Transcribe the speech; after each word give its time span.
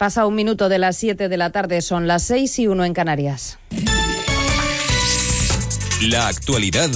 Pasa 0.00 0.24
un 0.24 0.34
minuto 0.34 0.70
de 0.70 0.78
las 0.78 0.96
7 0.96 1.28
de 1.28 1.36
la 1.36 1.50
tarde, 1.50 1.82
son 1.82 2.06
las 2.06 2.22
6 2.22 2.60
y 2.60 2.68
1 2.68 2.86
en 2.86 2.94
Canarias. 2.94 3.58
La 6.00 6.26
actualidad 6.26 6.88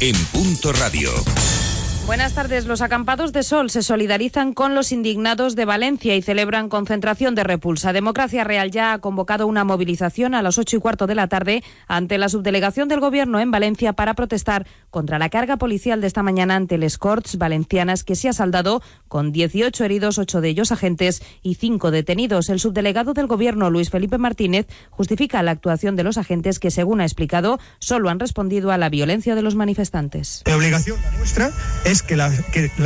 en 0.00 0.14
punto 0.26 0.70
radio. 0.74 1.10
Buenas 2.06 2.34
tardes. 2.34 2.66
Los 2.66 2.80
acampados 2.80 3.32
de 3.32 3.42
Sol 3.42 3.70
se 3.70 3.82
solidarizan 3.82 4.52
con 4.52 4.74
los 4.74 4.90
indignados 4.90 5.54
de 5.54 5.64
Valencia 5.64 6.16
y 6.16 6.22
celebran 6.22 6.68
concentración 6.68 7.34
de 7.34 7.44
repulsa. 7.44 7.92
Democracia 7.92 8.42
Real 8.42 8.70
ya 8.70 8.92
ha 8.92 8.98
convocado 8.98 9.46
una 9.46 9.62
movilización 9.62 10.34
a 10.34 10.42
las 10.42 10.58
ocho 10.58 10.76
y 10.76 10.80
cuarto 10.80 11.06
de 11.06 11.14
la 11.14 11.28
tarde 11.28 11.62
ante 11.86 12.18
la 12.18 12.28
subdelegación 12.28 12.88
del 12.88 13.00
Gobierno 13.00 13.38
en 13.38 13.52
Valencia 13.52 13.92
para 13.92 14.14
protestar 14.14 14.66
contra 14.90 15.20
la 15.20 15.28
carga 15.28 15.56
policial 15.56 16.00
de 16.00 16.08
esta 16.08 16.24
mañana 16.24 16.56
ante 16.56 16.78
les 16.78 16.98
Corts 16.98 17.38
valencianas 17.38 18.02
que 18.02 18.16
se 18.16 18.28
ha 18.28 18.32
saldado 18.32 18.82
con 19.06 19.30
18 19.30 19.84
heridos, 19.84 20.18
ocho 20.18 20.40
de 20.40 20.48
ellos 20.48 20.72
agentes 20.72 21.22
y 21.42 21.54
cinco 21.54 21.90
detenidos. 21.90 22.48
El 22.48 22.58
subdelegado 22.58 23.14
del 23.14 23.28
Gobierno, 23.28 23.70
Luis 23.70 23.90
Felipe 23.90 24.18
Martínez, 24.18 24.66
justifica 24.90 25.42
la 25.42 25.52
actuación 25.52 25.94
de 25.94 26.02
los 26.02 26.18
agentes 26.18 26.58
que, 26.58 26.70
según 26.70 27.00
ha 27.00 27.04
explicado, 27.04 27.60
solo 27.78 28.10
han 28.10 28.18
respondido 28.18 28.72
a 28.72 28.78
la 28.78 28.88
violencia 28.88 29.34
de 29.34 29.42
los 29.42 29.54
manifestantes. 29.54 30.42
La 30.46 30.56
obligación 30.56 30.98
nuestra 31.18 31.50
es 31.84 31.99
que 32.02 32.16
la, 32.16 32.30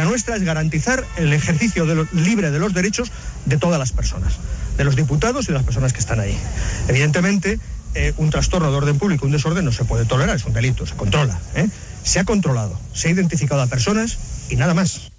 nuestra 0.05 0.37
es 0.37 0.43
garantizar 0.43 1.05
el 1.17 1.33
ejercicio 1.33 1.87
libre 2.13 2.51
de 2.51 2.59
los 2.59 2.75
derechos 2.75 3.11
de 3.47 3.57
todas 3.57 3.79
las 3.79 3.93
personas, 3.93 4.35
de 4.77 4.85
los 4.85 4.97
diputados 4.97 5.45
y 5.45 5.49
de 5.49 5.55
las 5.55 5.65
personas 5.65 5.93
que 5.93 6.01
están 6.01 6.21
ahí. 6.21 6.37
Evidentemente, 6.89 7.59
eh, 7.95 8.13
un 8.17 8.31
trastorno 8.31 8.71
de 8.71 8.77
orden 8.77 8.99
público, 8.99 9.27
un 9.27 9.33
desorden 9.33 9.65
no 9.65 9.73
se 9.73 9.85
puede 9.85 10.05
tolerar, 10.05 10.37
es 10.37 10.45
un 10.45 10.53
delito, 10.53 10.87
se 10.87 10.95
controla. 10.95 11.39
¿eh? 11.55 11.69
Se 12.03 12.21
ha 12.21 12.25
controlado, 12.25 12.79
se 12.93 13.09
ha 13.09 13.11
identificado 13.13 13.63
a 13.63 13.67
personas 13.67 14.19
y 14.51 14.57
nada 14.57 14.75
más. 14.75 15.14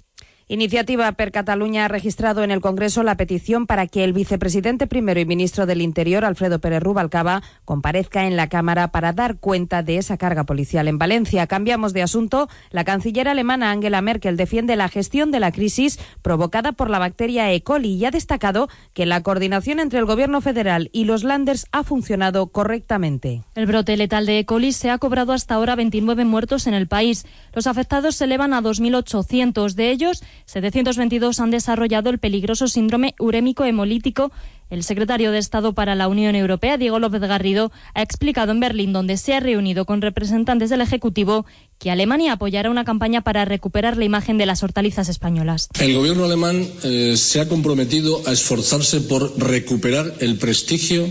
Iniciativa 0.48 1.10
per 1.10 1.32
Cataluña 1.32 1.84
ha 1.84 1.88
registrado 1.88 2.44
en 2.44 2.52
el 2.52 2.60
Congreso 2.60 3.02
la 3.02 3.16
petición 3.16 3.66
para 3.66 3.88
que 3.88 4.04
el 4.04 4.12
vicepresidente 4.12 4.86
primero 4.86 5.18
y 5.18 5.24
ministro 5.24 5.66
del 5.66 5.82
Interior, 5.82 6.24
Alfredo 6.24 6.60
Pérez 6.60 6.84
Rubalcaba, 6.84 7.42
comparezca 7.64 8.28
en 8.28 8.36
la 8.36 8.48
Cámara 8.48 8.92
para 8.92 9.12
dar 9.12 9.38
cuenta 9.40 9.82
de 9.82 9.96
esa 9.96 10.18
carga 10.18 10.44
policial 10.44 10.86
en 10.86 10.98
Valencia. 10.98 11.48
Cambiamos 11.48 11.92
de 11.94 12.04
asunto. 12.04 12.48
La 12.70 12.84
canciller 12.84 13.26
alemana 13.26 13.72
Angela 13.72 14.00
Merkel 14.02 14.36
defiende 14.36 14.76
la 14.76 14.88
gestión 14.88 15.32
de 15.32 15.40
la 15.40 15.50
crisis 15.50 15.98
provocada 16.22 16.70
por 16.70 16.90
la 16.90 17.00
bacteria 17.00 17.52
E. 17.52 17.62
coli 17.62 17.94
y 17.94 18.04
ha 18.04 18.12
destacado 18.12 18.68
que 18.94 19.04
la 19.04 19.24
coordinación 19.24 19.80
entre 19.80 19.98
el 19.98 20.04
Gobierno 20.04 20.40
federal 20.40 20.90
y 20.92 21.06
los 21.06 21.24
Landers 21.24 21.66
ha 21.72 21.82
funcionado 21.82 22.46
correctamente. 22.52 23.42
El 23.56 23.66
brote 23.66 23.96
letal 23.96 24.26
de 24.26 24.38
E. 24.38 24.44
coli 24.44 24.70
se 24.70 24.90
ha 24.90 24.98
cobrado 24.98 25.32
hasta 25.32 25.56
ahora 25.56 25.74
29 25.74 26.24
muertos 26.24 26.68
en 26.68 26.74
el 26.74 26.86
país. 26.86 27.26
Los 27.52 27.66
afectados 27.66 28.14
se 28.14 28.26
elevan 28.26 28.54
a 28.54 28.62
2.800. 28.62 29.74
De 29.74 29.90
ellos, 29.90 30.22
722 30.44 31.40
han 31.40 31.50
desarrollado 31.50 32.10
el 32.10 32.18
peligroso 32.18 32.68
síndrome 32.68 33.14
urémico 33.18 33.64
hemolítico. 33.64 34.30
El 34.68 34.82
secretario 34.82 35.30
de 35.30 35.38
Estado 35.38 35.74
para 35.74 35.94
la 35.94 36.08
Unión 36.08 36.34
Europea, 36.34 36.76
Diego 36.76 36.98
López 36.98 37.20
Garrido, 37.20 37.70
ha 37.94 38.02
explicado 38.02 38.50
en 38.52 38.60
Berlín, 38.60 38.92
donde 38.92 39.16
se 39.16 39.34
ha 39.34 39.40
reunido 39.40 39.84
con 39.84 40.02
representantes 40.02 40.70
del 40.70 40.80
Ejecutivo, 40.80 41.46
que 41.78 41.90
Alemania 41.90 42.32
apoyará 42.32 42.68
una 42.68 42.84
campaña 42.84 43.22
para 43.22 43.44
recuperar 43.44 43.96
la 43.96 44.04
imagen 44.04 44.38
de 44.38 44.46
las 44.46 44.62
hortalizas 44.62 45.08
españolas. 45.08 45.68
El 45.78 45.94
gobierno 45.94 46.24
alemán 46.24 46.66
eh, 46.82 47.14
se 47.16 47.40
ha 47.40 47.48
comprometido 47.48 48.22
a 48.26 48.32
esforzarse 48.32 49.00
por 49.02 49.38
recuperar 49.38 50.14
el 50.18 50.36
prestigio 50.36 51.08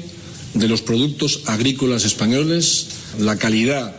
de 0.54 0.68
los 0.68 0.82
productos 0.82 1.44
agrícolas 1.46 2.06
españoles, 2.06 2.88
la 3.20 3.38
calidad, 3.38 3.96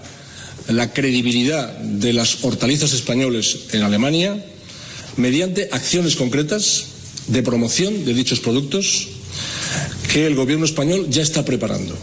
la 0.69 0.93
credibilidad 0.93 1.79
de 1.79 2.13
las 2.13 2.45
hortalizas 2.45 2.93
españoles 2.93 3.69
en 3.73 3.83
Alemania, 3.83 4.45
mediante 5.17 5.69
acciones 5.73 6.17
concretas 6.17 6.87
de 7.29 7.43
promoción 7.43 8.05
de 8.05 8.15
dichos 8.15 8.41
productos 8.41 9.09
que 10.13 10.27
el 10.27 10.35
gobierno 10.35 10.65
español 10.65 11.09
ya 11.11 11.23
está 11.23 11.45
preparando. 11.45 11.97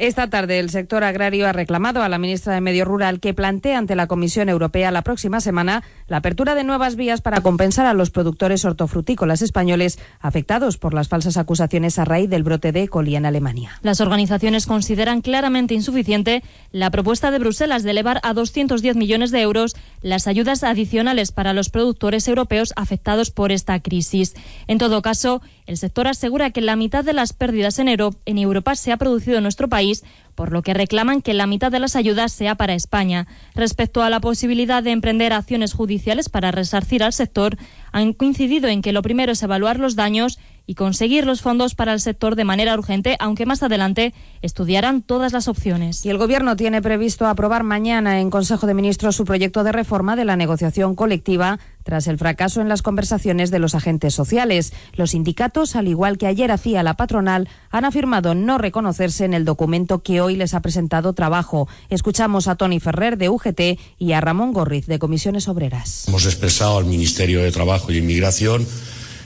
Esta 0.00 0.30
tarde 0.30 0.58
el 0.60 0.70
sector 0.70 1.04
agrario 1.04 1.46
ha 1.46 1.52
reclamado 1.52 2.02
a 2.02 2.08
la 2.08 2.16
ministra 2.16 2.54
de 2.54 2.62
Medio 2.62 2.86
Rural 2.86 3.20
que 3.20 3.34
plantee 3.34 3.74
ante 3.74 3.94
la 3.94 4.06
Comisión 4.06 4.48
Europea 4.48 4.90
la 4.90 5.02
próxima 5.02 5.42
semana 5.42 5.82
la 6.08 6.16
apertura 6.16 6.54
de 6.54 6.64
nuevas 6.64 6.96
vías 6.96 7.20
para 7.20 7.42
compensar 7.42 7.84
a 7.84 7.92
los 7.92 8.08
productores 8.08 8.64
hortofrutícolas 8.64 9.42
españoles 9.42 9.98
afectados 10.20 10.78
por 10.78 10.94
las 10.94 11.08
falsas 11.08 11.36
acusaciones 11.36 11.98
a 11.98 12.06
raíz 12.06 12.30
del 12.30 12.44
brote 12.44 12.72
de 12.72 12.84
E. 12.84 12.88
coli 12.88 13.14
en 13.14 13.26
Alemania. 13.26 13.72
Las 13.82 14.00
organizaciones 14.00 14.64
consideran 14.64 15.20
claramente 15.20 15.74
insuficiente 15.74 16.42
la 16.72 16.88
propuesta 16.90 17.30
de 17.30 17.38
Bruselas 17.38 17.82
de 17.82 17.90
elevar 17.90 18.20
a 18.22 18.32
210 18.32 18.96
millones 18.96 19.30
de 19.32 19.42
euros 19.42 19.76
las 20.00 20.26
ayudas 20.26 20.64
adicionales 20.64 21.30
para 21.30 21.52
los 21.52 21.68
productores 21.68 22.26
europeos 22.26 22.72
afectados 22.74 23.30
por 23.30 23.52
esta 23.52 23.78
crisis. 23.80 24.32
En 24.66 24.78
todo 24.78 25.02
caso, 25.02 25.42
el 25.66 25.76
sector 25.76 26.08
asegura 26.08 26.52
que 26.52 26.62
la 26.62 26.74
mitad 26.74 27.04
de 27.04 27.12
las 27.12 27.34
pérdidas 27.34 27.78
en, 27.78 27.88
Euro- 27.88 28.14
en 28.24 28.38
Europa 28.38 28.74
se 28.76 28.92
ha 28.92 28.96
producido 28.96 29.36
en 29.36 29.42
nuestro 29.42 29.68
país, 29.68 29.89
por 30.34 30.52
lo 30.52 30.62
que 30.62 30.74
reclaman 30.74 31.22
que 31.22 31.34
la 31.34 31.46
mitad 31.46 31.70
de 31.70 31.80
las 31.80 31.96
ayudas 31.96 32.32
sea 32.32 32.54
para 32.54 32.74
España. 32.74 33.26
Respecto 33.54 34.02
a 34.02 34.10
la 34.10 34.20
posibilidad 34.20 34.82
de 34.82 34.90
emprender 34.90 35.32
acciones 35.32 35.74
judiciales 35.74 36.28
para 36.28 36.50
resarcir 36.50 37.02
al 37.02 37.12
sector, 37.12 37.56
han 37.92 38.12
coincidido 38.12 38.68
en 38.68 38.82
que 38.82 38.92
lo 38.92 39.02
primero 39.02 39.32
es 39.32 39.42
evaluar 39.42 39.78
los 39.78 39.96
daños 39.96 40.38
y 40.66 40.74
conseguir 40.74 41.26
los 41.26 41.42
fondos 41.42 41.74
para 41.74 41.92
el 41.92 42.00
sector 42.00 42.36
de 42.36 42.44
manera 42.44 42.74
urgente, 42.74 43.16
aunque 43.18 43.46
más 43.46 43.62
adelante 43.62 44.14
estudiarán 44.42 45.02
todas 45.02 45.32
las 45.32 45.48
opciones. 45.48 46.04
Y 46.04 46.10
el 46.10 46.18
Gobierno 46.18 46.56
tiene 46.56 46.82
previsto 46.82 47.26
aprobar 47.26 47.64
mañana 47.64 48.20
en 48.20 48.30
Consejo 48.30 48.66
de 48.66 48.74
Ministros 48.74 49.16
su 49.16 49.24
proyecto 49.24 49.64
de 49.64 49.72
reforma 49.72 50.16
de 50.16 50.24
la 50.24 50.36
negociación 50.36 50.94
colectiva 50.94 51.58
tras 51.82 52.06
el 52.06 52.18
fracaso 52.18 52.60
en 52.60 52.68
las 52.68 52.82
conversaciones 52.82 53.50
de 53.50 53.58
los 53.58 53.74
agentes 53.74 54.14
sociales. 54.14 54.72
Los 54.94 55.10
sindicatos, 55.10 55.76
al 55.76 55.88
igual 55.88 56.18
que 56.18 56.26
ayer 56.26 56.50
hacía 56.50 56.82
la 56.82 56.94
patronal, 56.94 57.48
han 57.70 57.84
afirmado 57.84 58.34
no 58.34 58.58
reconocerse 58.58 59.24
en 59.24 59.34
el 59.34 59.44
documento 59.44 60.02
que 60.02 60.20
hoy 60.20 60.36
les 60.36 60.54
ha 60.54 60.60
presentado 60.60 61.12
Trabajo. 61.12 61.68
Escuchamos 61.88 62.48
a 62.48 62.56
Tony 62.56 62.80
Ferrer 62.80 63.16
de 63.16 63.28
UGT 63.28 63.60
y 63.98 64.12
a 64.12 64.20
Ramón 64.20 64.52
Gorriz 64.52 64.86
de 64.86 64.98
Comisiones 64.98 65.48
Obreras. 65.48 66.06
Hemos 66.08 66.26
expresado 66.26 66.78
al 66.78 66.84
Ministerio 66.84 67.42
de 67.42 67.50
Trabajo 67.50 67.92
y 67.92 67.98
Inmigración 67.98 68.66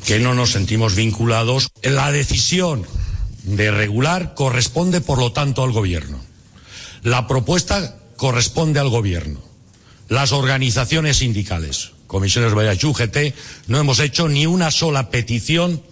que 0.04 0.18
no 0.18 0.34
nos 0.34 0.52
sentimos 0.52 0.94
vinculados. 0.94 1.68
La 1.82 2.12
decisión 2.12 2.86
de 3.44 3.70
regular 3.70 4.34
corresponde, 4.34 5.00
por 5.00 5.18
lo 5.18 5.32
tanto, 5.32 5.62
al 5.62 5.72
Gobierno. 5.72 6.20
La 7.02 7.26
propuesta 7.26 7.96
corresponde 8.16 8.80
al 8.80 8.88
Gobierno. 8.88 9.40
Las 10.08 10.32
organizaciones 10.32 11.18
sindicales, 11.18 11.92
Comisiones 12.06 12.52
Obreras 12.52 12.82
y 12.82 12.86
UGT, 12.86 13.34
no 13.68 13.78
hemos 13.78 14.00
hecho 14.00 14.28
ni 14.28 14.46
una 14.46 14.70
sola 14.70 15.10
petición 15.10 15.82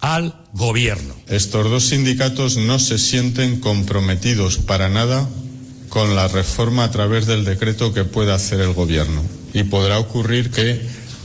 al 0.00 0.34
Gobierno. 0.52 1.14
Estos 1.28 1.70
dos 1.70 1.84
sindicatos 1.84 2.56
no 2.56 2.78
se 2.78 2.98
sienten 2.98 3.60
comprometidos 3.60 4.58
para 4.58 4.88
nada 4.88 5.28
con 5.88 6.16
la 6.16 6.28
reforma 6.28 6.84
a 6.84 6.90
través 6.90 7.26
del 7.26 7.44
decreto 7.44 7.92
que 7.92 8.04
pueda 8.04 8.34
hacer 8.34 8.60
el 8.60 8.72
Gobierno. 8.72 9.22
Y 9.52 9.64
podrá 9.64 9.98
ocurrir 9.98 10.50
que 10.50 10.80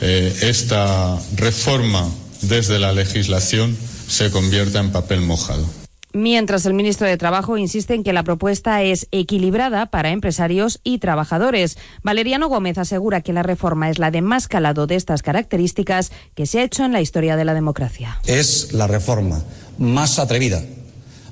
eh, 0.08 0.32
esta 0.44 1.20
reforma 1.36 2.08
desde 2.44 2.78
la 2.78 2.94
legislación 2.94 3.76
se 4.08 4.30
convierta 4.30 4.80
en 4.80 4.92
papel 4.92 5.22
mojado. 5.22 5.66
Mientras 6.14 6.68
el 6.68 6.76
ministro 6.76 7.08
de 7.08 7.18
Trabajo 7.18 7.58
insiste 7.58 7.96
en 7.96 8.04
que 8.04 8.14
la 8.14 8.24
propuesta 8.24 8.84
es 8.84 9.08
equilibrada 9.12 9.88
para 9.88 10.12
empresarios 10.12 10.80
y 10.84 11.00
trabajadores. 11.00 11.78
Valeriano 12.04 12.50
Gómez 12.50 12.78
asegura 12.78 13.22
que 13.22 13.34
la 13.34 13.42
reforma 13.42 13.90
es 13.90 13.98
la 13.98 14.12
de 14.12 14.22
más 14.22 14.48
calado 14.48 14.86
de 14.86 14.96
estas 14.96 15.24
características 15.24 16.12
que 16.36 16.46
se 16.46 16.60
ha 16.60 16.64
hecho 16.64 16.86
en 16.86 16.94
la 16.94 17.02
historia 17.02 17.36
de 17.36 17.46
la 17.46 17.56
democracia. 17.56 18.20
Es 18.28 18.74
la 18.74 18.86
reforma 18.86 19.44
más 19.80 20.20
atrevida, 20.20 20.64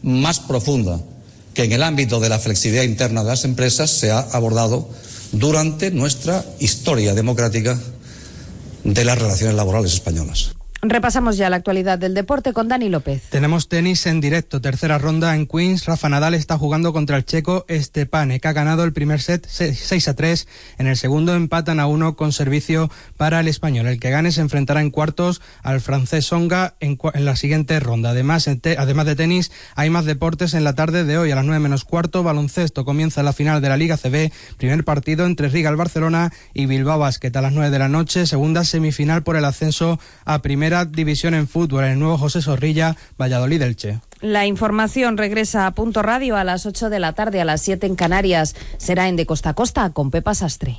más 0.01 0.39
profunda 0.39 0.99
que 1.53 1.63
en 1.63 1.73
el 1.73 1.83
ámbito 1.83 2.19
de 2.19 2.29
la 2.29 2.39
flexibilidad 2.39 2.83
interna 2.83 3.21
de 3.21 3.29
las 3.29 3.45
empresas 3.45 3.91
se 3.91 4.09
ha 4.09 4.19
abordado 4.19 4.89
durante 5.31 5.91
nuestra 5.91 6.43
historia 6.59 7.13
democrática 7.13 7.79
de 8.83 9.05
las 9.05 9.19
relaciones 9.19 9.55
laborales 9.55 9.93
españolas. 9.93 10.55
Repasamos 10.85 11.37
ya 11.37 11.49
la 11.49 11.55
actualidad 11.55 11.97
del 11.97 12.13
deporte 12.13 12.51
con 12.51 12.67
Dani 12.67 12.89
López. 12.89 13.23
Tenemos 13.29 13.69
tenis 13.69 14.05
en 14.05 14.19
directo, 14.19 14.59
tercera 14.59 14.97
ronda 14.97 15.33
en 15.33 15.47
Queens. 15.47 15.85
Rafa 15.85 16.09
Nadal 16.09 16.33
está 16.33 16.57
jugando 16.57 16.91
contra 16.91 17.15
el 17.15 17.23
checo 17.23 17.63
Estepane, 17.69 18.41
que 18.41 18.49
ha 18.49 18.53
ganado 18.53 18.83
el 18.83 18.91
primer 18.91 19.21
set 19.21 19.47
6 19.47 20.07
a 20.09 20.13
3. 20.13 20.45
En 20.79 20.87
el 20.87 20.97
segundo 20.97 21.35
empatan 21.35 21.79
a 21.79 21.87
uno 21.87 22.17
con 22.17 22.33
servicio 22.33 22.91
para 23.15 23.39
el 23.39 23.47
español. 23.47 23.87
El 23.87 23.97
que 23.97 24.09
gane 24.09 24.33
se 24.33 24.41
enfrentará 24.41 24.81
en 24.81 24.91
cuartos 24.91 25.41
al 25.61 25.79
francés 25.79 26.25
Songa 26.25 26.75
en, 26.81 26.97
la 27.13 27.37
siguiente 27.37 27.79
ronda. 27.79 28.09
Además, 28.09 28.49
además 28.77 29.05
de 29.05 29.15
tenis, 29.15 29.53
hay 29.75 29.89
más 29.89 30.03
deportes 30.03 30.53
en 30.53 30.65
la 30.65 30.75
tarde 30.75 31.05
de 31.05 31.17
hoy. 31.17 31.31
A 31.31 31.35
las 31.35 31.45
9 31.45 31.61
menos 31.61 31.85
cuarto, 31.85 32.23
baloncesto 32.23 32.83
comienza 32.83 33.23
la 33.23 33.31
final 33.31 33.61
de 33.61 33.69
la 33.69 33.77
Liga 33.77 33.95
CB. 33.95 34.33
Primer 34.57 34.83
partido 34.83 35.25
entre 35.25 35.47
Riga 35.47 35.69
el 35.69 35.77
Barcelona 35.77 36.33
y 36.53 36.65
Bilbao 36.65 36.99
Basket 36.99 37.31
a 37.33 37.41
las 37.41 37.53
9 37.53 37.69
de 37.69 37.79
la 37.79 37.87
noche. 37.87 38.27
Segunda 38.27 38.65
semifinal 38.65 39.23
por 39.23 39.37
el 39.37 39.45
ascenso 39.45 39.97
a 40.25 40.41
primera 40.41 40.72
división 40.85 41.33
en 41.33 41.47
fútbol, 41.47 41.85
el 41.85 41.99
nuevo 41.99 42.17
José 42.17 42.41
Zorrilla, 42.41 42.95
Valladolid 43.19 43.61
Elche. 43.61 43.99
La 44.21 44.45
información 44.45 45.17
regresa 45.17 45.67
a 45.67 45.71
Punto 45.71 46.01
Radio 46.01 46.37
a 46.37 46.43
las 46.43 46.65
8 46.65 46.89
de 46.89 46.99
la 46.99 47.13
tarde, 47.13 47.41
a 47.41 47.45
las 47.45 47.61
7 47.61 47.85
en 47.87 47.95
Canarias. 47.95 48.55
Será 48.77 49.07
en 49.07 49.15
De 49.15 49.25
Costa 49.25 49.49
a 49.49 49.53
Costa 49.53 49.89
con 49.91 50.11
Pepa 50.11 50.33
Sastre. 50.33 50.77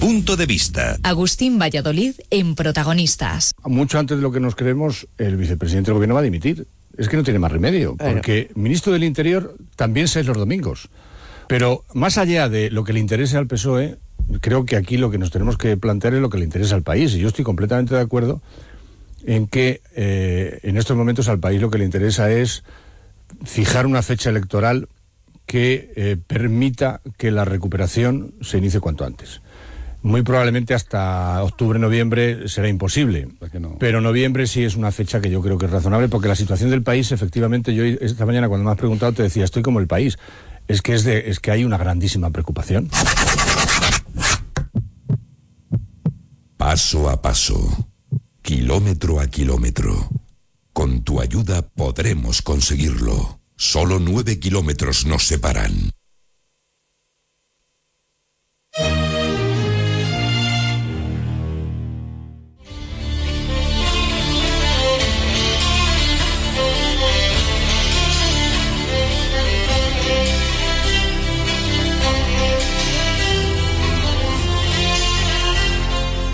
Punto 0.00 0.36
de 0.36 0.46
vista. 0.46 0.96
Agustín 1.02 1.58
Valladolid 1.58 2.14
en 2.30 2.54
Protagonistas. 2.54 3.52
Mucho 3.64 3.98
antes 3.98 4.18
de 4.18 4.22
lo 4.22 4.30
que 4.30 4.38
nos 4.38 4.54
creemos, 4.54 5.08
el 5.18 5.36
vicepresidente 5.36 5.88
del 5.88 5.94
gobierno 5.94 6.14
va 6.14 6.20
a 6.20 6.24
dimitir. 6.24 6.68
Es 6.96 7.08
que 7.08 7.16
no 7.16 7.24
tiene 7.24 7.38
más 7.38 7.52
remedio, 7.52 7.96
porque 7.96 8.50
ministro 8.54 8.92
del 8.92 9.04
Interior 9.04 9.56
también 9.76 10.06
se 10.08 10.20
es 10.20 10.26
los 10.26 10.36
domingos. 10.36 10.88
Pero 11.48 11.84
más 11.94 12.18
allá 12.18 12.48
de 12.48 12.70
lo 12.70 12.84
que 12.84 12.92
le 12.92 13.00
interese 13.00 13.36
al 13.36 13.46
PSOE, 13.46 13.98
creo 14.40 14.64
que 14.64 14.76
aquí 14.76 14.96
lo 14.96 15.10
que 15.10 15.18
nos 15.18 15.30
tenemos 15.30 15.56
que 15.56 15.76
plantear 15.76 16.14
es 16.14 16.20
lo 16.20 16.30
que 16.30 16.38
le 16.38 16.44
interesa 16.44 16.74
al 16.74 16.82
país. 16.82 17.14
Y 17.14 17.18
yo 17.18 17.28
estoy 17.28 17.44
completamente 17.44 17.94
de 17.94 18.00
acuerdo 18.00 18.40
en 19.24 19.46
que 19.46 19.80
eh, 19.94 20.60
en 20.62 20.76
estos 20.76 20.96
momentos 20.96 21.28
al 21.28 21.40
país 21.40 21.60
lo 21.60 21.70
que 21.70 21.78
le 21.78 21.84
interesa 21.84 22.30
es 22.30 22.64
fijar 23.44 23.86
una 23.86 24.02
fecha 24.02 24.30
electoral 24.30 24.88
que 25.46 25.92
eh, 25.96 26.16
permita 26.26 27.00
que 27.16 27.30
la 27.30 27.44
recuperación 27.44 28.34
se 28.40 28.58
inicie 28.58 28.80
cuanto 28.80 29.04
antes. 29.04 29.40
Muy 30.02 30.22
probablemente 30.22 30.74
hasta 30.74 31.42
octubre, 31.42 31.78
noviembre 31.78 32.48
será 32.48 32.68
imposible. 32.68 33.28
Pero 33.80 34.00
noviembre 34.00 34.46
sí 34.46 34.62
es 34.62 34.76
una 34.76 34.92
fecha 34.92 35.20
que 35.20 35.28
yo 35.28 35.42
creo 35.42 35.58
que 35.58 35.66
es 35.66 35.72
razonable 35.72 36.08
porque 36.08 36.28
la 36.28 36.36
situación 36.36 36.70
del 36.70 36.82
país, 36.82 37.10
efectivamente, 37.10 37.74
yo 37.74 37.84
esta 37.84 38.24
mañana 38.24 38.48
cuando 38.48 38.64
me 38.64 38.70
has 38.70 38.76
preguntado 38.76 39.12
te 39.12 39.24
decía, 39.24 39.44
estoy 39.44 39.62
como 39.62 39.80
el 39.80 39.88
país. 39.88 40.18
Es 40.68 40.82
que, 40.82 40.94
es, 40.94 41.02
de, 41.02 41.30
es 41.30 41.40
que 41.40 41.50
hay 41.50 41.64
una 41.64 41.78
grandísima 41.78 42.30
preocupación. 42.30 42.90
Paso 46.68 47.08
a 47.08 47.22
paso, 47.22 47.88
kilómetro 48.42 49.20
a 49.20 49.26
kilómetro. 49.26 50.10
Con 50.74 51.02
tu 51.02 51.22
ayuda 51.22 51.62
podremos 51.62 52.42
conseguirlo. 52.42 53.40
Solo 53.56 53.98
nueve 53.98 54.38
kilómetros 54.38 55.06
nos 55.06 55.26
separan. 55.26 55.88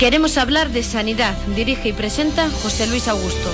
Queremos 0.05 0.37
hablar 0.37 0.71
de 0.71 0.83
sanidad. 0.83 1.35
Dirige 1.57 1.89
y 1.89 1.93
presenta 1.95 2.51
José 2.51 2.87
Luis 2.87 3.09
Augusto. 3.09 3.49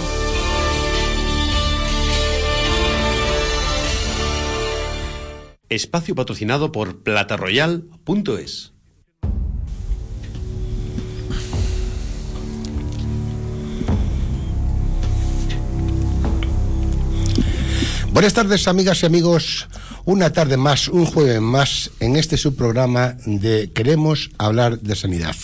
Espacio 5.69 6.17
patrocinado 6.17 6.73
por 6.73 7.05
plataroyal.es. 7.05 8.73
Buenas 18.13 18.35
tardes, 18.35 18.67
amigas 18.67 19.05
y 19.05 19.07
amigos. 19.07 19.69
Una 20.05 20.33
tarde 20.33 20.57
más, 20.57 20.89
un 20.89 21.07
jueves 21.07 21.41
más 21.41 21.93
en 22.01 22.17
este 22.17 22.37
subprograma 22.37 23.15
de 23.25 23.71
Queremos 23.73 24.31
hablar 24.37 24.81
de 24.81 24.97
sanidad. 24.97 25.37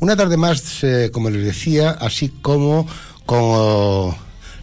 Una 0.00 0.16
tarde 0.16 0.36
más, 0.36 0.82
eh, 0.82 1.10
como 1.12 1.30
les 1.30 1.44
decía, 1.44 1.90
así 1.90 2.28
como 2.28 2.86
con 3.26 3.40
oh, 3.40 4.16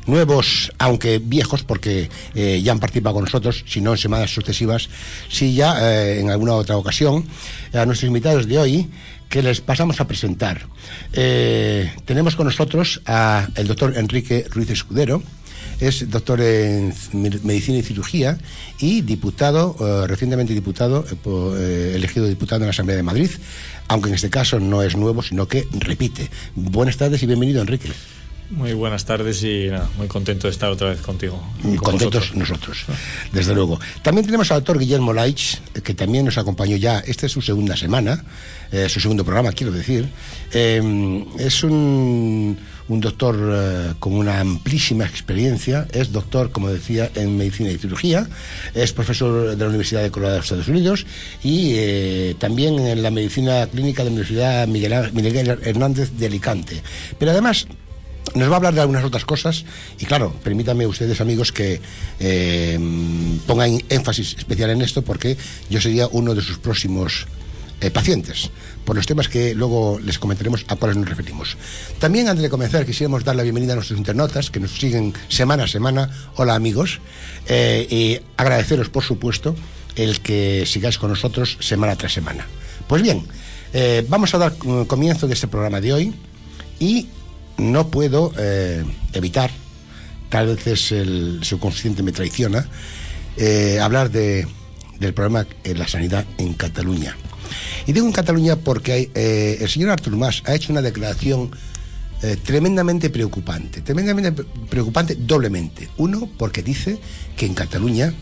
nuevos, 0.05 0.71
aunque 0.77 1.19
viejos, 1.19 1.63
porque 1.63 2.09
eh, 2.35 2.61
ya 2.61 2.71
han 2.71 2.79
participado 2.79 3.15
con 3.15 3.23
nosotros, 3.25 3.63
si 3.67 3.81
no 3.81 3.91
en 3.91 3.97
semanas 3.97 4.33
sucesivas, 4.33 4.89
si 5.29 5.53
ya 5.53 5.75
eh, 5.79 6.19
en 6.19 6.29
alguna 6.29 6.53
otra 6.53 6.77
ocasión, 6.77 7.25
a 7.73 7.85
nuestros 7.85 8.07
invitados 8.07 8.47
de 8.47 8.59
hoy, 8.59 8.89
que 9.29 9.41
les 9.41 9.61
pasamos 9.61 10.01
a 10.01 10.07
presentar. 10.07 10.67
tenemos 11.13 12.35
con 12.35 12.47
nosotros 12.47 13.01
al 13.05 13.65
doctor 13.65 13.97
Enrique 13.97 14.45
Ruiz 14.49 14.69
Escudero, 14.69 15.23
es 15.81 16.09
doctor 16.09 16.39
en 16.39 16.93
medicina 17.11 17.79
y 17.79 17.83
cirugía 17.83 18.37
y 18.79 19.01
diputado, 19.01 19.75
recientemente 20.07 20.53
diputado, 20.53 21.03
elegido 21.65 22.27
diputado 22.27 22.61
en 22.61 22.67
la 22.67 22.71
Asamblea 22.71 22.95
de 22.95 23.03
Madrid 23.03 23.31
aunque 23.91 24.07
en 24.07 24.15
este 24.15 24.29
caso 24.29 24.57
no 24.57 24.83
es 24.83 24.95
nuevo, 24.95 25.21
sino 25.21 25.49
que 25.49 25.67
repite. 25.73 26.29
Buenas 26.55 26.95
tardes 26.95 27.21
y 27.23 27.25
bienvenido, 27.25 27.59
Enrique. 27.59 27.89
Muy 28.51 28.73
buenas 28.73 29.05
tardes 29.05 29.43
y 29.43 29.69
muy 29.97 30.07
contento 30.07 30.47
de 30.47 30.51
estar 30.51 30.69
otra 30.69 30.89
vez 30.89 30.99
contigo. 30.99 31.41
Contentos 31.77 32.35
nosotros, 32.35 32.85
desde 33.31 33.55
luego. 33.55 33.79
También 34.01 34.25
tenemos 34.25 34.51
al 34.51 34.57
doctor 34.57 34.77
Guillermo 34.77 35.13
Laich, 35.13 35.61
que 35.81 35.93
también 35.93 36.25
nos 36.25 36.37
acompañó 36.37 36.75
ya. 36.75 36.99
Esta 36.99 37.27
es 37.27 37.31
su 37.31 37.41
segunda 37.41 37.77
semana, 37.77 38.25
eh, 38.73 38.89
su 38.89 38.99
segundo 38.99 39.23
programa, 39.23 39.53
quiero 39.53 39.71
decir. 39.71 40.09
Eh, 40.51 41.25
es 41.39 41.63
un, 41.63 42.57
doctor 42.89 43.37
eh, 43.39 43.93
con 43.99 44.15
una 44.15 44.41
amplísima 44.41 45.05
experiencia. 45.05 45.87
Es 45.93 46.11
doctor, 46.11 46.51
como 46.51 46.67
decía, 46.67 47.09
en 47.15 47.37
medicina 47.37 47.71
y 47.71 47.77
cirugía. 47.77 48.27
Es 48.73 48.91
profesor 48.91 49.55
de 49.55 49.63
la 49.63 49.69
Universidad 49.69 50.03
de 50.03 50.11
Colorado 50.11 50.35
de 50.35 50.41
Estados 50.41 50.67
Unidos 50.67 51.05
y 51.41 52.33
también 52.33 52.77
en 52.79 53.01
la 53.01 53.11
medicina 53.11 53.65
clínica 53.67 54.03
de 54.03 54.09
la 54.09 54.15
Universidad 54.15 54.67
Miguel 54.67 55.57
Hernández 55.63 56.11
de 56.17 56.25
Alicante. 56.25 56.83
Pero 57.17 57.31
además 57.31 57.65
nos 58.35 58.49
va 58.49 58.53
a 58.53 58.57
hablar 58.57 58.73
de 58.73 58.81
algunas 58.81 59.03
otras 59.03 59.25
cosas 59.25 59.65
y 59.99 60.05
claro, 60.05 60.33
permítanme 60.43 60.87
ustedes 60.87 61.21
amigos 61.21 61.51
que 61.51 61.81
eh, 62.19 62.79
pongan 63.45 63.81
énfasis 63.89 64.35
especial 64.37 64.69
en 64.69 64.81
esto 64.81 65.01
porque 65.01 65.37
yo 65.69 65.81
sería 65.81 66.07
uno 66.11 66.33
de 66.35 66.41
sus 66.41 66.57
próximos 66.57 67.27
eh, 67.81 67.91
pacientes 67.91 68.51
por 68.85 68.95
los 68.95 69.05
temas 69.05 69.27
que 69.27 69.53
luego 69.55 69.99
les 69.99 70.19
comentaremos 70.19 70.65
a 70.67 70.75
cuáles 70.75 70.97
nos 70.97 71.09
referimos. 71.09 71.57
También 71.99 72.27
antes 72.27 72.43
de 72.43 72.49
comenzar 72.49 72.85
quisiéramos 72.85 73.23
dar 73.23 73.35
la 73.35 73.43
bienvenida 73.43 73.73
a 73.73 73.75
nuestros 73.75 73.97
internautas 73.97 74.49
que 74.49 74.59
nos 74.59 74.71
siguen 74.71 75.13
semana 75.27 75.65
a 75.65 75.67
semana. 75.67 76.09
Hola 76.35 76.55
amigos 76.55 76.99
eh, 77.47 77.87
y 77.89 78.19
agradeceros 78.37 78.89
por 78.89 79.03
supuesto 79.03 79.55
el 79.95 80.21
que 80.21 80.63
sigáis 80.65 80.97
con 80.97 81.09
nosotros 81.09 81.57
semana 81.59 81.95
tras 81.95 82.13
semana. 82.13 82.47
Pues 82.87 83.01
bien, 83.01 83.25
vamos 84.07 84.33
a 84.33 84.37
dar 84.37 84.53
comienzo 84.87 85.27
de 85.27 85.33
este 85.33 85.47
programa 85.47 85.81
de 85.81 85.93
hoy 85.93 86.13
y 86.79 87.07
no 87.57 87.87
puedo 87.87 88.33
eh, 88.37 88.83
evitar, 89.13 89.51
tal 90.29 90.55
vez 90.55 90.91
el 90.91 91.39
subconsciente 91.43 92.03
me 92.03 92.11
traiciona, 92.11 92.67
eh, 93.37 93.79
hablar 93.81 94.11
de, 94.11 94.47
del 94.99 95.13
problema 95.13 95.45
en 95.63 95.79
la 95.79 95.87
sanidad 95.87 96.25
en 96.37 96.53
Cataluña. 96.53 97.15
Y 97.85 97.93
digo 97.93 98.05
en 98.05 98.13
Cataluña 98.13 98.55
porque 98.55 99.11
eh, 99.13 99.57
el 99.59 99.69
señor 99.69 99.89
Artur 99.89 100.15
Mas 100.15 100.43
ha 100.45 100.55
hecho 100.55 100.71
una 100.71 100.81
declaración 100.81 101.51
tremendamente 102.43 103.09
preocupante, 103.09 103.81
tremendamente 103.81 104.43
preocupante 104.69 105.15
doblemente. 105.15 105.89
Uno, 105.97 106.29
porque 106.37 106.61
dice 106.61 106.99
que 107.35 107.47
en 107.47 107.55
Cataluña 107.55 108.13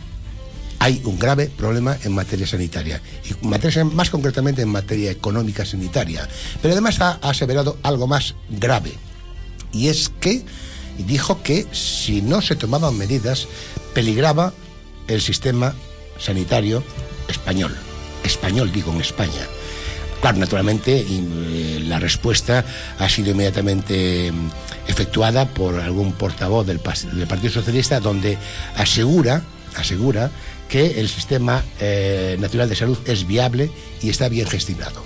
hay 0.79 1.01
un 1.03 1.19
grave 1.19 1.47
problema 1.47 1.97
en 2.05 2.13
materia 2.13 2.47
sanitaria, 2.47 3.01
y 3.29 3.45
materia, 3.45 3.83
más 3.83 4.09
concretamente 4.09 4.61
en 4.61 4.69
materia 4.69 5.11
económica 5.11 5.65
sanitaria. 5.65 6.25
Pero 6.61 6.71
además 6.71 7.01
ha 7.01 7.19
aseverado 7.21 7.77
algo 7.83 8.07
más 8.07 8.35
grave 8.49 8.93
y 9.71 9.87
es 9.87 10.11
que 10.19 10.43
dijo 10.97 11.41
que 11.43 11.65
si 11.71 12.21
no 12.21 12.41
se 12.41 12.55
tomaban 12.55 12.97
medidas 12.97 13.47
peligraba 13.93 14.53
el 15.07 15.21
sistema 15.21 15.73
sanitario 16.17 16.83
español. 17.27 17.75
Español 18.23 18.71
digo 18.71 18.91
en 18.93 19.01
España. 19.01 19.47
Claro, 20.21 20.37
naturalmente 20.37 21.05
eh, 21.07 21.79
la 21.87 21.99
respuesta 21.99 22.65
ha 22.97 23.07
sido 23.07 23.31
inmediatamente 23.31 24.31
mm, 24.31 24.49
efectuada 24.87 25.45
por 25.47 25.79
algún 25.79 26.11
portavoz 26.11 26.67
del, 26.67 26.79
Partido 26.79 27.53
Socialista 27.53 28.01
donde 28.01 28.37
asegura, 28.75 29.43
asegura 29.77 30.29
que 30.67 30.99
el 30.99 31.07
sistema 31.07 31.63
eh, 31.79 32.37
nacional 32.39 32.67
de 32.67 32.75
salud 32.75 32.97
es 33.05 33.25
viable 33.25 33.71
y 34.01 34.09
está 34.09 34.27
bien 34.27 34.47
gestionado. 34.47 35.03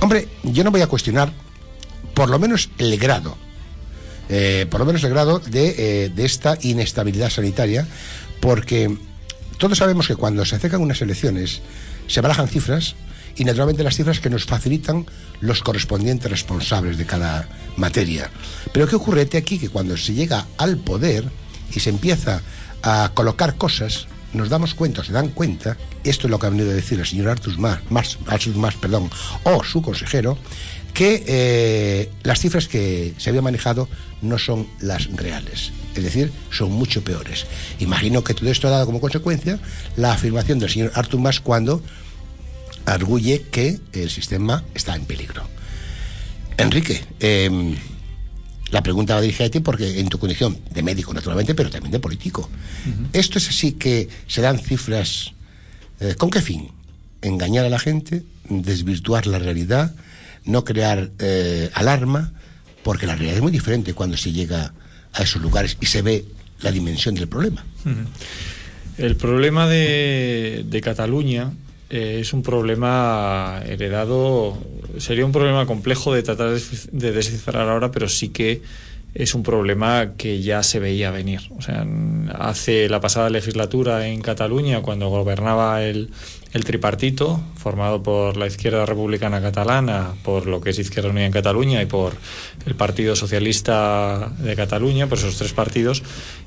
Hombre, 0.00 0.28
yo 0.44 0.62
no 0.62 0.70
voy 0.70 0.80
a 0.80 0.86
cuestionar 0.86 1.32
por 2.18 2.30
lo 2.30 2.40
menos 2.40 2.68
el 2.78 2.98
grado, 2.98 3.38
eh, 4.28 4.66
por 4.68 4.80
lo 4.80 4.86
menos 4.86 5.04
el 5.04 5.10
grado 5.10 5.38
de, 5.38 5.74
eh, 5.78 6.08
de 6.08 6.24
esta 6.24 6.58
inestabilidad 6.62 7.30
sanitaria, 7.30 7.86
porque 8.40 8.92
todos 9.56 9.78
sabemos 9.78 10.08
que 10.08 10.16
cuando 10.16 10.44
se 10.44 10.56
acercan 10.56 10.80
unas 10.80 11.00
elecciones 11.00 11.60
se 12.08 12.20
barajan 12.20 12.48
cifras 12.48 12.96
y 13.36 13.44
naturalmente 13.44 13.84
las 13.84 13.94
cifras 13.94 14.18
que 14.18 14.30
nos 14.30 14.46
facilitan 14.46 15.06
los 15.40 15.62
correspondientes 15.62 16.28
responsables 16.28 16.98
de 16.98 17.06
cada 17.06 17.48
materia. 17.76 18.32
Pero 18.72 18.88
¿qué 18.88 18.96
ocurre 18.96 19.28
aquí? 19.32 19.60
Que 19.60 19.68
cuando 19.68 19.96
se 19.96 20.12
llega 20.12 20.44
al 20.56 20.76
poder 20.76 21.22
y 21.72 21.78
se 21.78 21.90
empieza 21.90 22.42
a 22.82 23.12
colocar 23.14 23.54
cosas, 23.54 24.08
nos 24.32 24.48
damos 24.48 24.74
cuenta, 24.74 25.04
se 25.04 25.12
dan 25.12 25.28
cuenta, 25.28 25.76
esto 26.04 26.26
es 26.26 26.30
lo 26.30 26.38
que 26.38 26.46
ha 26.46 26.50
venido 26.50 26.70
a 26.70 26.74
decir 26.74 26.98
el 26.98 27.06
señor 27.06 27.28
Artur 27.28 27.56
Mas, 27.58 28.18
perdón, 28.80 29.08
o 29.44 29.62
su 29.62 29.82
consejero, 29.82 30.36
que 30.94 31.24
eh, 31.26 32.10
las 32.22 32.40
cifras 32.40 32.68
que 32.68 33.14
se 33.18 33.30
había 33.30 33.42
manejado 33.42 33.88
no 34.20 34.38
son 34.38 34.66
las 34.80 35.06
reales, 35.14 35.72
es 35.94 36.02
decir, 36.02 36.32
son 36.50 36.72
mucho 36.72 37.02
peores. 37.04 37.46
Imagino 37.78 38.24
que 38.24 38.34
todo 38.34 38.50
esto 38.50 38.68
ha 38.68 38.72
dado 38.72 38.86
como 38.86 39.00
consecuencia 39.00 39.60
la 39.96 40.12
afirmación 40.12 40.58
del 40.58 40.70
señor 40.70 40.92
Artur 40.94 41.20
Mas 41.20 41.40
cuando 41.40 41.82
arguye 42.84 43.42
que 43.50 43.78
el 43.92 44.10
sistema 44.10 44.64
está 44.74 44.96
en 44.96 45.04
peligro. 45.04 45.46
Enrique, 46.56 47.04
eh, 47.20 47.76
la 48.70 48.82
pregunta 48.82 49.14
va 49.14 49.20
dirigida 49.20 49.46
a 49.46 49.50
ti 49.50 49.60
porque 49.60 50.00
en 50.00 50.08
tu 50.08 50.18
condición 50.18 50.58
de 50.70 50.82
médico, 50.82 51.14
naturalmente, 51.14 51.54
pero 51.54 51.70
también 51.70 51.92
de 51.92 52.00
político. 52.00 52.50
¿Esto 53.12 53.38
es 53.38 53.48
así 53.48 53.72
que 53.72 54.08
se 54.26 54.42
dan 54.42 54.58
cifras? 54.58 55.32
eh, 56.00 56.14
¿Con 56.16 56.30
qué 56.30 56.42
fin? 56.42 56.70
Engañar 57.22 57.64
a 57.64 57.70
la 57.70 57.78
gente, 57.78 58.24
desvirtuar 58.48 59.26
la 59.26 59.38
realidad, 59.38 59.94
no 60.44 60.64
crear 60.64 61.10
eh, 61.18 61.70
alarma, 61.74 62.32
porque 62.82 63.06
la 63.06 63.14
realidad 63.14 63.36
es 63.36 63.42
muy 63.42 63.52
diferente 63.52 63.94
cuando 63.94 64.16
se 64.16 64.32
llega 64.32 64.72
a 65.12 65.22
esos 65.22 65.42
lugares 65.42 65.76
y 65.80 65.86
se 65.86 66.02
ve 66.02 66.24
la 66.60 66.70
dimensión 66.70 67.14
del 67.14 67.28
problema. 67.28 67.64
El 68.96 69.16
problema 69.16 69.68
de, 69.68 70.64
de 70.66 70.80
Cataluña 70.80 71.52
eh, 71.90 72.18
es 72.20 72.32
un 72.32 72.42
problema 72.42 73.62
heredado, 73.64 74.58
sería 74.98 75.24
un 75.24 75.32
problema 75.32 75.66
complejo 75.66 76.12
de 76.14 76.22
tratar 76.22 76.50
de, 76.50 76.60
de 76.92 77.12
descifrar 77.12 77.68
ahora, 77.68 77.90
pero 77.90 78.08
sí 78.08 78.28
que 78.28 78.62
es 79.14 79.34
un 79.34 79.42
problema 79.42 80.12
que 80.16 80.42
ya 80.42 80.62
se 80.62 80.78
veía 80.80 81.10
venir. 81.10 81.40
O 81.56 81.62
sea, 81.62 81.86
hace 82.38 82.88
la 82.88 83.00
pasada 83.00 83.30
legislatura 83.30 84.06
en 84.06 84.20
Cataluña, 84.20 84.82
cuando 84.82 85.08
gobernaba 85.08 85.82
el, 85.82 86.10
el 86.52 86.64
tripartito, 86.64 87.40
formado 87.56 88.02
por 88.02 88.36
la 88.36 88.46
izquierda 88.46 88.86
republicana 88.86 89.40
catalana, 89.40 90.14
por 90.22 90.46
lo 90.46 90.60
que 90.60 90.70
es 90.70 90.78
Izquierda 90.78 91.10
Unida 91.10 91.26
en 91.26 91.32
Cataluña 91.32 91.82
y 91.82 91.86
por 91.86 92.14
el 92.64 92.74
Partido 92.74 93.16
Socialista 93.16 94.32
de 94.38 94.56
Cataluña, 94.56 95.08
por 95.08 95.18
esos 95.18 95.36
tres 95.36 95.52
partidos, 95.52 96.02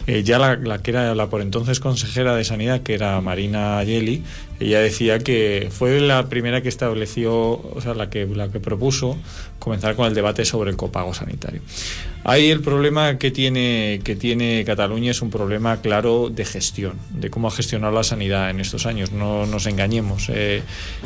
eh, 0.08 0.24
ya 0.24 0.40
la, 0.40 0.56
la, 0.56 0.82
que 0.82 0.92
era 0.92 1.14
la 1.14 1.30
por 1.30 1.42
entonces 1.42 1.80
consejera 1.80 2.36
de 2.36 2.44
Sanidad, 2.44 2.82
que 2.82 2.96
era 2.96 3.22
Marina 3.22 3.78
Ayeli, 3.78 4.24
ella 4.60 4.80
decía 4.80 5.20
que 5.20 5.70
fue 5.72 6.00
la 6.00 6.30
primera 6.30 6.62
que 6.62 6.70
estableció, 6.70 7.34
o 7.34 7.82
sea, 7.82 7.94
la 7.94 8.10
que, 8.10 8.26
la 8.26 8.50
que 8.50 8.60
propuso 8.60 9.18
comenzar 9.60 9.96
con 9.96 10.08
el 10.08 10.14
debate 10.14 10.46
sobre 10.46 10.72
el 10.72 10.78
copago 10.78 11.14
sanitario. 11.14 11.62
Ahí 12.24 12.52
el 12.52 12.62
problema 12.62 13.18
que 13.18 13.32
tiene, 13.32 14.00
que 14.04 14.16
tiene 14.16 14.64
Cataluña 14.64 15.10
es 15.10 15.24
un 15.24 15.32
problema 15.32 15.82
claro 15.82 16.30
de 16.30 16.46
gestión, 16.46 16.94
de 17.10 17.32
cómo 17.32 17.48
ha 17.48 17.52
gestionado 17.52 17.94
la 17.94 18.04
sanidad 18.04 18.52
en 18.52 18.60
estos 18.60 18.86
años. 18.86 19.12
No 19.12 19.48
nos 19.48 19.66
engañemos, 19.66 20.30
eh, 20.30 20.62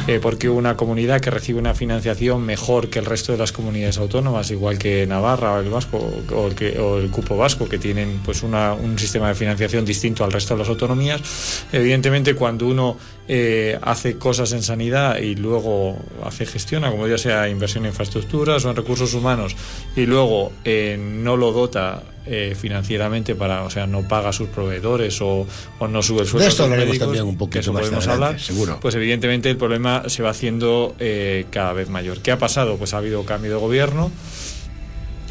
eh, 0.07 0.19
porque 0.21 0.49
una 0.49 0.75
comunidad 0.75 1.21
que 1.21 1.29
recibe 1.29 1.59
una 1.59 1.73
financiación 1.73 2.45
mejor 2.45 2.89
que 2.89 2.99
el 2.99 3.05
resto 3.05 3.31
de 3.31 3.37
las 3.37 3.53
comunidades 3.53 3.97
autónomas, 3.97 4.51
igual 4.51 4.77
que 4.77 5.07
Navarra 5.07 5.53
o 5.53 5.59
el 5.61 5.69
Vasco 5.69 5.97
o 6.33 6.47
el, 6.47 6.55
que, 6.55 6.77
o 6.79 6.97
el 6.97 7.09
Cupo 7.09 7.37
Vasco, 7.37 7.69
que 7.69 7.77
tienen 7.77 8.19
pues 8.25 8.43
una, 8.43 8.73
un 8.73 8.99
sistema 8.99 9.29
de 9.29 9.35
financiación 9.35 9.85
distinto 9.85 10.25
al 10.25 10.33
resto 10.33 10.53
de 10.53 10.59
las 10.59 10.69
autonomías, 10.69 11.65
evidentemente 11.71 12.35
cuando 12.35 12.67
uno 12.67 12.97
eh, 13.27 13.77
hace 13.81 14.17
cosas 14.17 14.51
en 14.51 14.61
sanidad 14.61 15.17
y 15.17 15.35
luego 15.35 15.97
hace 16.23 16.45
gestiona, 16.45 16.91
como 16.91 17.07
ya 17.07 17.17
sea 17.17 17.49
inversión 17.49 17.85
en 17.85 17.91
infraestructuras 17.91 18.63
o 18.65 18.69
en 18.69 18.75
recursos 18.75 19.13
humanos, 19.13 19.55
y 19.95 20.05
luego 20.05 20.51
eh, 20.63 20.97
no 20.99 21.35
lo 21.35 21.51
dota 21.51 22.03
eh, 22.27 22.55
financieramente 22.59 23.35
para, 23.35 23.63
o 23.63 23.69
sea, 23.69 23.85
no 23.87 24.07
paga 24.07 24.29
a 24.29 24.33
sus 24.33 24.49
proveedores 24.49 25.21
o, 25.21 25.45
o 25.79 25.87
no 25.87 26.01
sube 26.01 26.21
el 26.21 26.27
sueldo. 26.27 26.45
De 26.45 26.49
esto 26.49 26.63
hablaremos 26.63 26.97
también 26.97 27.23
un 27.23 27.37
poquito 27.37 27.71
más 27.71 27.81
podemos 27.81 28.07
adelante, 28.07 28.25
hablar, 28.25 28.41
seguro. 28.41 28.79
Pues 28.81 28.95
evidentemente 28.95 29.49
el 29.49 29.57
problema 29.57 30.03
se 30.07 30.23
va 30.23 30.31
haciendo 30.31 30.95
eh, 30.99 31.45
cada 31.51 31.73
vez 31.73 31.89
mayor. 31.89 32.19
¿Qué 32.19 32.31
ha 32.31 32.39
pasado? 32.39 32.77
Pues 32.77 32.93
ha 32.93 32.97
habido 32.97 33.23
cambio 33.25 33.51
de 33.51 33.57
gobierno. 33.57 34.11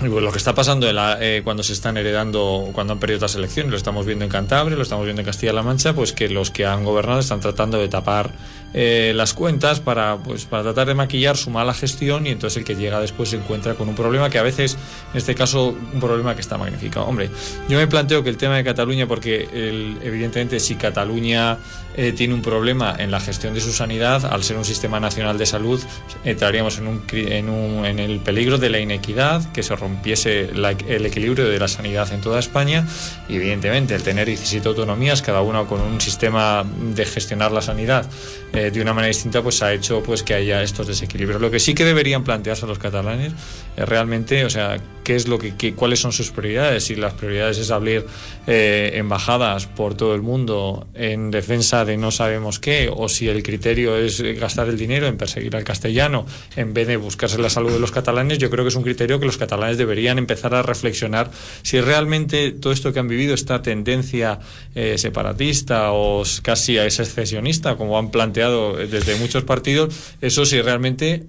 Lo 0.03 0.33
que 0.33 0.39
está 0.39 0.55
pasando 0.55 0.89
en 0.89 0.97
la, 0.97 1.19
eh, 1.21 1.43
cuando 1.45 1.63
se 1.63 1.73
están 1.73 1.97
heredando, 1.97 2.69
cuando 2.73 2.95
han 2.95 2.99
perdido 2.99 3.19
otras 3.19 3.37
elecciones, 3.37 3.71
lo 3.71 3.77
estamos 3.77 4.05
viendo 4.05 4.25
en 4.25 4.31
Cantabria, 4.31 4.77
lo 4.77 4.83
estamos 4.83 5.05
viendo 5.05 5.23
en 5.23 5.27
Castilla-La 5.27 5.63
Mancha, 5.63 5.95
pues 5.95 6.13
que 6.13 6.29
los 6.29 6.51
que 6.51 6.67
han 6.67 6.85
gobernado 6.85 7.21
están 7.21 7.41
tratando 7.41 7.79
de 7.79 7.89
tapar 7.89 8.33
eh, 8.75 9.13
las 9.15 9.35
cuentas 9.35 9.81
para, 9.81 10.17
pues, 10.19 10.45
para 10.47 10.65
tratar 10.65 10.89
de 10.89 10.95
maquillar 10.95 11.37
su 11.37 11.51
mala 11.51 11.73
gestión 11.73 12.27
y 12.27 12.31
entonces 12.31 12.57
el 12.59 12.65
que 12.65 12.75
llega 12.75 13.01
después 13.01 13.29
se 13.31 13.37
encuentra 13.37 13.75
con 13.75 13.89
un 13.89 13.95
problema 13.95 14.29
que 14.31 14.39
a 14.39 14.43
veces, 14.43 14.77
en 15.13 15.19
este 15.19 15.35
caso, 15.35 15.69
un 15.93 16.01
problema 16.01 16.35
que 16.35 16.41
está 16.41 16.59
magnificado. 16.59 17.07
Hombre, 17.07 17.31
yo 17.69 17.79
me 17.79 17.87
planteo 17.87 18.23
que 18.25 18.31
el 18.31 18.37
tema 18.37 18.57
de 18.57 18.65
Cataluña, 18.65 19.07
porque 19.07 19.49
el, 19.53 19.99
evidentemente 20.03 20.59
si 20.61 20.75
Cataluña 20.75 21.59
eh, 21.97 22.13
tiene 22.13 22.35
un 22.35 22.43
problema 22.43 22.95
en 22.99 23.11
la 23.13 23.21
gestión 23.21 23.55
de 23.55 23.61
su 23.61 23.73
sanidad, 23.73 24.25
al 24.27 24.43
ser 24.43 24.57
un 24.57 24.65
sistema 24.65 24.99
nacional 24.99 25.39
de 25.39 25.47
salud, 25.47 25.81
entraríamos 26.25 26.79
en, 26.79 26.89
un, 26.89 27.03
en, 27.13 27.49
un, 27.49 27.87
en 27.87 27.99
el 28.01 28.19
peligro 28.19 28.59
de 28.59 28.71
la 28.71 28.81
inequidad, 28.81 29.53
que 29.53 29.63
se 29.63 29.77
rompiese 29.77 30.51
la- 30.53 30.73
el 30.73 31.07
equilibrio 31.07 31.45
de 31.49 31.59
la 31.59 31.69
sanidad 31.69 32.13
en 32.13 32.21
toda 32.21 32.41
España. 32.41 32.85
Y 33.29 33.37
evidentemente, 33.37 33.95
el 33.95 34.03
tener 34.03 34.27
17 34.27 34.67
autonomías, 34.69 35.23
cada 35.23 35.43
una 35.43 35.65
con 35.65 35.81
un 35.81 36.01
sistema 36.01 36.65
de 36.95 37.05
gestionar 37.07 37.53
la 37.53 37.63
sanidad 37.63 38.07
eh, 38.53 38.64
de 38.71 38.81
una 38.83 38.93
manera 38.93 39.09
distinta, 39.09 39.43
pues 39.43 39.63
ha 39.63 39.73
hecho 39.73 40.03
pues 40.03 40.23
que 40.23 40.35
haya 40.35 40.63
estos 40.63 40.87
desequilibrios. 40.87 41.41
Lo 41.41 41.51
que 41.51 41.61
sí 41.61 41.75
que 41.75 41.85
deberían 41.85 42.25
plantearse 42.25 42.67
los 42.67 42.79
catalanes 42.79 43.33
es 43.77 43.89
realmente, 43.89 44.45
o 44.45 44.51
sea, 44.51 44.77
qué 45.03 45.17
es 45.17 45.29
lo 45.29 45.39
que, 45.39 45.55
qué- 45.57 45.75
cuáles 45.75 46.01
son 46.01 46.13
sus 46.13 46.31
prioridades. 46.31 46.85
Si 46.85 46.95
las 46.95 47.13
prioridades 47.15 47.59
es 47.59 47.71
abrir 47.71 48.07
eh, 48.47 48.93
embajadas 48.95 49.67
por 49.67 49.95
todo 49.95 50.15
el 50.15 50.23
mundo 50.23 50.87
en 50.95 51.31
defensa 51.31 51.85
de 51.85 51.97
no 51.97 52.11
sabemos 52.11 52.59
qué, 52.61 52.91
o 52.95 53.09
si 53.09 53.29
el 53.29 53.43
criterio 53.43 53.97
es 53.97 54.21
gastar 54.39 54.69
el 54.69 54.79
dinero 54.79 55.07
en 55.07 55.17
perseguir 55.17 55.55
al 55.57 55.65
castellano 55.65 56.25
en 56.57 56.73
vez 56.73 56.87
de 56.89 56.97
buscarse 56.97 57.39
la 57.39 57.51
salud 57.51 57.73
de 57.73 57.81
los 57.81 57.91
catalanes, 57.93 58.39
yo 58.39 58.49
creo 58.51 58.65
que 58.65 58.69
es 58.69 58.77
un 58.77 58.83
criterio 58.83 59.19
que 59.21 59.27
los 59.27 59.37
catalanes 59.37 59.77
deberían 59.79 60.19
empezar 60.19 60.55
a 60.55 60.63
reflexionar 60.63 61.31
si 61.63 61.81
realmente 61.81 62.53
todo 62.53 62.73
esto 62.73 62.93
que 62.93 63.01
han 63.01 63.09
vivido, 63.09 63.35
esta 63.35 63.61
tendencia 63.63 64.39
eh, 64.75 64.97
separatista 64.99 65.93
o 65.93 66.23
casi 66.43 66.79
a 66.79 66.89
secesionista, 66.91 67.77
como 67.77 67.99
han 67.99 68.11
planteado 68.11 68.54
desde 68.77 69.17
muchos 69.17 69.45
partidos, 69.45 69.95
eso 70.21 70.45
si 70.45 70.61
realmente 70.61 71.27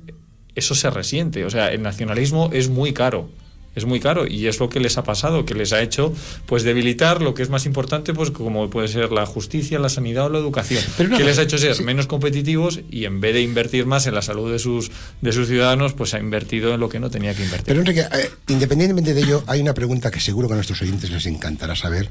eso 0.56 0.76
se 0.76 0.90
resiente. 0.90 1.46
O 1.46 1.50
sea, 1.50 1.72
el 1.72 1.82
nacionalismo 1.82 2.50
es 2.54 2.70
muy 2.70 2.94
caro. 2.94 3.30
Es 3.76 3.84
muy 3.84 4.00
caro 4.00 4.26
y 4.26 4.48
es 4.48 4.60
lo 4.62 4.70
que 4.70 4.80
les 4.80 4.98
ha 4.98 5.04
pasado, 5.04 5.44
que 5.44 5.54
les 5.54 5.74
ha 5.74 5.82
hecho 5.82 6.14
pues 6.46 6.64
debilitar 6.64 7.22
lo 7.22 7.34
que 7.34 7.44
es 7.44 7.50
más 7.50 7.66
importante, 7.66 8.14
pues 8.14 8.32
como 8.32 8.70
puede 8.70 8.88
ser 8.88 9.12
la 9.12 9.26
justicia, 9.26 9.80
la 9.80 9.90
sanidad 9.90 10.28
o 10.28 10.30
la 10.30 10.40
educación. 10.40 10.82
Pero 10.96 11.10
no, 11.10 11.18
que 11.18 11.26
les 11.26 11.38
ha 11.40 11.42
hecho 11.42 11.58
ser 11.58 11.76
sí. 11.76 11.84
menos 11.84 12.08
competitivos 12.08 12.80
y 12.90 13.04
en 13.04 13.20
vez 13.20 13.34
de 13.34 13.42
invertir 13.42 13.86
más 13.86 14.08
en 14.08 14.16
la 14.16 14.22
salud 14.22 14.50
de 14.50 14.60
sus 14.60 14.92
de 15.20 15.34
sus 15.34 15.50
ciudadanos, 15.50 15.92
pues 15.92 16.14
ha 16.14 16.20
invertido 16.20 16.74
en 16.74 16.80
lo 16.80 16.88
que 16.88 17.02
no 17.02 17.10
tenía 17.10 17.36
que 17.36 17.44
invertir. 17.44 17.66
Pero 17.68 17.82
Enrique, 17.82 18.00
eh, 18.00 18.30
independientemente 18.48 19.14
de 19.14 19.22
ello, 19.22 19.44
hay 19.46 19.60
una 19.60 19.74
pregunta 19.74 20.10
que 20.10 20.22
seguro 20.22 20.48
que 20.48 20.54
a 20.54 20.56
nuestros 20.56 20.82
oyentes 20.82 21.10
les 21.12 21.26
encantará 21.26 21.76
saber. 21.76 22.10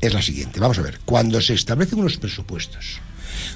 Es 0.00 0.14
la 0.14 0.22
siguiente. 0.22 0.60
Vamos 0.60 0.78
a 0.78 0.82
ver. 0.82 1.00
Cuando 1.04 1.40
se 1.40 1.54
establecen 1.54 1.98
unos 1.98 2.16
presupuestos, 2.18 3.00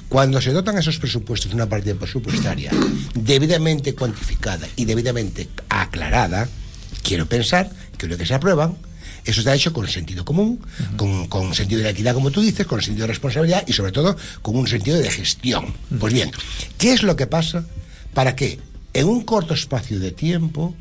cuando 0.09 0.41
se 0.41 0.51
dotan 0.51 0.77
esos 0.77 0.97
presupuestos 0.97 1.49
de 1.49 1.55
una 1.55 1.69
partida 1.69 1.95
presupuestaria 1.95 2.71
debidamente 3.13 3.95
cuantificada 3.95 4.67
y 4.75 4.85
debidamente 4.85 5.49
aclarada, 5.69 6.47
quiero 7.03 7.25
pensar 7.25 7.69
que 7.97 8.07
lo 8.07 8.17
que 8.17 8.25
se 8.25 8.33
aprueban, 8.33 8.77
eso 9.25 9.41
está 9.41 9.53
hecho 9.53 9.73
con 9.73 9.87
sentido 9.87 10.25
común, 10.25 10.59
con, 10.97 11.27
con 11.27 11.53
sentido 11.53 11.79
de 11.79 11.85
la 11.85 11.91
equidad, 11.91 12.13
como 12.13 12.31
tú 12.31 12.41
dices, 12.41 12.65
con 12.65 12.81
sentido 12.81 13.03
de 13.03 13.13
responsabilidad 13.13 13.63
y 13.67 13.73
sobre 13.73 13.91
todo 13.91 14.17
con 14.41 14.55
un 14.55 14.67
sentido 14.67 14.97
de 14.97 15.09
gestión. 15.09 15.73
Pues 15.99 16.13
bien, 16.13 16.31
¿qué 16.77 16.93
es 16.93 17.03
lo 17.03 17.15
que 17.15 17.27
pasa 17.27 17.65
para 18.13 18.35
que 18.35 18.59
en 18.93 19.07
un 19.07 19.23
corto 19.23 19.53
espacio 19.53 19.99
de 19.99 20.11
tiempo 20.11 20.75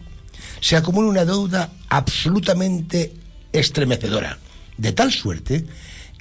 se 0.61 0.77
acumula 0.77 1.09
una 1.09 1.25
deuda 1.25 1.73
absolutamente 1.89 3.13
estremecedora, 3.53 4.39
de 4.77 4.93
tal 4.93 5.13
suerte 5.13 5.67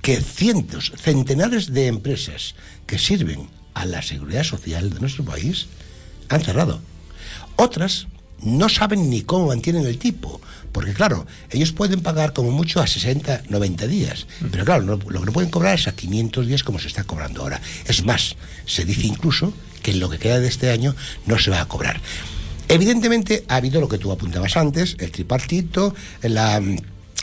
que 0.01 0.21
cientos, 0.21 0.91
centenares 1.01 1.73
de 1.73 1.87
empresas 1.87 2.55
que 2.85 2.97
sirven 2.97 3.49
a 3.73 3.85
la 3.85 4.01
seguridad 4.01 4.43
social 4.43 4.89
de 4.89 4.99
nuestro 4.99 5.23
país 5.25 5.67
han 6.29 6.41
cerrado. 6.41 6.81
Otras 7.55 8.07
no 8.41 8.69
saben 8.69 9.09
ni 9.09 9.21
cómo 9.23 9.47
mantienen 9.47 9.85
el 9.85 9.97
tipo, 9.97 10.39
porque 10.71 10.93
claro, 10.93 11.27
ellos 11.49 11.73
pueden 11.73 11.99
pagar 12.01 12.31
como 12.31 12.51
mucho 12.51 12.79
a 12.81 12.87
60, 12.87 13.43
90 13.49 13.87
días, 13.87 14.27
pero 14.51 14.63
claro, 14.63 14.83
no- 14.83 14.95
lo 15.09 15.19
que 15.19 15.25
no 15.25 15.33
pueden 15.33 15.49
cobrar 15.49 15.75
es 15.75 15.87
a 15.87 15.91
500 15.93 16.47
días 16.47 16.63
como 16.63 16.79
se 16.79 16.87
está 16.87 17.03
cobrando 17.03 17.41
ahora. 17.41 17.59
Es 17.85 18.05
más, 18.05 18.35
se 18.65 18.85
dice 18.85 19.05
incluso 19.07 19.53
que 19.83 19.91
en 19.91 19.99
lo 19.99 20.09
que 20.09 20.19
queda 20.19 20.39
de 20.39 20.47
este 20.47 20.71
año 20.71 20.95
no 21.25 21.37
se 21.37 21.51
va 21.51 21.59
a 21.61 21.67
cobrar. 21.67 21.99
Evidentemente 22.69 23.43
ha 23.47 23.55
habido 23.55 23.81
lo 23.81 23.89
que 23.89 23.97
tú 23.97 24.11
apuntabas 24.11 24.55
antes, 24.55 24.95
el 24.99 25.11
tripartito, 25.11 25.93
la, 26.21 26.61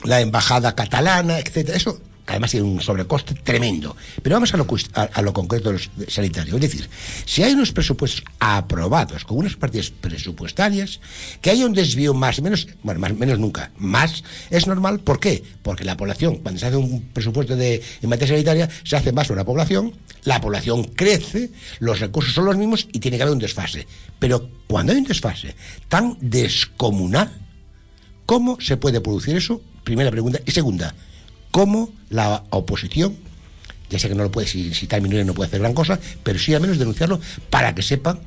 la 0.05 0.21
embajada 0.21 0.75
catalana, 0.75 1.39
etcétera. 1.39 1.77
Eso 1.79 2.01
además 2.27 2.51
tiene 2.51 2.67
un 2.67 2.81
sobrecoste 2.81 3.35
tremendo. 3.35 3.97
Pero 4.23 4.37
vamos 4.37 4.53
a 4.53 4.57
lo, 4.57 4.67
a, 4.95 5.03
a 5.03 5.23
lo 5.23 5.33
concreto 5.33 5.69
de 5.69 5.73
los- 5.75 5.91
de 5.97 6.11
sanitario. 6.11 6.55
Es 6.57 6.61
decir, 6.61 6.89
si 7.25 7.43
hay 7.43 7.53
unos 7.53 7.73
presupuestos 7.73 8.25
aprobados 8.39 9.25
con 9.25 9.39
unas 9.39 9.57
partidas 9.57 9.91
presupuestarias, 9.91 11.01
que 11.41 11.51
haya 11.51 11.67
un 11.67 11.73
desvío 11.73 12.15
más 12.15 12.39
o 12.39 12.43
menos, 12.43 12.67
bueno, 12.83 13.01
más 13.01 13.15
menos 13.15 13.39
nunca, 13.39 13.71
más 13.79 14.25
es 14.51 14.67
normal. 14.67 15.01
¿Por 15.01 15.21
qué? 15.21 15.43
Porque 15.63 15.85
la 15.85 15.97
población, 15.97 16.37
cuando 16.37 16.59
se 16.61 16.67
hace 16.67 16.77
un 16.77 17.03
presupuesto 17.13 17.57
de, 17.57 17.83
en 18.03 18.09
materia 18.09 18.35
sanitaria, 18.35 18.69
se 18.85 18.97
hace 18.97 19.13
más 19.13 19.27
sobre 19.29 19.41
la 19.41 19.45
población, 19.45 19.95
la 20.25 20.41
población 20.41 20.85
crece, 20.85 21.51
los 21.79 22.01
recursos 22.01 22.35
son 22.35 22.47
los 22.47 22.57
mismos 22.57 22.89
y 22.93 22.99
tiene 22.99 23.17
que 23.17 23.23
haber 23.23 23.35
un 23.35 23.39
desfase. 23.41 23.87
Pero 24.19 24.51
cuando 24.67 24.93
hay 24.93 24.99
un 24.99 25.05
desfase 25.05 25.55
tan 25.89 26.17
descomunal, 26.21 27.31
¿Cómo 28.27 28.59
se 28.61 28.77
puede 28.77 29.01
producir 29.01 29.37
eso? 29.37 29.63
Primera 29.85 30.11
pregunta. 30.11 30.41
Y 30.45 30.51
segunda, 30.51 30.93
¿cómo 31.57 31.91
la 32.11 32.45
oposición, 32.51 33.17
ya 33.89 33.99
sé 33.99 34.11
que 34.11 34.15
no 34.15 34.25
lo 34.25 34.31
puede, 34.31 34.47
si, 34.47 34.75
si 34.75 34.87
no 34.87 35.33
puede 35.33 35.49
hacer 35.49 35.61
gran 35.61 35.73
cosa, 35.73 35.99
pero 36.23 36.39
sí 36.39 36.53
al 36.53 36.61
menos 36.61 36.77
denunciarlo 36.77 37.19
para 37.49 37.75
que 37.75 37.81
sepan 37.81 38.21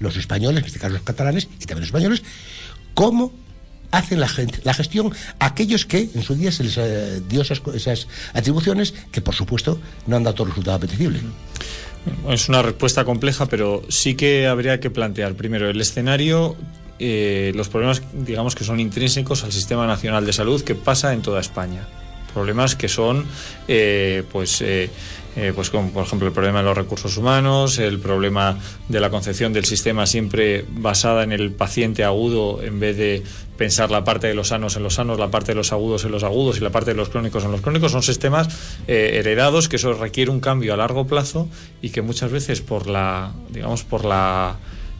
los 0.00 0.16
españoles, 0.16 0.62
en 0.62 0.66
este 0.66 0.80
caso 0.80 0.94
los 0.94 1.02
catalanes 1.02 1.44
y 1.44 1.66
también 1.66 1.82
los 1.82 1.90
españoles, 1.90 2.24
cómo 2.94 3.32
hacen 3.92 4.18
la, 4.18 4.26
gen- 4.26 4.50
la 4.64 4.74
gestión 4.74 5.12
aquellos 5.38 5.86
que 5.86 6.10
en 6.12 6.24
su 6.24 6.34
día 6.34 6.50
se 6.50 6.64
les 6.64 6.76
eh, 6.76 7.22
dio 7.28 7.42
esas, 7.42 8.08
atribuciones 8.34 8.94
que 9.12 9.20
por 9.20 9.36
supuesto 9.36 9.78
no 10.08 10.16
han 10.16 10.24
dado 10.24 10.34
todo 10.34 10.48
resultado 10.48 10.76
apetecible. 10.78 11.20
Es 12.30 12.48
una 12.48 12.62
respuesta 12.62 13.04
compleja, 13.04 13.46
pero 13.46 13.84
sí 13.90 14.16
que 14.16 14.48
habría 14.48 14.80
que 14.80 14.90
plantear 14.90 15.34
primero 15.34 15.70
el 15.70 15.80
escenario, 15.80 16.56
eh, 16.98 17.52
los 17.54 17.68
problemas, 17.68 18.02
digamos, 18.12 18.56
que 18.56 18.64
son 18.64 18.80
intrínsecos 18.80 19.44
al 19.44 19.52
Sistema 19.52 19.86
Nacional 19.86 20.26
de 20.26 20.32
Salud 20.32 20.62
que 20.62 20.74
pasa 20.74 21.12
en 21.12 21.22
toda 21.22 21.40
España. 21.40 21.86
Problemas 22.34 22.76
que 22.76 22.88
son, 22.88 23.26
eh, 23.68 24.22
pues, 24.30 24.60
eh, 24.62 24.90
eh, 25.34 25.52
pues 25.54 25.70
como 25.70 25.90
por 25.90 26.04
ejemplo 26.04 26.28
el 26.28 26.34
problema 26.34 26.58
de 26.58 26.64
los 26.66 26.76
recursos 26.76 27.16
humanos, 27.16 27.78
el 27.78 27.98
problema 27.98 28.58
de 28.88 29.00
la 29.00 29.08
concepción 29.08 29.54
del 29.54 29.64
sistema 29.64 30.06
siempre 30.06 30.66
basada 30.68 31.22
en 31.22 31.32
el 31.32 31.52
paciente 31.52 32.04
agudo 32.04 32.62
en 32.62 32.78
vez 32.78 32.98
de 32.98 33.22
pensar 33.56 33.90
la 33.90 34.04
parte 34.04 34.26
de 34.26 34.34
los 34.34 34.48
sanos 34.48 34.76
en 34.76 34.82
los 34.82 34.94
sanos, 34.94 35.18
la 35.18 35.30
parte 35.30 35.52
de 35.52 35.56
los 35.56 35.72
agudos 35.72 36.04
en 36.04 36.12
los 36.12 36.22
agudos 36.22 36.58
y 36.58 36.60
la 36.60 36.70
parte 36.70 36.90
de 36.90 36.96
los 36.96 37.08
crónicos 37.08 37.44
en 37.44 37.52
los 37.52 37.62
crónicos. 37.62 37.92
Son 37.92 38.02
sistemas 38.02 38.48
eh, 38.86 39.12
heredados 39.14 39.70
que 39.70 39.76
eso 39.76 39.94
requiere 39.94 40.30
un 40.30 40.40
cambio 40.40 40.74
a 40.74 40.76
largo 40.76 41.06
plazo 41.06 41.48
y 41.80 41.90
que 41.90 42.02
muchas 42.02 42.30
veces 42.30 42.60
por 42.60 42.86
la, 42.86 43.32
digamos, 43.48 43.84
por 43.84 44.04
la 44.04 44.56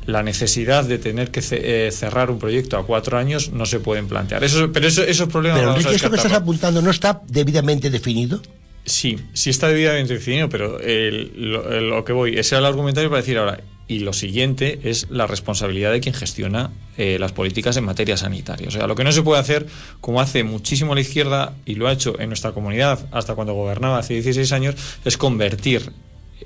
la 0.06 0.22
necesidad 0.22 0.84
de 0.84 0.98
tener 0.98 1.30
que 1.30 1.42
ce- 1.42 1.86
eh, 1.86 1.90
cerrar 1.92 2.30
un 2.30 2.38
proyecto 2.38 2.76
a 2.76 2.84
cuatro 2.86 3.18
años 3.18 3.50
no 3.52 3.66
se 3.66 3.80
pueden 3.80 4.08
plantear. 4.08 4.42
Eso, 4.44 4.70
pero 4.72 4.88
eso- 4.88 5.04
esos 5.04 5.28
problemas 5.28 5.60
Pero 5.60 5.72
Enrique, 5.72 5.94
esto 5.94 6.10
que 6.10 6.16
estás 6.16 6.32
apuntando 6.32 6.82
no 6.82 6.90
está 6.90 7.22
debidamente 7.28 7.90
definido. 7.90 8.40
Sí, 8.84 9.16
sí 9.32 9.50
está 9.50 9.68
debidamente 9.68 10.14
definido, 10.14 10.48
pero 10.48 10.80
el- 10.80 11.30
lo, 11.36 11.72
el- 11.72 11.88
lo 11.88 12.04
que 12.04 12.12
voy, 12.12 12.36
ese 12.36 12.56
era 12.56 12.60
el 12.60 12.66
argumentario 12.66 13.08
para 13.10 13.22
decir 13.22 13.38
ahora, 13.38 13.60
y 13.86 14.00
lo 14.00 14.12
siguiente 14.12 14.80
es 14.84 15.06
la 15.10 15.26
responsabilidad 15.26 15.92
de 15.92 16.00
quien 16.00 16.14
gestiona 16.14 16.70
eh, 16.98 17.16
las 17.20 17.32
políticas 17.32 17.76
en 17.76 17.84
materia 17.84 18.16
sanitaria. 18.16 18.68
O 18.68 18.70
sea, 18.70 18.86
lo 18.86 18.94
que 18.94 19.04
no 19.04 19.12
se 19.12 19.22
puede 19.22 19.40
hacer, 19.40 19.66
como 20.00 20.20
hace 20.20 20.44
muchísimo 20.44 20.94
la 20.94 21.00
izquierda, 21.00 21.54
y 21.64 21.76
lo 21.76 21.88
ha 21.88 21.92
hecho 21.92 22.18
en 22.20 22.28
nuestra 22.28 22.52
comunidad 22.52 23.06
hasta 23.12 23.34
cuando 23.34 23.54
gobernaba 23.54 23.98
hace 23.98 24.14
16 24.14 24.50
años, 24.52 24.74
es 25.04 25.16
convertir 25.16 25.90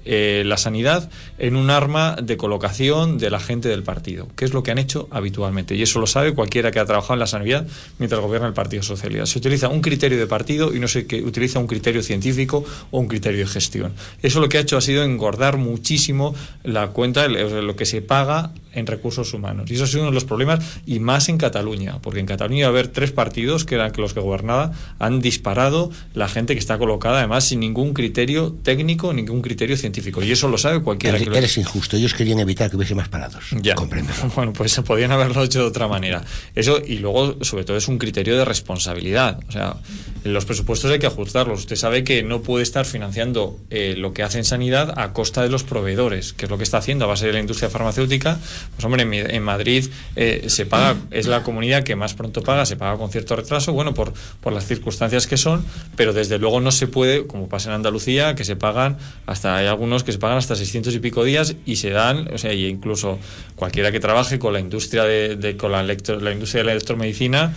eh, 0.04 0.42
la 0.46 0.56
sanidad 0.56 1.10
en 1.38 1.56
un 1.56 1.70
arma 1.70 2.16
de 2.22 2.36
colocación 2.36 3.18
de 3.18 3.30
la 3.30 3.40
gente 3.40 3.68
del 3.68 3.82
partido, 3.82 4.28
que 4.36 4.44
es 4.44 4.52
lo 4.52 4.62
que 4.62 4.70
han 4.70 4.78
hecho 4.78 5.08
habitualmente. 5.10 5.74
Y 5.74 5.82
eso 5.82 6.00
lo 6.00 6.06
sabe 6.06 6.34
cualquiera 6.34 6.70
que 6.70 6.78
ha 6.78 6.84
trabajado 6.84 7.14
en 7.14 7.20
la 7.20 7.26
sanidad 7.26 7.66
mientras 7.98 8.20
gobierna 8.20 8.48
el 8.48 8.54
Partido 8.54 8.82
Socialista. 8.82 9.26
Se 9.26 9.38
utiliza 9.38 9.68
un 9.68 9.80
criterio 9.80 10.18
de 10.18 10.26
partido 10.26 10.74
y 10.74 10.80
no 10.80 10.88
se 10.88 11.00
utiliza 11.00 11.58
un 11.58 11.66
criterio 11.66 12.02
científico 12.02 12.64
o 12.90 12.98
un 12.98 13.08
criterio 13.08 13.40
de 13.40 13.46
gestión. 13.46 13.92
Eso 14.22 14.40
lo 14.40 14.48
que 14.48 14.58
ha 14.58 14.60
hecho 14.60 14.76
ha 14.76 14.80
sido 14.80 15.04
engordar 15.04 15.56
muchísimo 15.56 16.34
la 16.62 16.88
cuenta, 16.88 17.28
lo 17.28 17.76
que 17.76 17.86
se 17.86 18.02
paga 18.02 18.52
en 18.76 18.86
recursos 18.86 19.32
humanos. 19.32 19.70
Y 19.70 19.74
eso 19.74 19.84
ha 19.84 19.86
sido 19.86 20.02
uno 20.02 20.10
de 20.10 20.14
los 20.14 20.24
problemas, 20.24 20.80
y 20.86 21.00
más 21.00 21.28
en 21.28 21.38
Cataluña, 21.38 21.98
porque 22.02 22.20
en 22.20 22.26
Cataluña 22.26 22.66
va 22.66 22.68
a 22.68 22.78
haber 22.78 22.88
tres 22.88 23.10
partidos, 23.10 23.64
que 23.64 23.74
eran 23.74 23.92
los 23.96 24.12
que 24.12 24.20
gobernaban, 24.20 24.72
han 24.98 25.20
disparado 25.20 25.90
la 26.14 26.28
gente 26.28 26.52
que 26.52 26.60
está 26.60 26.78
colocada, 26.78 27.18
además, 27.18 27.44
sin 27.44 27.60
ningún 27.60 27.94
criterio 27.94 28.54
técnico, 28.62 29.12
ningún 29.12 29.40
criterio 29.40 29.76
científico. 29.76 29.85
Y 30.26 30.32
eso 30.32 30.48
lo 30.48 30.58
sabe 30.58 30.80
cualquiera. 30.82 31.16
que 31.16 31.24
Enrique, 31.24 31.30
lo- 31.30 31.38
eres 31.38 31.56
injusto. 31.58 31.96
Ellos 31.96 32.14
querían 32.14 32.38
evitar 32.38 32.70
que 32.70 32.76
hubiese 32.76 32.94
más 32.94 33.08
parados. 33.08 33.44
ya. 33.60 33.74
Bueno, 34.34 34.52
pues 34.52 34.74
podían 34.84 35.12
haberlo 35.12 35.42
hecho 35.42 35.60
de 35.60 35.66
otra 35.66 35.88
manera. 35.88 36.24
Eso, 36.54 36.80
y 36.84 36.98
luego, 36.98 37.36
sobre 37.42 37.64
todo, 37.64 37.76
es 37.76 37.88
un 37.88 37.98
criterio 37.98 38.36
de 38.36 38.44
responsabilidad. 38.44 39.40
O 39.48 39.52
sea, 39.52 39.76
los 40.24 40.44
presupuestos 40.44 40.90
hay 40.90 40.98
que 40.98 41.06
ajustarlos. 41.06 41.60
Usted 41.60 41.76
sabe 41.76 42.04
que 42.04 42.22
no 42.22 42.42
puede 42.42 42.62
estar 42.62 42.84
financiando 42.84 43.58
eh, 43.70 43.94
lo 43.96 44.12
que 44.12 44.22
hace 44.22 44.38
en 44.38 44.44
sanidad 44.44 44.98
a 44.98 45.12
costa 45.12 45.42
de 45.42 45.48
los 45.48 45.62
proveedores, 45.62 46.32
que 46.32 46.46
es 46.46 46.50
lo 46.50 46.58
que 46.58 46.64
está 46.64 46.78
haciendo 46.78 47.04
a 47.04 47.08
base 47.08 47.26
de 47.26 47.32
la 47.32 47.40
industria 47.40 47.70
farmacéutica. 47.70 48.38
Pues, 48.74 48.84
hombre, 48.84 49.02
en, 49.02 49.42
Madrid 49.42 49.86
eh, 50.16 50.46
se 50.48 50.66
paga, 50.66 50.96
es 51.10 51.26
la 51.26 51.42
comunidad 51.42 51.84
que 51.84 51.94
más 51.96 52.14
pronto 52.14 52.42
paga, 52.42 52.66
se 52.66 52.76
paga 52.76 52.96
con 52.98 53.10
cierto 53.10 53.36
retraso, 53.36 53.72
bueno, 53.72 53.94
por, 53.94 54.12
por 54.40 54.52
las 54.52 54.66
circunstancias 54.66 55.26
que 55.26 55.36
son, 55.36 55.64
pero 55.96 56.12
desde 56.12 56.38
luego 56.38 56.60
no 56.60 56.72
se 56.72 56.86
puede, 56.88 57.26
como 57.26 57.48
pasa 57.48 57.68
en 57.70 57.76
Andalucía, 57.76 58.34
que 58.34 58.44
se 58.44 58.56
pagan 58.56 58.98
hasta, 59.26 59.56
hay 59.56 59.66
algunos 59.76 60.02
que 60.04 60.10
se 60.12 60.18
pagan 60.18 60.38
hasta 60.38 60.56
600 60.56 60.94
y 60.94 60.98
pico 61.00 61.22
días 61.22 61.54
y 61.66 61.76
se 61.76 61.90
dan, 61.90 62.28
o 62.32 62.38
sea, 62.38 62.52
y 62.54 62.66
incluso 62.66 63.18
cualquiera 63.56 63.92
que 63.92 64.00
trabaje 64.00 64.38
con 64.38 64.52
la 64.54 64.60
industria 64.60 65.04
de, 65.04 65.36
de- 65.36 65.56
con 65.58 65.70
la, 65.70 65.80
electro- 65.80 66.18
la 66.18 66.32
industria 66.32 66.62
de 66.62 66.66
la 66.66 66.72
electromedicina 66.72 67.54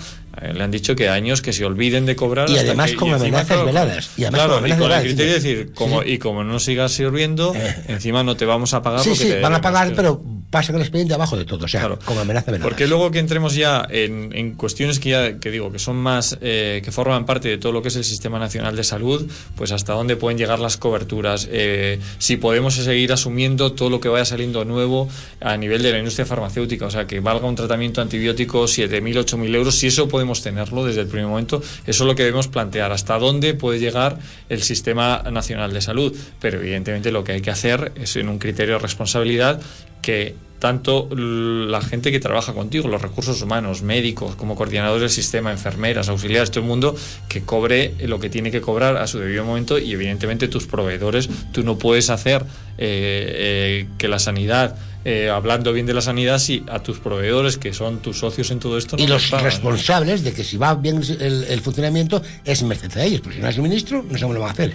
le 0.54 0.64
han 0.64 0.72
dicho 0.72 0.96
que 0.96 1.10
años 1.10 1.42
que 1.42 1.52
se 1.54 1.66
olviden 1.66 2.06
de 2.06 2.16
cobrar 2.16 2.50
Y 2.50 2.58
además 2.58 2.92
que- 2.92 2.96
con 2.98 3.14
amenazas 3.14 3.48
claro, 3.48 3.66
veladas. 3.66 4.12
Y 4.18 4.24
además 4.24 4.40
claro, 4.40 4.50
con 4.56 4.58
amenazas 4.60 4.78
y 4.78 4.82
con 4.82 4.84
el 4.84 4.90
veladas, 4.90 5.04
criterio 5.06 5.34
de 5.34 5.42
sí. 5.42 5.48
decir 5.56 5.74
como, 5.74 6.04
y 6.04 6.18
como 6.18 6.44
no 6.44 6.60
sigas 6.60 6.92
sirviendo 6.92 7.54
encima 7.88 8.24
no 8.24 8.38
te 8.38 8.46
vamos 8.46 8.74
a 8.74 8.82
pagar 8.82 9.02
Sí, 9.02 9.16
sí, 9.16 9.28
te 9.28 9.40
van 9.42 9.54
a 9.54 9.62
pagar, 9.62 9.94
pero 9.96 10.22
pasan 10.50 10.76
el 10.78 10.82
expediente 10.82 11.14
abajo 11.14 11.38
de 11.38 11.46
todo. 11.46 11.66
O 11.66 11.68
sea, 11.68 11.88
con 12.06 12.18
amenaza 12.18 12.52
velada. 12.52 12.68
porque 12.68 12.88
luego 12.88 13.12
que 13.12 13.20
entremos 13.20 13.54
ya 13.56 13.86
en, 13.90 14.32
en 14.34 14.54
cuestiones 14.56 15.00
que 15.00 15.10
ya 15.10 15.40
que 15.40 15.52
digo 15.52 15.72
que 15.72 15.78
son 15.80 15.96
más 15.98 16.38
eh, 16.42 16.82
que 16.84 16.92
forman 16.92 17.26
parte 17.26 17.50
de 17.50 17.58
todo 17.58 17.72
lo 17.72 17.82
que 17.82 17.90
es 17.90 17.96
el 17.96 18.04
sistema 18.04 18.40
nacional 18.40 18.76
de 18.76 18.84
salud, 18.84 19.30
pues 19.56 19.72
hasta 19.72 19.94
dónde 19.94 20.16
pueden 20.16 20.38
llegar 20.38 20.60
las 20.60 20.78
coberturas, 20.78 21.48
eh, 21.52 22.00
si 22.18 22.38
podemos 22.38 22.74
seguir 22.76 23.12
asumiendo 23.14 23.74
todo 23.74 23.90
lo 23.90 24.00
que 24.00 24.10
vaya 24.10 24.26
saliendo 24.26 24.66
nuevo 24.66 25.08
a 25.42 25.56
nivel 25.58 25.84
de 25.84 25.92
la 25.92 26.00
industria 26.00 26.26
farmacéutica, 26.26 26.86
o 26.88 26.92
sea 26.92 27.06
que 27.06 27.20
valga 27.20 27.46
un 27.48 27.56
tratamiento 27.56 28.02
antibiótico 28.02 28.64
7.000, 28.64 29.24
8.000 29.26 29.56
euros, 29.56 29.76
si 29.76 29.88
eso 29.88 30.08
podemos 30.20 30.42
tenerlo 30.42 30.84
desde 30.84 31.00
el 31.00 31.08
primer 31.08 31.28
momento, 31.28 31.62
eso 31.88 32.04
es 32.04 32.08
lo 32.08 32.14
que 32.14 32.24
debemos 32.24 32.50
plantear, 32.50 32.92
hasta 32.92 33.18
dónde 33.18 33.54
puede 33.54 33.80
llegar 33.80 34.20
el 34.50 34.62
sistema 34.64 35.24
nacional 35.32 35.72
de 35.72 35.80
salud, 35.80 36.14
pero 36.42 36.60
evidentemente 36.60 37.10
lo 37.10 37.24
que 37.24 37.32
hay 37.32 37.42
que 37.42 37.52
hacer 37.52 37.94
es 37.96 38.18
en 38.18 38.28
un 38.28 38.38
criterio 38.38 38.74
de 38.74 38.80
responsabilidad 38.80 39.62
que 40.02 40.36
tanto 40.60 41.08
la 41.16 41.80
gente 41.80 42.12
que 42.12 42.20
trabaja 42.20 42.52
contigo, 42.54 42.90
los 42.90 43.02
recursos 43.02 43.42
humanos, 43.42 43.82
médicos, 43.82 44.36
como 44.36 44.58
coordinadores 44.58 45.04
del 45.04 45.10
sistema, 45.10 45.54
enfermeras, 45.54 46.10
auxiliares, 46.10 46.52
todo 46.52 46.66
el 46.66 46.68
mundo, 46.68 46.98
que 47.30 47.44
cobre 47.44 47.94
lo 48.06 48.20
que 48.20 48.30
tiene 48.30 48.52
que 48.52 48.60
cobrar 48.60 48.98
a 48.98 49.08
su 49.08 49.20
debido 49.20 49.46
momento 49.46 49.80
y 49.80 49.94
evidentemente 49.94 50.50
tus 50.50 50.68
proveedores, 50.68 51.30
tú 51.54 51.64
no 51.64 51.78
puedes 51.78 52.10
hacer 52.10 52.42
eh, 52.78 53.86
eh, 53.88 53.88
que 53.98 54.10
la 54.10 54.20
sanidad, 54.20 54.76
eh, 55.06 55.30
hablando 55.30 55.72
bien 55.72 55.86
de 55.86 55.94
la 55.94 56.02
sanidad, 56.02 56.40
si 56.40 56.64
a 56.70 56.80
tus 56.80 57.00
proveedores, 57.00 57.58
que 57.58 57.74
son 57.74 58.00
tus 58.00 58.20
socios 58.20 58.52
en 58.52 58.60
todo 58.60 58.78
esto, 58.78 58.98
no 58.98 59.04
y 59.04 59.08
los 59.08 59.28
pagan. 59.28 59.46
responsables 59.46 60.24
de 60.24 60.34
que 60.34 60.44
si 60.44 60.58
va 60.58 60.76
bien 60.76 61.02
el, 61.20 61.46
el 61.46 61.62
funcionamiento 61.62 62.22
es 62.44 62.64
merced 62.64 62.96
a 62.98 63.04
ellos, 63.04 63.22
porque 63.22 63.38
si 63.38 63.42
no 63.42 63.50
es 63.50 63.56
el 63.56 63.62
ministro, 63.64 64.04
no 64.04 64.20
cómo 64.20 64.34
lo 64.34 64.42
van 64.42 64.50
a 64.50 64.54
hacer. 64.54 64.74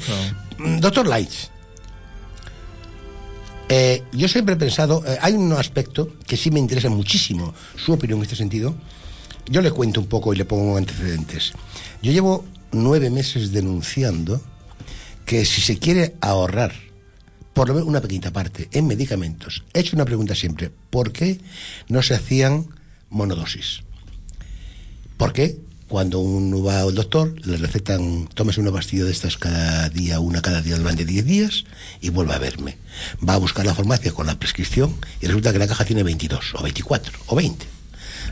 Mm, 0.58 0.78
Doctor 0.78 1.06
Lights, 1.06 1.50
eh, 3.68 4.02
yo 4.12 4.28
siempre 4.28 4.54
he 4.54 4.58
pensado, 4.58 5.02
eh, 5.06 5.18
hay 5.20 5.32
un 5.34 5.52
aspecto 5.52 6.08
que 6.26 6.36
sí 6.36 6.50
me 6.50 6.60
interesa 6.60 6.90
muchísimo 6.90 7.54
su 7.76 7.92
opinión 7.92 8.18
en 8.18 8.24
este 8.24 8.36
sentido. 8.36 8.74
Yo 9.46 9.60
le 9.62 9.70
cuento 9.70 10.00
un 10.00 10.06
poco 10.06 10.32
y 10.32 10.36
le 10.36 10.44
pongo 10.44 10.76
antecedentes. 10.76 11.52
Yo 12.02 12.12
llevo 12.12 12.44
nueve 12.72 13.10
meses 13.10 13.52
denunciando 13.52 14.40
que 15.26 15.44
si 15.44 15.60
se 15.60 15.78
quiere 15.78 16.14
ahorrar 16.20 16.72
por 17.54 17.68
lo 17.68 17.74
menos 17.74 17.88
una 17.88 18.00
pequeña 18.00 18.32
parte 18.32 18.68
en 18.72 18.86
medicamentos, 18.86 19.64
he 19.72 19.80
hecho 19.80 19.96
una 19.96 20.04
pregunta 20.04 20.34
siempre, 20.34 20.70
¿por 20.90 21.12
qué 21.12 21.40
no 21.88 22.02
se 22.02 22.14
hacían 22.14 22.66
monodosis? 23.10 23.80
¿Por 25.16 25.32
qué? 25.32 25.58
Cuando 25.88 26.18
uno 26.18 26.62
va 26.62 26.80
al 26.80 26.94
doctor, 26.94 27.34
le 27.46 27.56
recetan, 27.56 28.28
tómese 28.34 28.60
una 28.60 28.72
pastilla 28.72 29.04
de 29.04 29.12
estas 29.12 29.36
cada 29.36 29.88
día, 29.90 30.18
una 30.18 30.42
cada 30.42 30.60
día 30.60 30.76
durante 30.76 31.04
10 31.04 31.24
días 31.24 31.64
y 32.00 32.08
vuelve 32.08 32.34
a 32.34 32.38
verme. 32.38 32.78
Va 33.26 33.34
a 33.34 33.38
buscar 33.38 33.64
la 33.64 33.74
farmacia 33.74 34.10
con 34.10 34.26
la 34.26 34.38
prescripción 34.38 34.96
y 35.20 35.26
resulta 35.26 35.52
que 35.52 35.58
la 35.58 35.68
caja 35.68 35.84
tiene 35.84 36.02
22 36.02 36.54
o 36.54 36.62
24 36.62 37.18
o 37.26 37.36
20. 37.36 37.66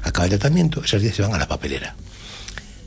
Acaba 0.03 0.25
el 0.25 0.31
tratamiento, 0.31 0.83
esos 0.83 1.01
días 1.03 1.15
se 1.15 1.23
van 1.23 1.35
a 1.35 1.39
la 1.39 1.47
papelera. 1.47 1.95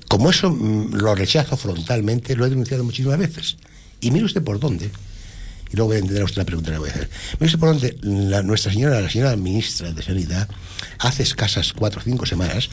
Como 0.10 0.30
eso 0.30 0.50
mm, 0.50 0.96
lo 0.96 1.16
rechazo 1.16 1.56
frontalmente, 1.56 2.36
lo 2.36 2.46
he 2.46 2.50
denunciado 2.50 2.84
muchísimas 2.84 3.18
veces. 3.18 3.58
Y 4.02 4.12
mire 4.12 4.26
usted 4.26 4.44
por 4.44 4.60
dónde. 4.60 4.92
Y 5.72 5.76
luego 5.76 5.88
voy 5.88 5.98
a 5.98 6.00
entender 6.00 6.24
usted 6.24 6.38
la 6.38 6.46
pregunta 6.46 6.68
que 6.68 6.74
le 6.74 6.80
voy 6.80 6.90
a 6.90 6.94
hacer. 6.94 7.10
Me 7.40 7.48
dice 7.48 7.58
por 7.58 7.70
dónde 7.70 7.98
nuestra 8.44 8.72
señora, 8.72 9.02
la 9.02 9.10
señora 9.10 9.36
ministra 9.36 9.92
de 9.92 10.02
Sanidad, 10.02 10.48
hace 11.00 11.24
escasas 11.24 11.74
cuatro 11.74 12.02
o 12.02 12.04
cinco 12.04 12.26
semanas, 12.26 12.70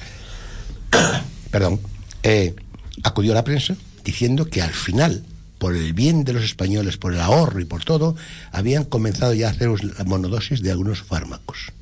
perdón, 1.50 1.80
eh, 2.22 2.54
acudió 3.02 3.32
a 3.32 3.36
la 3.36 3.44
prensa 3.44 3.76
diciendo 4.04 4.46
que 4.46 4.62
al 4.62 4.72
final, 4.72 5.24
por 5.58 5.74
el 5.74 5.92
bien 5.92 6.24
de 6.24 6.32
los 6.32 6.44
españoles, 6.44 6.96
por 6.96 7.14
el 7.14 7.20
ahorro 7.20 7.60
y 7.60 7.64
por 7.64 7.84
todo, 7.84 8.16
habían 8.50 8.84
comenzado 8.84 9.32
ya 9.34 9.48
a 9.48 9.50
hacer 9.50 9.68
la 9.68 10.04
monodosis 10.04 10.62
de 10.62 10.70
algunos 10.70 11.02
fármacos. 11.02 11.72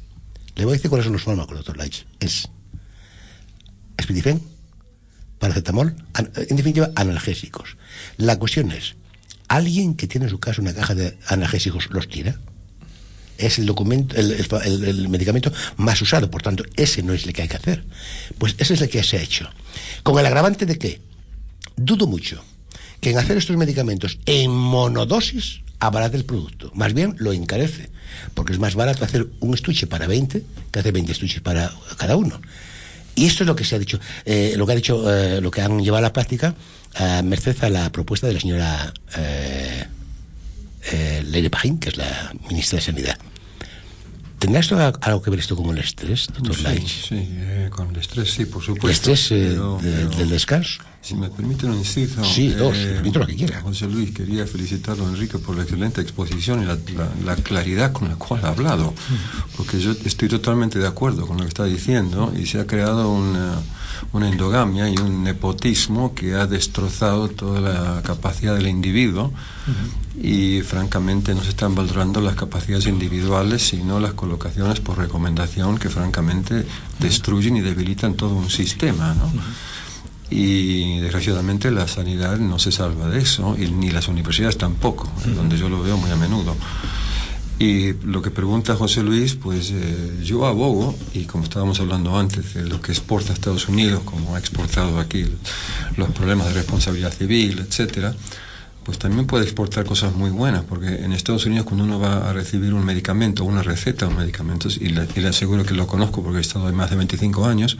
Le 0.57 0.64
voy 0.64 0.75
a 0.75 0.77
decir 0.77 0.90
cuáles 0.90 1.05
son 1.05 1.14
los 1.14 1.23
fármacos, 1.23 1.57
doctor 1.57 1.77
Leitch. 1.77 2.07
Es 2.20 2.49
Spidifen, 4.01 4.42
paracetamol, 5.38 5.94
en 6.16 6.57
definitiva, 6.57 6.90
analgésicos. 6.96 7.77
La 8.16 8.38
cuestión 8.38 8.73
es, 8.73 8.96
¿alguien 9.51 9.95
que 9.95 10.07
tiene 10.07 10.27
en 10.27 10.31
su 10.31 10.39
casa 10.39 10.63
una 10.63 10.73
caja 10.73 10.95
de 10.95 11.19
analgésicos 11.27 11.91
los 11.91 12.09
tira? 12.09 12.39
Es 13.37 13.59
el 13.59 13.67
documento, 13.67 14.15
el, 14.17 14.33
el 14.85 15.09
medicamento 15.09 15.53
más 15.77 16.01
usado, 16.01 16.31
por 16.31 16.41
tanto, 16.41 16.63
ese 16.77 17.03
no 17.03 17.13
es 17.13 17.27
el 17.27 17.33
que 17.33 17.43
hay 17.43 17.49
que 17.49 17.57
hacer. 17.57 17.85
Pues 18.39 18.55
ese 18.59 18.75
es 18.75 18.81
el 18.81 18.89
que 18.89 19.03
se 19.03 19.19
ha 19.19 19.23
hecho. 19.23 19.51
Con 20.05 20.19
el 20.19 20.27
agravante 20.27 20.67
de 20.67 20.79
que 20.79 21.01
dudo 21.77 22.07
mucho 22.07 22.45
que 23.01 23.11
en 23.11 23.19
hacer 23.19 23.39
estos 23.39 23.57
medicamentos 23.57 24.19
en 24.25 24.53
monodosis 24.53 25.63
abarate 25.81 26.17
el 26.17 26.25
producto. 26.25 26.71
Más 26.75 26.95
bien 26.95 27.17
lo 27.19 27.33
encarece, 27.33 27.91
porque 28.35 28.53
es 28.53 28.61
más 28.61 28.77
barato 28.77 29.05
hacer 29.05 29.27
un 29.41 29.55
estuche 29.55 29.89
para 29.89 30.07
20 30.07 30.45
que 30.71 30.79
hacer 30.79 30.93
20 30.93 31.11
estuches 31.11 31.41
para 31.41 31.73
cada 31.97 32.17
uno. 32.17 32.41
Y 33.14 33.27
esto 33.27 33.44
es 33.44 33.46
lo 33.46 33.57
que 33.57 33.64
se 33.64 33.77
ha 33.77 33.79
dicho, 33.79 34.01
eh, 34.25 34.55
lo 34.57 34.66
que 34.66 34.73
ha 34.73 34.77
dicho, 34.77 35.12
eh, 35.12 35.40
lo 35.40 35.51
que 35.51 35.62
han 35.62 35.81
llevado 35.81 35.99
a 35.99 36.09
la 36.09 36.12
práctica, 36.12 36.55
a 36.94 37.23
merced 37.23 37.62
a 37.62 37.70
la 37.70 37.92
propuesta 37.92 38.27
de 38.27 38.35
la 38.35 38.40
señora 38.40 38.92
eh, 39.16 39.85
eh, 40.92 41.23
Leire 41.27 41.51
Pajín, 41.51 41.79
que 41.79 41.90
es 41.90 41.96
la 41.96 42.33
ministra 42.49 42.79
de 42.79 42.85
Sanidad. 42.85 43.18
¿Tendrá 44.40 44.61
esto 44.61 44.76
algo 45.03 45.20
que 45.22 45.31
ver 45.31 45.38
esto 45.38 45.55
con 45.55 45.68
el 45.70 45.79
estrés, 45.85 46.26
doctor 46.35 46.57
Sí, 46.57 46.87
sí, 47.09 47.14
eh, 47.31 47.68
con 47.70 47.90
el 47.90 47.96
estrés 47.96 48.33
sí, 48.33 48.46
por 48.46 48.62
supuesto. 48.62 48.87
¿El 49.11 49.14
estrés 49.14 49.31
eh, 49.33 49.48
pero- 49.50 49.79
de- 49.83 49.90
pero- 49.92 50.09
del 50.18 50.29
descanso? 50.31 50.83
Si 51.03 51.14
me 51.14 51.29
permite 51.29 51.66
un 51.66 51.74
inciso. 51.74 52.24
Sí, 52.24 52.48
dos, 52.48 52.74
permito 52.76 53.18
lo 53.20 53.26
que 53.26 53.37
quiera. 53.37 53.61
José 53.61 53.87
Luis, 53.87 54.12
quería 54.12 54.46
felicitarlo, 54.46 55.09
Enrique, 55.09 55.38
por 55.38 55.57
la 55.57 55.62
excelente 55.62 56.00
exposición 56.00 56.62
y 56.62 56.66
la, 56.66 56.74
la- 56.96 57.11
la 57.24 57.37
claridad 57.37 57.92
con 57.92 58.09
la 58.09 58.16
cual 58.16 58.44
ha 58.44 58.48
hablado. 58.48 58.94
Porque 59.57 59.79
yo 59.79 59.92
estoy 59.92 60.29
totalmente 60.29 60.79
de 60.79 60.87
acuerdo 60.87 61.26
con 61.26 61.37
lo 61.37 61.42
que 61.44 61.48
está 61.48 61.64
diciendo 61.64 62.33
y 62.38 62.46
se 62.46 62.61
ha 62.61 62.66
creado 62.66 63.11
una, 63.12 63.59
una 64.13 64.29
endogamia 64.29 64.89
y 64.89 64.97
un 64.97 65.25
nepotismo 65.25 66.15
que 66.15 66.35
ha 66.35 66.47
destrozado 66.47 67.29
toda 67.29 67.61
la 67.61 68.03
capacidad 68.03 68.55
del 68.55 68.69
individuo. 68.69 69.33
Y 70.21 70.61
francamente 70.63 71.35
no 71.35 71.43
se 71.43 71.51
están 71.51 71.75
valorando 71.75 72.21
las 72.21 72.35
capacidades 72.35 72.87
individuales 72.87 73.69
sino 73.69 74.01
las 74.01 74.13
colocaciones 74.13 74.81
por 74.81 74.99
recomendación 74.99 75.79
que 75.79 75.89
francamente 75.89 76.67
destruyen 76.99 77.57
y 77.57 77.61
debilitan 77.61 78.15
todo 78.15 78.35
un 78.35 78.51
sistema 78.51 79.15
¿no? 79.15 79.31
y 80.31 81.01
desgraciadamente 81.01 81.71
la 81.71 81.89
sanidad 81.89 82.39
no 82.39 82.59
se 82.59 82.71
salva 82.71 83.09
de 83.09 83.21
eso 83.21 83.57
y 83.59 83.71
ni 83.71 83.91
las 83.91 84.09
universidades 84.09 84.59
tampoco 84.59 85.11
donde 85.35 85.57
yo 85.57 85.69
lo 85.69 85.83
veo 85.83 85.97
muy 85.97 86.11
a 86.11 86.17
menudo 86.17 86.57
y 87.61 87.92
lo 88.05 88.23
que 88.23 88.31
pregunta 88.31 88.75
José 88.75 89.03
Luis, 89.03 89.35
pues 89.35 89.70
eh, 89.70 90.20
yo 90.25 90.46
abogo, 90.46 90.96
y 91.12 91.25
como 91.25 91.44
estábamos 91.44 91.79
hablando 91.79 92.18
antes, 92.18 92.55
de 92.55 92.66
lo 92.66 92.81
que 92.81 92.90
exporta 92.90 93.33
a 93.33 93.35
Estados 93.35 93.68
Unidos, 93.68 94.01
como 94.03 94.35
ha 94.35 94.38
exportado 94.38 94.99
aquí 94.99 95.27
los 95.99 96.09
problemas 96.12 96.46
de 96.49 96.55
responsabilidad 96.55 97.12
civil, 97.12 97.59
etcétera, 97.59 98.14
pues 98.83 98.99
también 98.99 99.27
puede 99.27 99.44
exportar 99.44 99.85
cosas 99.85 100.14
muy 100.14 100.31
buenas, 100.31 100.64
porque 100.64 101.05
en 101.05 101.12
Estados 101.12 101.44
Unidos 101.44 101.66
cuando 101.66 101.85
uno 101.85 102.01
va 102.01 102.31
a 102.31 102.33
recibir 102.33 102.73
un 102.73 102.83
medicamento, 102.83 103.44
una 103.44 103.62
receta 103.62 104.07
de 104.07 104.12
un 104.12 104.18
medicamento, 104.18 104.70
y 104.81 104.88
le, 104.88 105.07
y 105.14 105.20
le 105.20 105.29
aseguro 105.29 105.62
que 105.62 105.75
lo 105.75 105.87
conozco 105.87 106.23
porque 106.23 106.38
he 106.38 106.40
estado 106.40 106.66
ahí 106.66 106.73
más 106.73 106.88
de 106.88 106.96
25 106.96 107.44
años, 107.44 107.77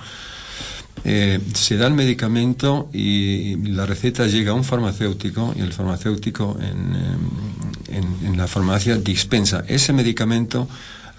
eh, 1.05 1.41
se 1.55 1.77
da 1.77 1.87
el 1.87 1.95
medicamento 1.95 2.89
y 2.93 3.57
la 3.71 3.87
receta 3.87 4.27
llega 4.27 4.53
a 4.53 4.55
un 4.55 4.65
farmacéutico 4.65 5.55
y 5.57 5.61
el 5.61 5.73
farmacéutico 5.73 6.59
en, 6.61 7.95
en- 7.97 8.27
en 8.27 8.37
la 8.37 8.47
farmacia 8.47 8.97
dispensa 8.97 9.65
ese 9.69 9.93
medicamento 9.93 10.69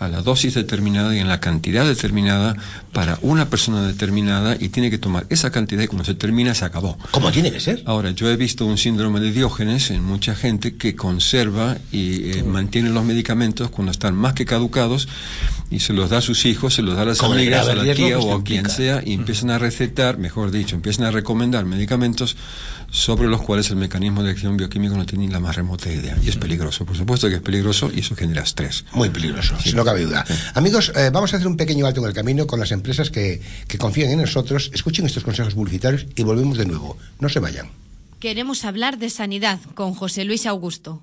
a 0.01 0.07
la 0.07 0.23
dosis 0.23 0.55
determinada 0.55 1.15
y 1.15 1.19
en 1.19 1.27
la 1.27 1.39
cantidad 1.39 1.85
determinada 1.85 2.55
para 2.91 3.19
una 3.21 3.49
persona 3.49 3.85
determinada 3.85 4.57
y 4.59 4.69
tiene 4.69 4.89
que 4.89 4.97
tomar 4.97 5.27
esa 5.29 5.51
cantidad 5.51 5.83
y 5.83 5.87
cuando 5.87 6.05
se 6.05 6.15
termina 6.15 6.55
se 6.55 6.65
acabó. 6.65 6.97
Como 7.11 7.31
tiene 7.31 7.51
que 7.51 7.59
ser. 7.59 7.83
Ahora, 7.85 8.09
yo 8.09 8.27
he 8.27 8.35
visto 8.35 8.65
un 8.65 8.79
síndrome 8.79 9.19
de 9.19 9.31
Diógenes 9.31 9.91
en 9.91 10.03
mucha 10.03 10.33
gente 10.33 10.75
que 10.75 10.95
conserva 10.95 11.77
y 11.91 12.31
eh, 12.31 12.43
mantiene 12.43 12.89
los 12.89 13.05
medicamentos 13.05 13.69
cuando 13.69 13.91
están 13.91 14.15
más 14.15 14.33
que 14.33 14.43
caducados 14.43 15.07
y 15.69 15.81
se 15.81 15.93
los 15.93 16.09
da 16.09 16.17
a 16.17 16.21
sus 16.21 16.45
hijos, 16.45 16.73
se 16.73 16.81
los 16.81 16.95
da 16.95 17.03
a 17.03 17.05
las 17.05 17.21
amigas, 17.21 17.67
a 17.67 17.75
la 17.75 17.83
tía 17.83 17.93
que 17.93 18.15
o 18.15 18.33
a 18.33 18.43
quien 18.43 18.71
sea 18.71 19.03
y 19.05 19.13
empiezan 19.13 19.51
a 19.51 19.59
recetar, 19.59 20.17
mejor 20.17 20.49
dicho, 20.49 20.75
empiezan 20.75 21.05
a 21.05 21.11
recomendar 21.11 21.65
medicamentos 21.65 22.35
sobre 22.91 23.27
los 23.27 23.41
cuales 23.41 23.69
el 23.69 23.77
mecanismo 23.77 24.21
de 24.21 24.31
acción 24.31 24.57
bioquímico 24.57 24.95
no 24.95 25.05
tiene 25.05 25.25
ni 25.25 25.31
la 25.31 25.39
más 25.39 25.55
remota 25.55 25.89
idea. 25.89 26.15
Y 26.23 26.29
es 26.29 26.35
peligroso, 26.35 26.85
por 26.85 26.95
supuesto 26.95 27.29
que 27.29 27.35
es 27.35 27.41
peligroso 27.41 27.89
y 27.93 28.01
eso 28.01 28.15
genera 28.15 28.43
estrés. 28.43 28.85
Muy 28.93 29.09
peligroso, 29.09 29.55
si 29.59 29.73
no 29.73 29.83
cabe 29.83 30.03
duda. 30.03 30.25
Amigos, 30.53 30.91
eh, 30.95 31.09
vamos 31.11 31.33
a 31.33 31.37
hacer 31.37 31.47
un 31.47 31.57
pequeño 31.57 31.87
alto 31.87 32.01
en 32.01 32.07
el 32.07 32.13
camino 32.13 32.45
con 32.45 32.59
las 32.59 32.71
empresas 32.71 33.09
que, 33.09 33.41
que 33.67 33.77
confían 33.77 34.11
en 34.11 34.21
nosotros. 34.21 34.69
Escuchen 34.73 35.05
estos 35.05 35.23
consejos 35.23 35.55
publicitarios 35.55 36.05
y 36.15 36.23
volvemos 36.23 36.57
de 36.57 36.65
nuevo. 36.65 36.97
No 37.19 37.29
se 37.29 37.39
vayan. 37.39 37.69
Queremos 38.19 38.65
hablar 38.65 38.99
de 38.99 39.09
sanidad 39.09 39.59
con 39.73 39.95
José 39.95 40.25
Luis 40.25 40.45
Augusto. 40.45 41.01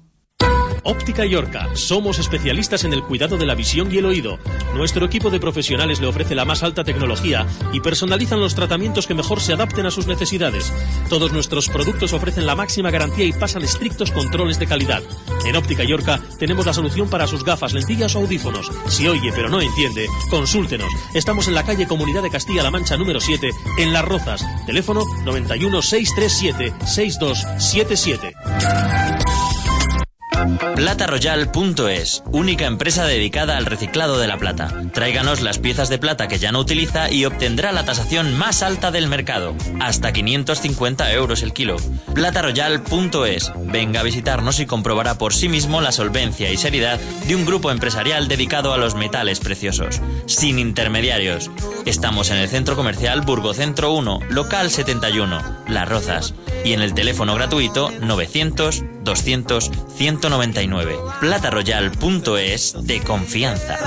Óptica 0.88 1.26
Yorca. 1.26 1.68
Somos 1.74 2.18
especialistas 2.18 2.82
en 2.84 2.94
el 2.94 3.02
cuidado 3.02 3.36
de 3.36 3.44
la 3.44 3.54
visión 3.54 3.92
y 3.92 3.98
el 3.98 4.06
oído. 4.06 4.38
Nuestro 4.74 5.04
equipo 5.04 5.28
de 5.28 5.38
profesionales 5.38 6.00
le 6.00 6.06
ofrece 6.06 6.34
la 6.34 6.46
más 6.46 6.62
alta 6.62 6.82
tecnología 6.82 7.46
y 7.74 7.80
personalizan 7.80 8.40
los 8.40 8.54
tratamientos 8.54 9.06
que 9.06 9.12
mejor 9.12 9.42
se 9.42 9.52
adapten 9.52 9.84
a 9.84 9.90
sus 9.90 10.06
necesidades. 10.06 10.72
Todos 11.10 11.30
nuestros 11.30 11.68
productos 11.68 12.14
ofrecen 12.14 12.46
la 12.46 12.56
máxima 12.56 12.90
garantía 12.90 13.26
y 13.26 13.34
pasan 13.34 13.64
estrictos 13.64 14.10
controles 14.10 14.58
de 14.58 14.66
calidad. 14.66 15.02
En 15.44 15.56
Óptica 15.56 15.84
Yorca 15.84 16.22
tenemos 16.38 16.64
la 16.64 16.72
solución 16.72 17.10
para 17.10 17.26
sus 17.26 17.44
gafas, 17.44 17.74
lentillas 17.74 18.16
o 18.16 18.20
audífonos. 18.20 18.72
Si 18.86 19.06
oye 19.06 19.30
pero 19.34 19.50
no 19.50 19.60
entiende, 19.60 20.06
consúltenos. 20.30 20.90
Estamos 21.12 21.48
en 21.48 21.54
la 21.54 21.64
calle 21.64 21.86
Comunidad 21.86 22.22
de 22.22 22.30
Castilla-La 22.30 22.70
Mancha 22.70 22.96
número 22.96 23.20
7, 23.20 23.50
en 23.76 23.92
Las 23.92 24.06
Rozas. 24.06 24.42
Teléfono 24.64 25.04
91 25.26 25.82
637 25.82 26.72
6277. 26.86 29.17
PlataRoyal.es, 30.76 32.22
única 32.30 32.66
empresa 32.66 33.04
dedicada 33.04 33.56
al 33.56 33.66
reciclado 33.66 34.18
de 34.18 34.28
la 34.28 34.38
plata. 34.38 34.72
Tráiganos 34.92 35.40
las 35.40 35.58
piezas 35.58 35.88
de 35.88 35.98
plata 35.98 36.28
que 36.28 36.38
ya 36.38 36.52
no 36.52 36.60
utiliza 36.60 37.10
y 37.10 37.24
obtendrá 37.24 37.72
la 37.72 37.84
tasación 37.84 38.38
más 38.38 38.62
alta 38.62 38.90
del 38.90 39.08
mercado, 39.08 39.54
hasta 39.80 40.12
550 40.12 41.12
euros 41.12 41.42
el 41.42 41.52
kilo. 41.52 41.76
PlataRoyal.es, 42.14 43.52
venga 43.64 44.00
a 44.00 44.04
visitarnos 44.04 44.60
y 44.60 44.66
comprobará 44.66 45.18
por 45.18 45.34
sí 45.34 45.48
mismo 45.48 45.80
la 45.80 45.92
solvencia 45.92 46.50
y 46.52 46.56
seriedad 46.56 47.00
de 47.26 47.34
un 47.34 47.44
grupo 47.44 47.70
empresarial 47.70 48.28
dedicado 48.28 48.72
a 48.72 48.78
los 48.78 48.94
metales 48.94 49.40
preciosos, 49.40 50.00
sin 50.26 50.58
intermediarios. 50.58 51.50
Estamos 51.84 52.30
en 52.30 52.36
el 52.36 52.48
centro 52.48 52.76
comercial 52.76 53.22
Burgocentro 53.22 53.92
1, 53.92 54.20
local 54.30 54.70
71, 54.70 55.64
Las 55.68 55.88
Rozas, 55.88 56.34
y 56.64 56.72
en 56.74 56.82
el 56.82 56.94
teléfono 56.94 57.34
gratuito 57.34 57.90
900 58.00 58.84
200 59.08 59.70
199. 59.96 60.96
PlataRoyal.es 61.20 62.76
de 62.82 63.00
confianza. 63.00 63.78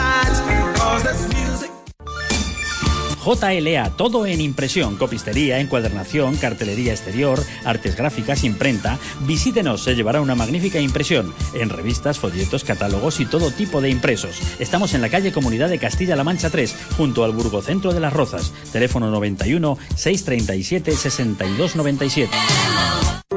JLA, 3.24 3.92
todo 3.98 4.26
en 4.26 4.42
impresión, 4.42 4.98
copistería, 4.98 5.60
encuadernación, 5.60 6.38
cartelería 6.38 6.92
exterior, 6.92 7.40
artes 7.66 7.96
gráficas, 7.96 8.44
imprenta. 8.44 8.98
Visítenos, 9.28 9.84
se 9.84 9.94
llevará 9.94 10.22
una 10.22 10.34
magnífica 10.34 10.80
impresión 10.80 11.32
en 11.54 11.70
revistas, 11.70 12.18
folletos, 12.18 12.64
catálogos 12.64 13.20
y 13.20 13.28
todo 13.28 13.52
tipo 13.52 13.80
de 13.80 13.92
impresos. 13.92 14.40
Estamos 14.58 14.96
en 14.96 15.02
la 15.02 15.10
calle 15.10 15.32
Comunidad 15.32 15.70
de 15.70 15.78
Castilla-La 15.78 16.24
Mancha 16.24 16.50
3, 16.50 16.76
junto 16.98 17.24
al 17.24 17.34
Burgocentro 17.34 17.94
de 17.94 18.00
las 18.00 18.12
Rozas. 18.12 18.54
Teléfono 18.72 19.12
91 19.12 19.78
637 19.96 20.94
6297. 20.94 23.31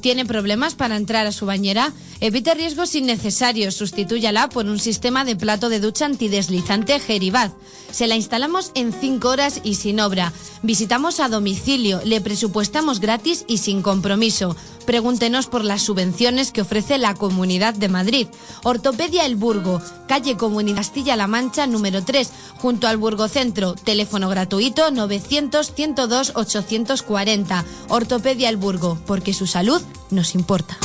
¿Tiene 0.00 0.24
problemas 0.24 0.74
para 0.74 0.96
entrar 0.96 1.26
a 1.26 1.32
su 1.32 1.46
bañera? 1.46 1.92
Evite 2.20 2.54
riesgos 2.54 2.94
innecesarios. 2.94 3.74
Sustitúyala 3.74 4.48
por 4.48 4.66
un 4.66 4.78
sistema 4.78 5.24
de 5.24 5.36
plato 5.36 5.68
de 5.68 5.80
ducha 5.80 6.06
antideslizante 6.06 6.98
Geribaz. 7.00 7.52
Se 7.90 8.06
la 8.06 8.16
instalamos 8.16 8.72
en 8.74 8.92
5 8.92 9.28
horas 9.28 9.60
y 9.62 9.74
sin 9.74 10.00
obra. 10.00 10.32
Visitamos 10.62 11.20
a 11.20 11.28
domicilio, 11.28 12.00
le 12.04 12.20
presupuestamos 12.20 13.00
gratis 13.00 13.44
y 13.48 13.58
sin 13.58 13.82
compromiso. 13.82 14.56
Pregúntenos 14.86 15.46
por 15.46 15.64
las 15.64 15.82
subvenciones 15.82 16.50
que 16.50 16.62
ofrece 16.62 16.98
la 16.98 17.14
Comunidad 17.14 17.74
de 17.74 17.88
Madrid. 17.88 18.26
Ortopedia 18.64 19.26
El 19.26 19.36
Burgo, 19.36 19.80
calle 20.08 20.36
Comunidad 20.36 20.76
Castilla-La 20.76 21.26
Mancha 21.26 21.66
número 21.66 22.02
3, 22.02 22.30
junto 22.58 22.88
al 22.88 22.96
Burgocentro. 22.96 23.74
Teléfono 23.74 24.28
gratuito 24.28 24.90
900 24.90 25.72
102 25.74 26.32
840. 26.34 27.64
Ortopedia 27.88 28.48
El 28.48 28.56
Burgo, 28.56 28.98
porque 29.06 29.34
su 29.34 29.46
salud 29.46 29.82
nos 30.10 30.34
importa. 30.34 30.76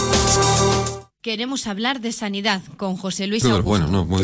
queremos 1.22 1.66
hablar 1.68 2.02
de 2.02 2.12
sanidad 2.12 2.62
con 2.78 2.98
José 2.98 3.26
Luis 3.28 3.44
Augusto. 3.46 3.64
bueno, 3.64 3.88
no, 3.88 4.06
muy- 4.06 4.24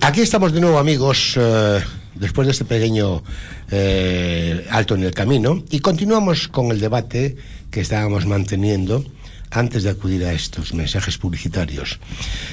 Aquí 0.00 0.20
estamos 0.20 0.52
de 0.52 0.60
nuevo, 0.60 0.78
amigos, 0.78 1.34
eh, 1.36 1.80
después 2.14 2.46
de 2.46 2.52
este 2.52 2.64
pequeño 2.64 3.22
eh, 3.70 4.66
alto 4.70 4.94
en 4.96 5.04
el 5.04 5.14
camino, 5.14 5.62
y 5.70 5.78
continuamos 5.78 6.48
con 6.48 6.70
el 6.70 6.80
debate 6.80 7.36
que 7.70 7.80
estábamos 7.80 8.26
manteniendo 8.26 9.04
antes 9.50 9.82
de 9.84 9.90
acudir 9.90 10.24
a 10.24 10.32
estos 10.32 10.74
mensajes 10.74 11.18
publicitarios. 11.18 11.98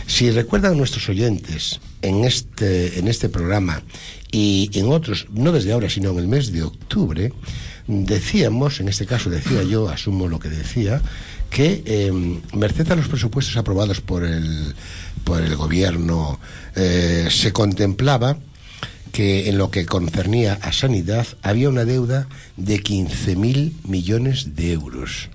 Si 0.05 0.29
recuerdan 0.31 0.77
nuestros 0.77 1.09
oyentes 1.09 1.79
en 2.01 2.23
este, 2.23 2.99
en 2.99 3.07
este 3.07 3.29
programa 3.29 3.81
y 4.31 4.69
en 4.73 4.91
otros, 4.91 5.27
no 5.31 5.51
desde 5.51 5.73
ahora, 5.73 5.89
sino 5.89 6.11
en 6.11 6.19
el 6.19 6.27
mes 6.27 6.51
de 6.51 6.63
octubre, 6.63 7.33
decíamos, 7.89 8.79
en 8.79 8.87
este 8.87 9.07
caso 9.07 9.31
decía 9.31 9.63
yo, 9.63 9.89
asumo 9.89 10.27
lo 10.27 10.37
que 10.37 10.49
decía, 10.49 11.01
que 11.49 11.81
eh, 11.85 12.11
merced 12.53 12.89
a 12.91 12.95
los 12.95 13.07
presupuestos 13.07 13.57
aprobados 13.57 13.99
por 13.99 14.23
el, 14.23 14.75
por 15.23 15.41
el 15.41 15.55
gobierno 15.55 16.39
eh, 16.75 17.27
se 17.31 17.51
contemplaba 17.51 18.37
que 19.11 19.49
en 19.49 19.57
lo 19.57 19.71
que 19.71 19.87
concernía 19.87 20.59
a 20.61 20.71
sanidad 20.71 21.25
había 21.41 21.69
una 21.69 21.83
deuda 21.83 22.27
de 22.57 22.79
15.000 22.79 23.73
millones 23.83 24.55
de 24.55 24.71
euros. 24.73 25.29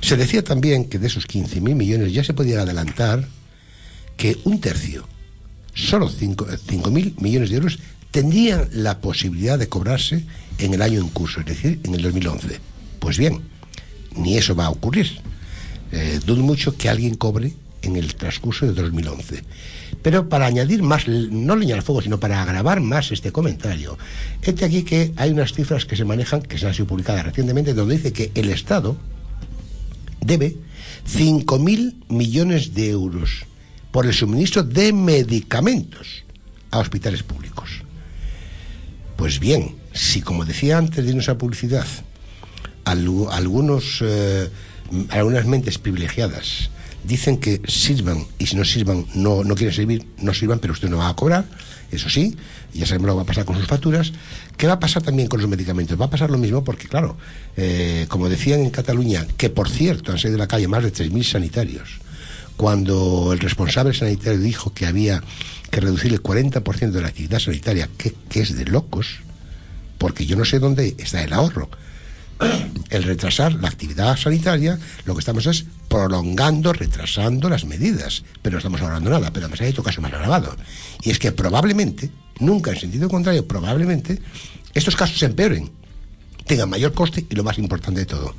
Se 0.00 0.16
decía 0.16 0.42
también 0.42 0.86
que 0.86 0.98
de 0.98 1.08
esos 1.08 1.28
15.000 1.28 1.60
millones 1.74 2.14
ya 2.14 2.24
se 2.24 2.32
podía 2.32 2.62
adelantar 2.62 3.28
que 4.16 4.38
un 4.44 4.62
tercio, 4.62 5.06
solo 5.74 6.08
5.000 6.10 7.20
millones 7.20 7.50
de 7.50 7.56
euros, 7.56 7.78
tendrían 8.10 8.66
la 8.72 9.02
posibilidad 9.02 9.58
de 9.58 9.68
cobrarse 9.68 10.24
en 10.58 10.74
el 10.74 10.82
año 10.82 11.00
en 11.00 11.08
curso, 11.08 11.40
es 11.40 11.46
decir, 11.46 11.80
en 11.84 11.94
el 11.94 12.02
2011. 12.02 12.60
Pues 12.98 13.18
bien, 13.18 13.40
ni 14.16 14.36
eso 14.36 14.54
va 14.54 14.66
a 14.66 14.70
ocurrir. 14.70 15.20
Eh, 15.92 16.20
dudo 16.24 16.42
mucho 16.42 16.76
que 16.76 16.88
alguien 16.88 17.14
cobre 17.14 17.54
en 17.82 17.96
el 17.96 18.14
transcurso 18.14 18.66
de 18.66 18.72
2011. 18.72 19.44
Pero 20.02 20.28
para 20.28 20.46
añadir 20.46 20.82
más, 20.82 21.08
no 21.08 21.56
leña 21.56 21.74
al 21.74 21.82
fuego, 21.82 22.02
sino 22.02 22.20
para 22.20 22.42
agravar 22.42 22.80
más 22.80 23.12
este 23.12 23.32
comentario, 23.32 23.98
este 24.42 24.64
aquí 24.64 24.82
que 24.82 25.12
hay 25.16 25.30
unas 25.30 25.52
cifras 25.52 25.84
que 25.84 25.96
se 25.96 26.04
manejan, 26.04 26.42
que 26.42 26.58
se 26.58 26.66
han 26.66 26.74
sido 26.74 26.86
publicadas 26.86 27.24
recientemente, 27.24 27.74
donde 27.74 27.96
dice 27.96 28.12
que 28.12 28.30
el 28.34 28.50
Estado 28.50 28.96
debe 30.20 30.56
5.000 31.08 31.94
millones 32.08 32.74
de 32.74 32.90
euros 32.90 33.46
por 33.90 34.06
el 34.06 34.12
suministro 34.12 34.62
de 34.62 34.92
medicamentos 34.92 36.24
a 36.70 36.78
hospitales 36.78 37.22
públicos. 37.22 37.82
Pues 39.16 39.38
bien, 39.38 39.76
si 39.96 40.20
como 40.22 40.44
decía 40.44 40.78
antes 40.78 41.02
de 41.04 41.10
irnos 41.10 41.28
a 41.28 41.38
publicidad, 41.38 41.86
algu- 42.84 43.28
algunos, 43.32 43.98
eh, 44.02 44.48
algunas 45.10 45.46
mentes 45.46 45.78
privilegiadas 45.78 46.70
dicen 47.04 47.38
que 47.38 47.60
sirvan 47.68 48.24
y 48.38 48.46
si 48.46 48.56
no 48.56 48.64
sirvan, 48.64 49.06
no, 49.14 49.44
no 49.44 49.54
quieren 49.54 49.74
servir, 49.74 50.04
no 50.18 50.34
sirvan, 50.34 50.58
pero 50.58 50.72
usted 50.72 50.88
no 50.88 50.98
va 50.98 51.08
a 51.08 51.14
cobrar, 51.16 51.44
eso 51.92 52.08
sí, 52.10 52.36
ya 52.74 52.84
sabemos 52.84 53.06
lo 53.06 53.12
que 53.12 53.16
va 53.18 53.22
a 53.22 53.26
pasar 53.26 53.44
con 53.44 53.56
sus 53.56 53.66
facturas. 53.68 54.12
¿Qué 54.56 54.66
va 54.66 54.72
a 54.74 54.80
pasar 54.80 55.02
también 55.04 55.28
con 55.28 55.40
los 55.40 55.48
medicamentos? 55.48 55.98
Va 56.00 56.06
a 56.06 56.10
pasar 56.10 56.30
lo 56.30 56.36
mismo 56.38 56.64
porque, 56.64 56.88
claro, 56.88 57.16
eh, 57.56 58.06
como 58.08 58.28
decían 58.28 58.58
en 58.60 58.70
Cataluña, 58.70 59.24
que 59.36 59.50
por 59.50 59.68
cierto 59.70 60.10
han 60.10 60.18
salido 60.18 60.32
de 60.38 60.42
la 60.44 60.48
calle 60.48 60.66
más 60.66 60.82
de 60.82 60.92
3.000 60.92 61.22
sanitarios, 61.22 61.88
cuando 62.56 63.32
el 63.32 63.38
responsable 63.38 63.94
sanitario 63.94 64.40
dijo 64.40 64.72
que 64.74 64.86
había 64.86 65.22
que 65.70 65.80
reducir 65.80 66.12
el 66.12 66.22
40% 66.22 66.90
de 66.90 67.00
la 67.02 67.08
actividad 67.08 67.38
sanitaria, 67.38 67.88
que, 67.96 68.14
que 68.28 68.40
es 68.40 68.56
de 68.56 68.64
locos, 68.64 69.20
porque 70.06 70.24
yo 70.24 70.36
no 70.36 70.44
sé 70.44 70.60
dónde 70.60 70.94
está 70.98 71.20
el 71.24 71.32
ahorro. 71.32 71.68
El 72.90 73.02
retrasar 73.02 73.54
la 73.54 73.66
actividad 73.66 74.16
sanitaria, 74.16 74.78
lo 75.04 75.14
que 75.14 75.18
estamos 75.18 75.46
es 75.46 75.64
prolongando, 75.88 76.72
retrasando 76.72 77.48
las 77.48 77.64
medidas, 77.64 78.22
pero 78.40 78.52
no 78.54 78.58
estamos 78.58 78.80
ahorrando 78.82 79.10
nada, 79.10 79.32
pero 79.32 79.46
además 79.46 79.62
hay 79.62 79.70
otro 79.70 79.82
caso 79.82 80.00
más 80.00 80.12
agravado. 80.12 80.54
Y 81.02 81.10
es 81.10 81.18
que 81.18 81.32
probablemente, 81.32 82.08
nunca 82.38 82.70
en 82.70 82.78
sentido 82.78 83.08
contrario, 83.08 83.48
probablemente 83.48 84.20
estos 84.74 84.94
casos 84.94 85.18
se 85.18 85.26
empeoren, 85.26 85.72
tengan 86.46 86.70
mayor 86.70 86.92
coste 86.92 87.26
y 87.28 87.34
lo 87.34 87.42
más 87.42 87.58
importante 87.58 87.98
de 87.98 88.06
todo, 88.06 88.32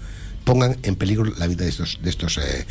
pongan 0.46 0.78
en 0.84 0.96
peligro 0.96 1.34
la 1.38 1.48
vida 1.48 1.66
de 1.66 1.70
estos, 1.72 2.00
de 2.02 2.10
estos 2.10 2.38
eh, 2.38 2.66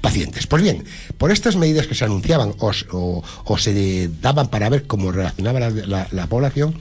pacientes. 0.00 0.46
Pues 0.46 0.62
bien, 0.62 0.84
por 1.18 1.30
estas 1.30 1.56
medidas 1.56 1.86
que 1.88 1.94
se 1.94 2.06
anunciaban 2.06 2.54
o, 2.58 3.22
se 3.58 4.08
daban 4.22 4.48
para 4.48 4.70
ver 4.70 4.86
cómo 4.86 5.12
relacionaba 5.12 5.60
la, 5.60 5.68
la- 5.68 6.08
la 6.10 6.26
población, 6.26 6.74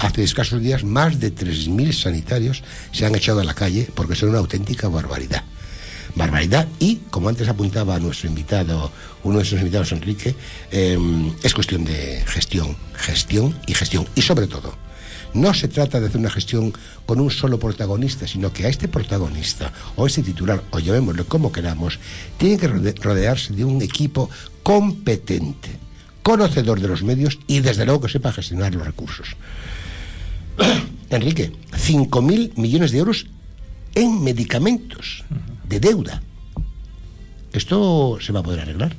hace 0.00 0.22
escasos 0.24 0.60
días 0.60 0.82
más 0.84 1.20
de 1.20 1.34
3.000 1.34 1.92
sanitarios 1.92 2.62
se 2.92 3.06
han 3.06 3.14
echado 3.14 3.40
a 3.40 3.44
la 3.44 3.54
calle 3.54 3.88
porque 3.94 4.16
son 4.16 4.30
una 4.30 4.38
auténtica 4.38 4.88
barbaridad. 4.88 5.44
Barbaridad 6.16 6.66
y, 6.80 6.96
como 7.10 7.28
antes 7.28 7.48
apuntaba 7.48 7.98
nuestro 8.00 8.28
invitado, 8.28 8.90
uno 9.22 9.34
de 9.34 9.38
nuestros 9.40 9.60
invitados, 9.60 9.92
Enrique, 9.92 10.34
eh, 10.72 10.98
es 11.42 11.54
cuestión 11.54 11.84
de 11.84 12.24
gestión, 12.26 12.76
gestión 12.94 13.56
y 13.66 13.74
gestión. 13.74 14.06
Y 14.16 14.22
sobre 14.22 14.48
todo, 14.48 14.74
no 15.34 15.54
se 15.54 15.68
trata 15.68 16.00
de 16.00 16.06
hacer 16.08 16.18
una 16.18 16.30
gestión 16.30 16.72
con 17.06 17.20
un 17.20 17.30
solo 17.30 17.60
protagonista, 17.60 18.26
sino 18.26 18.52
que 18.52 18.66
a 18.66 18.68
este 18.68 18.88
protagonista 18.88 19.72
o 19.94 20.06
este 20.08 20.22
titular, 20.24 20.64
o 20.72 20.80
llamémoslo 20.80 21.26
como 21.28 21.52
queramos, 21.52 22.00
tiene 22.38 22.58
que 22.58 22.68
rode- 22.68 23.00
rodearse 23.00 23.52
de 23.54 23.64
un 23.64 23.80
equipo 23.80 24.28
competente, 24.64 25.68
conocedor 26.24 26.80
de 26.80 26.88
los 26.88 27.04
medios 27.04 27.38
y 27.46 27.60
desde 27.60 27.84
luego 27.84 28.00
que 28.00 28.08
sepa 28.08 28.32
gestionar 28.32 28.74
los 28.74 28.84
recursos. 28.84 29.36
Enrique, 31.10 31.52
5.000 31.72 32.56
millones 32.56 32.92
de 32.92 32.98
euros 32.98 33.26
en 33.94 34.22
medicamentos 34.22 35.24
de 35.64 35.80
deuda. 35.80 36.22
¿Esto 37.52 38.18
se 38.20 38.32
va 38.32 38.40
a 38.40 38.42
poder 38.42 38.60
arreglar? 38.60 38.94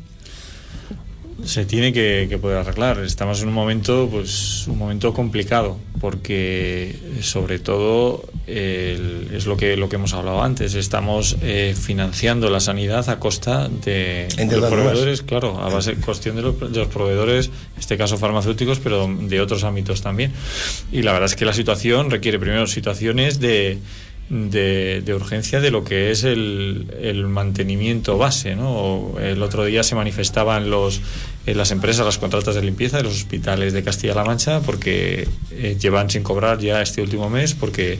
Se 1.45 1.65
tiene 1.65 1.91
que, 1.93 2.27
que 2.29 2.37
poder 2.37 2.57
arreglar. 2.57 2.99
Estamos 2.99 3.41
en 3.41 3.47
un 3.47 3.53
momento, 3.53 4.07
pues, 4.11 4.65
un 4.67 4.77
momento 4.77 5.13
complicado, 5.13 5.77
porque 5.99 6.95
sobre 7.21 7.59
todo 7.59 8.23
el- 8.47 9.29
es 9.33 9.45
lo 9.45 9.55
que 9.57 9.77
lo 9.77 9.87
que 9.89 9.95
hemos 9.95 10.13
hablado 10.13 10.43
antes. 10.43 10.73
Estamos 10.75 11.37
eh, 11.41 11.75
financiando 11.79 12.49
la 12.49 12.59
sanidad 12.59 13.09
a 13.09 13.19
costa 13.19 13.67
de, 13.69 14.27
de 14.37 14.57
los 14.57 14.69
proveedores, 14.69 15.21
claro, 15.21 15.59
a 15.59 15.69
base 15.69 15.95
cuestión 15.95 16.35
de 16.35 16.41
los, 16.43 16.59
de 16.71 16.79
los 16.79 16.87
proveedores, 16.87 17.47
en 17.47 17.79
este 17.79 17.97
caso 17.97 18.17
farmacéuticos, 18.17 18.79
pero 18.79 19.07
de 19.07 19.41
otros 19.41 19.63
ámbitos 19.63 20.01
también. 20.01 20.31
Y 20.91 21.01
la 21.03 21.11
verdad 21.13 21.27
es 21.29 21.35
que 21.35 21.45
la 21.45 21.53
situación 21.53 22.09
requiere 22.11 22.39
primero 22.39 22.67
situaciones 22.67 23.39
de 23.39 23.77
de, 24.31 25.01
de 25.03 25.13
urgencia 25.13 25.59
de 25.59 25.71
lo 25.71 25.83
que 25.83 26.09
es 26.09 26.23
el, 26.23 27.25
mantenimiento 27.27 28.17
base. 28.17 28.55
¿no? 28.55 29.15
El 29.19 29.43
otro 29.43 29.65
día 29.65 29.83
se 29.83 29.93
manifestaban 29.93 30.69
los, 30.69 31.01
eh, 31.45 31.53
las 31.53 31.71
empresas, 31.71 32.05
las 32.05 32.17
contratas 32.17 32.55
de 32.55 32.61
limpieza 32.61 32.97
de 32.97 33.03
los 33.03 33.13
hospitales 33.13 33.73
de 33.73 33.83
Castilla-La 33.83 34.23
Mancha 34.23 34.61
porque 34.61 35.27
eh, 35.51 35.77
llevan 35.79 36.09
sin 36.09 36.23
cobrar 36.23 36.59
ya 36.59 36.81
este 36.81 37.01
último 37.01 37.29
mes 37.29 37.53
porque 37.53 37.99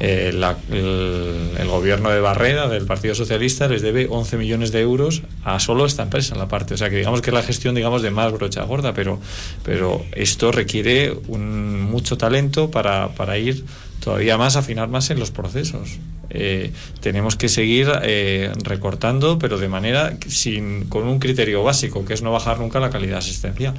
eh, 0.00 0.30
el 0.30 1.68
gobierno 1.68 2.10
de 2.10 2.20
Barrera, 2.20 2.68
del 2.68 2.86
Partido 2.86 3.14
Socialista, 3.14 3.68
les 3.68 3.82
debe 3.82 4.06
11 4.08 4.36
millones 4.36 4.72
de 4.72 4.80
euros 4.80 5.22
a 5.44 5.58
solo 5.60 5.86
esta 5.86 6.04
empresa, 6.04 6.36
la 6.36 6.48
parte. 6.48 6.74
O 6.74 6.76
sea, 6.76 6.90
que 6.90 6.96
digamos 6.96 7.20
que 7.20 7.30
es 7.30 7.34
la 7.34 7.42
gestión, 7.42 7.74
digamos, 7.74 8.02
de 8.02 8.10
más 8.10 8.32
brocha 8.32 8.62
gorda, 8.62 8.94
pero, 8.94 9.20
pero 9.64 10.04
esto 10.12 10.52
requiere 10.52 11.12
un, 11.28 11.82
mucho 11.82 12.16
talento 12.16 12.70
para, 12.70 13.08
para 13.08 13.38
ir 13.38 13.64
todavía 14.00 14.38
más, 14.38 14.56
afinar 14.56 14.88
más 14.88 15.10
en 15.10 15.18
los 15.18 15.30
procesos. 15.30 15.98
Eh, 16.30 16.72
tenemos 17.00 17.36
que 17.36 17.48
seguir 17.48 17.90
eh, 18.02 18.52
recortando, 18.62 19.38
pero 19.38 19.58
de 19.58 19.68
manera 19.68 20.16
sin, 20.26 20.84
con 20.84 21.06
un 21.06 21.18
criterio 21.18 21.62
básico, 21.62 22.04
que 22.04 22.14
es 22.14 22.22
no 22.22 22.30
bajar 22.30 22.58
nunca 22.58 22.80
la 22.80 22.90
calidad 22.90 23.18
asistencial. 23.18 23.74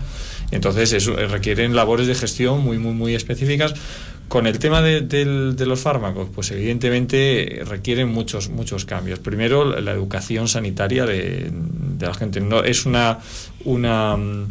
Entonces, 0.52 0.94
eso 0.94 1.18
eh, 1.18 1.28
requieren 1.28 1.76
labores 1.76 2.08
de 2.08 2.16
gestión 2.16 2.62
muy, 2.62 2.80
muy, 2.80 2.94
muy 2.94 3.16
específicas. 3.16 3.74
Con 4.30 4.48
el 4.48 4.60
tema 4.60 4.82
de, 4.82 5.02
de 5.02 5.66
los 5.66 5.82
fármacos, 5.82 6.30
pues 6.34 6.52
evidentemente 6.52 7.64
requieren 7.66 8.10
muchos, 8.10 8.50
muchos 8.50 8.86
cambios. 8.86 9.20
Primero, 9.20 9.66
la 9.66 9.82
la 9.82 9.92
educación 9.92 10.48
sanitaria 10.48 11.06
de, 11.06 11.50
de 11.52 12.06
la 12.06 12.14
gente. 12.14 12.40
No, 12.40 12.64
es 12.64 12.86
una, 12.86 13.20
una, 13.66 14.16
mm, 14.16 14.48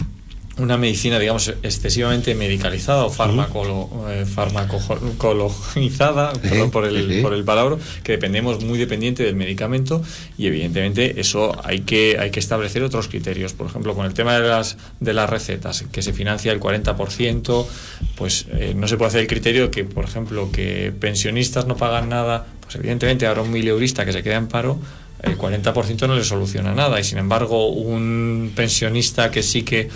una 0.59 0.77
medicina, 0.77 1.19
digamos, 1.19 1.49
excesivamente 1.63 2.35
medicalizada 2.35 3.05
o 3.05 3.11
farmacolo, 3.11 3.89
eh, 4.11 4.27
farmacologizada, 4.27 6.33
perdón 6.33 6.71
por 6.71 6.85
el, 6.85 7.23
por 7.23 7.33
el 7.33 7.45
palabra, 7.45 7.77
que 8.03 8.13
dependemos 8.13 8.65
muy 8.65 8.79
dependiente 8.79 9.23
del 9.23 9.37
medicamento 9.37 10.03
y 10.37 10.47
evidentemente 10.47 11.21
eso 11.21 11.57
hay 11.65 11.81
que, 11.81 12.19
hay 12.19 12.31
que 12.31 12.41
establecer 12.41 12.83
otros 12.83 13.09
criterios. 13.09 13.53
Por 13.53 13.67
ejemplo, 13.67 13.95
con 13.95 14.07
el 14.07 14.15
tema 14.15 14.39
de 14.39 14.49
las, 14.49 14.77
de 15.01 15.13
las 15.13 15.31
recetas, 15.31 15.85
que 15.93 16.03
se 16.03 16.13
financia 16.13 16.53
el 16.53 16.61
40%, 16.61 17.67
pues 18.17 18.47
eh, 18.53 18.75
no 18.77 18.89
se 18.89 18.97
puede 18.97 19.09
hacer 19.09 19.21
el 19.23 19.27
criterio 19.27 19.71
que, 19.71 19.85
por 19.85 20.05
ejemplo, 20.05 20.51
que 20.53 20.93
pensionistas 20.99 21.67
no 21.67 21.77
pagan 21.77 22.09
nada, 22.09 22.47
pues 22.61 22.77
evidentemente 22.77 23.27
ahora 23.27 23.43
un 23.43 23.53
mileurista 23.53 24.05
que 24.05 24.13
se 24.13 24.23
queda 24.23 24.37
en 24.37 24.49
paro 24.49 24.79
el 25.23 25.37
40% 25.37 26.07
no 26.07 26.15
le 26.15 26.25
soluciona 26.25 26.75
nada. 26.75 27.01
Y 27.01 27.05
sin 27.05 27.19
embargo 27.19 27.69
un 27.69 28.53
pensionista 28.55 29.31
que 29.31 29.43
sí 29.43 29.63
que 29.63 29.89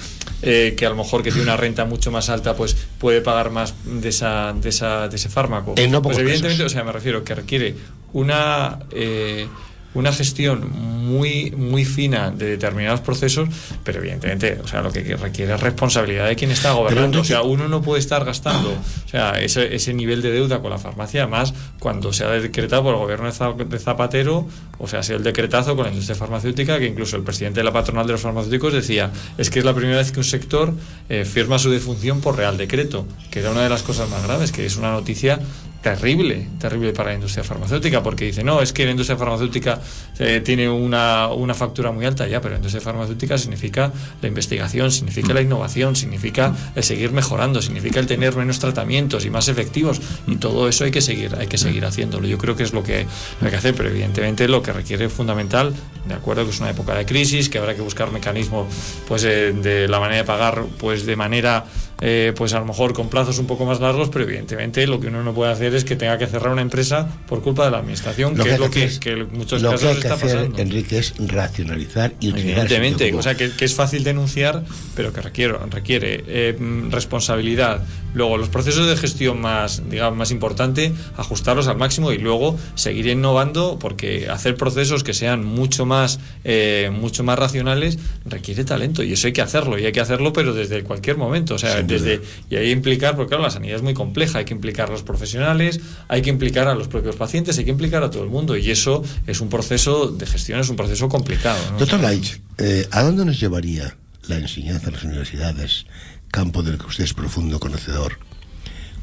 eh, 0.43 0.75
que 0.77 0.87
a 0.87 0.91
lo 0.91 0.97
mejor 0.97 1.23
que 1.23 1.31
tiene 1.31 1.45
una 1.45 1.57
renta 1.57 1.85
mucho 1.85 2.11
más 2.11 2.29
alta 2.29 2.57
pues 2.57 2.77
puede 2.99 3.21
pagar 3.21 3.51
más 3.51 3.75
de 3.85 4.09
esa 4.09 4.53
de, 4.53 4.69
esa, 4.69 5.09
de 5.09 5.17
ese 5.17 5.29
fármaco. 5.29 5.75
No 5.89 6.03
pues 6.03 6.19
evidentemente 6.19 6.65
o 6.65 6.69
sea 6.69 6.85
me 6.85 6.93
refiero 6.93 7.23
que 7.25 7.35
requiere 7.35 7.75
una 8.13 8.81
eh, 8.91 9.47
una 9.95 10.13
gestión 10.13 10.71
muy, 10.73 11.51
muy 11.51 11.85
fina 11.85 12.31
de 12.31 12.47
determinados 12.47 13.01
procesos, 13.01 13.49
pero 13.85 13.99
evidentemente, 13.99 14.59
o 14.63 14.67
sea, 14.67 14.83
lo 14.83 14.93
que 14.93 15.17
requiere 15.17 15.55
es 15.55 15.61
responsabilidad 15.61 16.29
de 16.29 16.37
quien 16.37 16.51
está 16.51 16.73
gobernando. 16.73 17.21
O 17.21 17.25
sea, 17.25 17.43
uno 17.43 17.69
no 17.69 17.83
puede 17.83 18.01
estar 18.01 18.25
gastando, 18.25 18.71
o 18.71 19.09
sea, 19.09 19.41
ese, 19.41 19.75
ese 19.75 19.93
nivel 19.95 20.23
de 20.23 20.31
deuda 20.31 20.61
con 20.61 20.71
la 20.71 20.79
farmacia, 20.79 21.23
además, 21.23 21.53
cuando 21.79 22.13
se 22.13 22.25
ha 22.25 22.29
decretado 22.31 22.83
por 22.85 22.95
el 22.95 23.01
gobierno 23.01 23.31
de 23.31 23.79
Zapatero, 23.79 24.47
o 24.79 24.89
sea, 24.89 25.01
ha 25.01 25.03
sido 25.03 25.19
el 25.19 25.25
decretazo 25.25 25.77
con 25.77 25.85
la 25.85 25.91
industria 25.91 26.17
farmacéutica, 26.17 26.79
que 26.79 26.87
incluso 26.87 27.17
el 27.17 27.23
presidente 27.23 27.61
de 27.61 27.65
la 27.65 27.73
patronal 27.73 28.07
de 28.07 28.13
los 28.13 28.23
farmacéuticos 28.23 28.73
decía, 28.73 29.11
es 29.39 29.51
que 29.51 29.59
es 29.59 29.65
la 29.65 29.75
primera 29.75 29.99
vez 29.99 30.13
que 30.13 30.21
un 30.21 30.25
sector 30.25 30.75
eh, 31.09 31.25
firma 31.25 31.59
su 31.59 31.71
defunción 31.71 32.21
por 32.21 32.37
real 32.37 32.57
decreto, 32.57 33.07
que 33.31 33.41
era 33.41 33.51
una 33.51 33.63
de 33.63 33.69
las 33.69 33.83
cosas 33.83 34.09
más 34.09 34.25
graves, 34.25 34.53
que 34.53 34.65
es 34.67 34.77
una 34.77 34.93
noticia 34.93 35.41
terrible, 35.83 36.47
terrible 36.59 36.93
para 36.93 37.11
la 37.11 37.17
industria 37.17 37.43
farmacéutica, 37.43 38.03
porque 38.03 38.27
dice, 38.27 38.45
no, 38.45 38.63
es 38.63 38.73
que 38.73 38.85
la 38.85 38.93
industria 38.93 39.19
farmacéutica 39.19 39.81
eh, 40.19 40.41
tiene 40.45 40.69
una, 40.69 41.29
una 41.29 41.55
factura 41.55 41.91
muy 41.91 42.07
alta, 42.07 42.27
ya, 42.29 42.41
pero 42.41 42.53
la 42.53 42.59
industria 42.59 42.81
farmacéutica 42.81 43.37
significa 43.37 43.93
la 44.23 44.29
investigación, 44.29 44.93
significa 44.93 45.35
la 45.35 45.43
innovación, 45.43 45.97
significa 45.97 46.55
el 46.77 46.85
seguir 46.85 47.11
mejorando, 47.11 47.61
significa 47.61 47.99
el 47.99 48.07
tener 48.07 48.37
menos 48.37 48.61
tratamientos 48.61 49.25
y 49.25 49.31
más 49.31 49.49
efectivos, 49.49 50.01
y 50.29 50.37
todo 50.37 50.69
eso 50.69 50.85
hay 50.85 50.93
que 50.93 51.01
seguir, 51.01 51.35
hay 51.39 51.49
que 51.49 51.59
seguir 51.59 51.85
haciéndolo. 51.85 52.29
Yo 52.29 52.39
creo 52.39 52.55
que 52.55 52.63
es 52.63 52.73
lo 52.73 52.85
que 52.85 53.07
hay 53.41 53.51
que 53.51 53.57
hacer, 53.57 53.75
pero 53.75 53.89
evidentemente 53.89 54.47
lo 54.47 54.63
que 54.63 54.73
requiere 54.73 55.09
fundamental, 55.09 55.75
de 56.07 56.15
acuerdo 56.15 56.45
que 56.45 56.51
es 56.51 56.61
una 56.61 56.71
época 56.71 56.95
de 56.95 57.05
crisis, 57.07 57.49
que 57.49 57.59
habrá 57.59 57.75
que 57.75 57.83
buscar 57.83 58.13
mecanismos 58.13 58.69
pues 59.09 59.25
eh, 59.25 59.53
de 59.53 59.89
la 59.89 59.99
manera 59.99 60.19
de 60.19 60.25
pagar 60.25 60.65
pues 60.79 61.07
de 61.07 61.17
manera 61.17 61.65
eh, 62.05 62.33
pues 62.35 62.53
a 62.53 62.59
lo 62.59 62.67
mejor 62.67 62.95
con 62.95 63.09
plazos 63.09 63.39
un 63.39 63.47
poco 63.47 63.65
más 63.65 63.79
largos, 63.79 64.09
pero 64.09 64.25
evidentemente 64.25 64.85
lo 64.89 64.99
que 64.99 65.07
uno 65.07 65.23
no 65.23 65.33
puede 65.33 65.53
hacer 65.53 65.73
es 65.73 65.85
que 65.85 65.95
tenga 65.95 66.19
que 66.19 66.27
cerrar 66.27 66.53
una 66.53 66.61
empresa 66.61 67.09
por 67.29 67.43
culpa 67.43 67.65
de 67.65 67.71
la 67.71 67.79
administración, 67.79 68.35
que, 68.35 68.43
que 68.43 68.51
es 68.55 68.59
lo 68.59 68.71
que 68.71 69.13
en 69.13 69.33
muchos 69.33 69.63
lo 69.63 69.71
que 69.71 69.75
casos 69.77 69.89
hay 69.89 69.95
que 69.95 70.01
está 70.01 70.15
hacer, 70.15 70.37
pasando. 70.37 70.59
Enrique, 70.59 70.99
es 70.99 71.15
racionalizar 71.17 72.15
y 72.19 72.31
utilizar 72.31 72.67
Evidentemente, 72.67 73.15
o 73.15 73.23
sea, 73.23 73.37
que, 73.37 73.53
que 73.53 73.65
es 73.65 73.75
fácil 73.77 74.03
denunciar, 74.03 74.65
pero 74.97 75.13
que 75.13 75.21
requiere, 75.21 75.55
requiere 75.71 76.25
eh, 76.27 76.57
mm, 76.59 76.91
responsabilidad. 76.91 77.85
Luego, 78.15 78.37
los 78.37 78.49
procesos 78.49 78.87
de 78.87 78.97
gestión 78.97 79.41
más, 79.41 79.83
digamos, 79.89 80.19
más 80.19 80.31
importante, 80.31 80.93
ajustarlos 81.17 81.69
al 81.69 81.77
máximo 81.77 82.13
y 82.13 82.19
luego 82.19 82.59
seguir 82.75 83.07
innovando, 83.07 83.79
porque 83.81 84.29
hacer 84.29 84.57
procesos 84.57 85.05
que 85.05 85.15
sean 85.15 85.45
mucho 85.45 85.87
más, 85.87 86.21
eh, 86.45 86.91
mucho 86.93 87.25
más 87.25 87.39
racionales 87.39 87.99
requiere 88.25 88.65
talento 88.65 89.03
y 89.03 89.13
eso 89.13 89.27
hay 89.27 89.33
que 89.33 89.43
hacerlo 89.43 89.79
y 89.79 89.87
hay 89.87 89.93
que 89.93 90.01
hacerlo, 90.01 90.33
pero 90.33 90.53
desde 90.55 90.83
cualquier 90.83 91.17
momento, 91.17 91.55
o 91.55 91.59
sea, 91.59 91.77
Sin 91.77 91.87
duda. 91.87 91.99
desde 91.99 92.21
y 92.51 92.57
hay 92.57 92.65
que 92.67 92.71
implicar, 92.71 93.17
porque 93.17 93.31
claro, 93.31 93.45
la 93.45 93.51
sanidad 93.51 93.77
es 93.77 93.83
muy 93.83 93.95
compleja, 93.95 94.39
hay 94.39 94.45
que 94.45 94.55
implicar 94.55 94.89
a 94.89 94.93
los 94.93 95.03
profesionales, 95.03 95.81
hay 96.09 96.23
que 96.23 96.31
implicar 96.31 96.69
a 96.69 96.75
los 96.75 96.89
propios 96.89 97.17
pacientes, 97.17 97.59
hay 97.59 97.65
que 97.65 97.71
implicar 97.71 98.03
a 98.03 98.11
todo 98.11 98.23
el 98.23 98.31
mundo 98.31 98.57
y 98.57 98.71
eso 98.71 99.03
es 99.27 99.41
un 99.41 99.49
proceso 99.49 100.09
de 100.09 100.27
gestión, 100.27 100.61
es 100.61 100.69
un 100.69 100.77
proceso 100.77 101.09
complicado. 101.09 101.59
¿no? 101.73 101.79
Doctor 101.79 102.01
Laich, 102.01 102.41
eh, 102.59 102.87
¿a 102.91 103.03
dónde 103.03 103.25
nos 103.25 103.41
llevaría 103.41 103.97
la 104.29 104.37
enseñanza 104.37 104.89
en 104.89 104.95
las 104.95 105.05
universidades, 105.05 105.87
campo 106.33 106.65
del 106.65 106.79
que 106.79 106.87
usted 106.87 107.05
es 107.05 107.15
profundo 107.15 107.61
conocedor, 107.61 108.19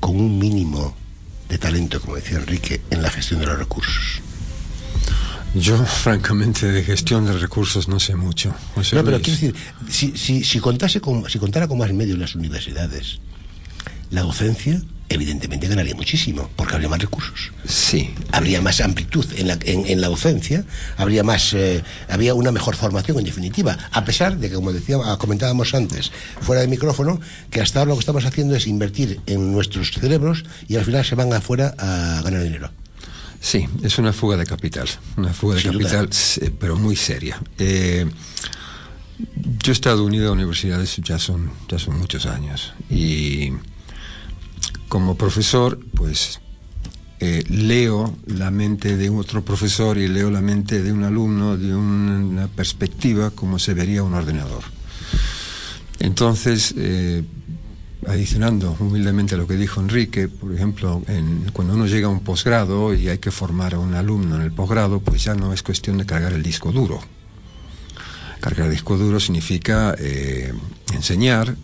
con 0.01 0.17
un 0.17 0.37
mínimo 0.37 0.93
de 1.47 1.57
talento, 1.57 2.01
como 2.01 2.15
decía 2.15 2.37
Enrique, 2.39 2.81
en 2.89 3.01
la 3.01 3.09
gestión 3.09 3.39
de 3.39 3.45
los 3.45 3.57
recursos? 3.57 4.21
Yo, 5.55 5.77
francamente, 5.83 6.67
de 6.67 6.83
gestión 6.83 7.25
de 7.25 7.33
recursos 7.33 7.87
no 7.87 7.99
sé 7.99 8.15
mucho. 8.15 8.53
José 8.75 8.95
No, 8.95 9.03
pero 9.03 9.17
Luis. 9.17 9.37
quiero 9.39 9.53
decir, 9.53 9.55
si, 9.89 10.17
si, 10.17 10.43
si, 10.43 10.59
contase 10.59 10.99
con, 11.01 11.27
si 11.29 11.39
contara 11.39 11.67
con 11.67 11.77
más 11.77 11.91
medios 11.93 12.17
las 12.19 12.35
universidades, 12.35 13.19
la 14.11 14.21
docencia 14.21 14.81
evidentemente 15.09 15.67
ganaría 15.67 15.95
muchísimo, 15.95 16.49
porque 16.55 16.73
habría 16.75 16.87
más 16.89 16.99
recursos. 16.99 17.51
Sí. 17.67 18.13
Habría 18.31 18.61
más 18.61 18.79
amplitud 18.81 19.25
en 19.35 19.47
la, 19.47 19.57
en, 19.65 19.85
en 19.87 20.01
la 20.01 20.07
docencia, 20.07 20.63
habría 20.97 21.23
más, 21.23 21.53
eh, 21.53 21.83
habría 22.07 22.33
una 22.35 22.51
mejor 22.51 22.75
formación 22.75 23.17
en 23.19 23.25
definitiva, 23.25 23.77
a 23.91 24.05
pesar 24.05 24.37
de 24.37 24.49
que, 24.49 24.55
como 24.55 24.71
decía, 24.71 24.97
ah, 25.03 25.17
comentábamos 25.17 25.73
antes, 25.73 26.11
fuera 26.41 26.61
de 26.61 26.67
micrófono, 26.67 27.19
que 27.49 27.59
hasta 27.61 27.79
ahora 27.79 27.89
lo 27.89 27.95
que 27.95 28.01
estamos 28.01 28.23
haciendo 28.25 28.55
es 28.55 28.67
invertir 28.67 29.19
en 29.25 29.51
nuestros 29.51 29.91
cerebros 29.91 30.43
y 30.67 30.75
al 30.75 30.85
final 30.85 31.03
se 31.03 31.15
van 31.15 31.33
afuera 31.33 31.73
a 31.79 32.21
ganar 32.23 32.43
dinero. 32.43 32.71
Sí, 33.41 33.67
es 33.83 33.97
una 33.97 34.11
fuga 34.13 34.35
de 34.37 34.45
capital, 34.45 34.87
una 35.17 35.33
fuga 35.33 35.55
de 35.55 35.61
Sin 35.61 35.71
duda. 35.71 35.83
capital, 35.89 36.13
se- 36.13 36.51
pero 36.51 36.75
muy 36.75 36.95
seria. 36.95 37.39
Eh, 37.57 38.05
yo 39.63 39.71
he 39.71 39.73
estado 39.73 40.03
unido 40.05 40.29
a 40.29 40.31
universidades 40.33 40.97
ya 40.97 41.19
son, 41.19 41.51
ya 41.69 41.79
son 41.79 41.97
muchos 41.97 42.25
años 42.25 42.73
y 42.89 43.51
como 44.89 45.15
profesor, 45.15 45.79
pues 45.95 46.41
eh, 47.21 47.43
leo 47.47 48.15
la 48.27 48.49
mente 48.51 48.97
de 48.97 49.09
otro 49.09 49.43
profesor 49.45 49.97
y 49.97 50.07
leo 50.07 50.29
la 50.31 50.41
mente 50.41 50.81
de 50.81 50.91
un 50.91 51.03
alumno 51.03 51.57
de 51.57 51.75
una 51.75 52.47
perspectiva 52.47 53.31
como 53.31 53.59
se 53.59 53.73
vería 53.73 54.03
un 54.03 54.13
ordenador. 54.13 54.63
Entonces, 55.99 56.73
eh, 56.77 57.23
adicionando 58.07 58.75
humildemente 58.79 59.35
a 59.35 59.37
lo 59.37 59.45
que 59.47 59.55
dijo 59.57 59.81
Enrique, 59.81 60.29
por 60.29 60.53
ejemplo, 60.53 61.01
en- 61.07 61.49
cuando 61.51 61.73
uno 61.73 61.85
llega 61.87 62.07
a 62.07 62.11
un 62.11 62.21
posgrado 62.21 62.93
y 62.93 63.09
hay 63.09 63.17
que 63.17 63.31
formar 63.31 63.73
a 63.75 63.79
un 63.79 63.93
alumno 63.93 64.37
en 64.37 64.41
el 64.41 64.51
posgrado, 64.53 65.01
pues 65.01 65.23
ya 65.23 65.35
no 65.35 65.51
es 65.53 65.61
cuestión 65.61 65.97
de 65.97 66.05
cargar 66.05 66.31
el 66.33 66.41
disco 66.41 66.71
duro. 66.71 67.01
Cargar 68.39 68.67
el 68.67 68.71
disco 68.71 68.97
duro 68.97 69.19
significa 69.19 69.93
eh, 69.99 70.53
enseñar, 70.93 71.55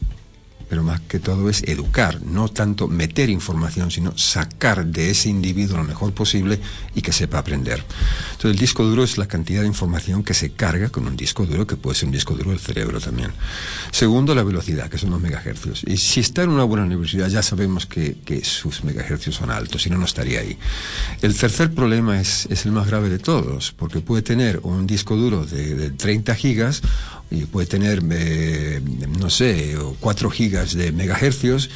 pero 0.69 0.83
más 0.83 1.01
que 1.01 1.19
todo 1.19 1.49
es 1.49 1.63
educar, 1.63 2.21
no 2.21 2.47
tanto 2.47 2.87
meter 2.87 3.29
información, 3.29 3.91
sino 3.91 4.17
sacar 4.17 4.85
de 4.85 5.11
ese 5.11 5.29
individuo 5.29 5.77
lo 5.77 5.83
mejor 5.83 6.13
posible 6.13 6.59
y 6.93 7.01
que 7.01 7.11
sepa 7.11 7.39
aprender. 7.39 7.83
Entonces 8.31 8.51
el 8.51 8.57
disco 8.57 8.83
duro 8.83 9.03
es 9.03 9.17
la 9.17 9.27
cantidad 9.27 9.61
de 9.61 9.67
información 9.67 10.23
que 10.23 10.33
se 10.33 10.51
carga 10.51 10.89
con 10.89 11.07
un 11.07 11.15
disco 11.15 11.45
duro, 11.45 11.67
que 11.67 11.75
puede 11.75 11.95
ser 11.95 12.07
un 12.07 12.13
disco 12.13 12.35
duro 12.35 12.51
del 12.51 12.59
cerebro 12.59 12.99
también. 12.99 13.31
Segundo, 13.91 14.35
la 14.35 14.43
velocidad, 14.43 14.89
que 14.89 14.97
son 14.97 15.11
los 15.11 15.21
megahercios. 15.21 15.83
Y 15.85 15.97
si 15.97 16.19
está 16.19 16.43
en 16.43 16.49
una 16.49 16.63
buena 16.63 16.85
universidad, 16.85 17.27
ya 17.27 17.43
sabemos 17.43 17.85
que, 17.85 18.17
que 18.25 18.43
sus 18.43 18.83
megahercios 18.83 19.35
son 19.35 19.51
altos, 19.51 19.83
si 19.83 19.89
no, 19.89 19.97
no 19.97 20.05
estaría 20.05 20.39
ahí. 20.39 20.57
El 21.21 21.37
tercer 21.37 21.73
problema 21.73 22.19
es, 22.19 22.47
es 22.49 22.65
el 22.65 22.71
más 22.71 22.87
grave 22.87 23.09
de 23.09 23.19
todos, 23.19 23.71
porque 23.71 23.99
puede 23.99 24.21
tener 24.21 24.59
un 24.63 24.87
disco 24.87 25.15
duro 25.15 25.45
de, 25.45 25.75
de 25.75 25.89
30 25.91 26.35
gigas 26.35 26.81
y 27.31 27.45
puede 27.45 27.67
tener, 27.67 28.03
eh, 28.11 28.81
no 29.19 29.29
sé, 29.29 29.77
o 29.77 29.95
4 29.99 30.29
gigas 30.29 30.73
de 30.73 30.91
megahercios 30.91 31.69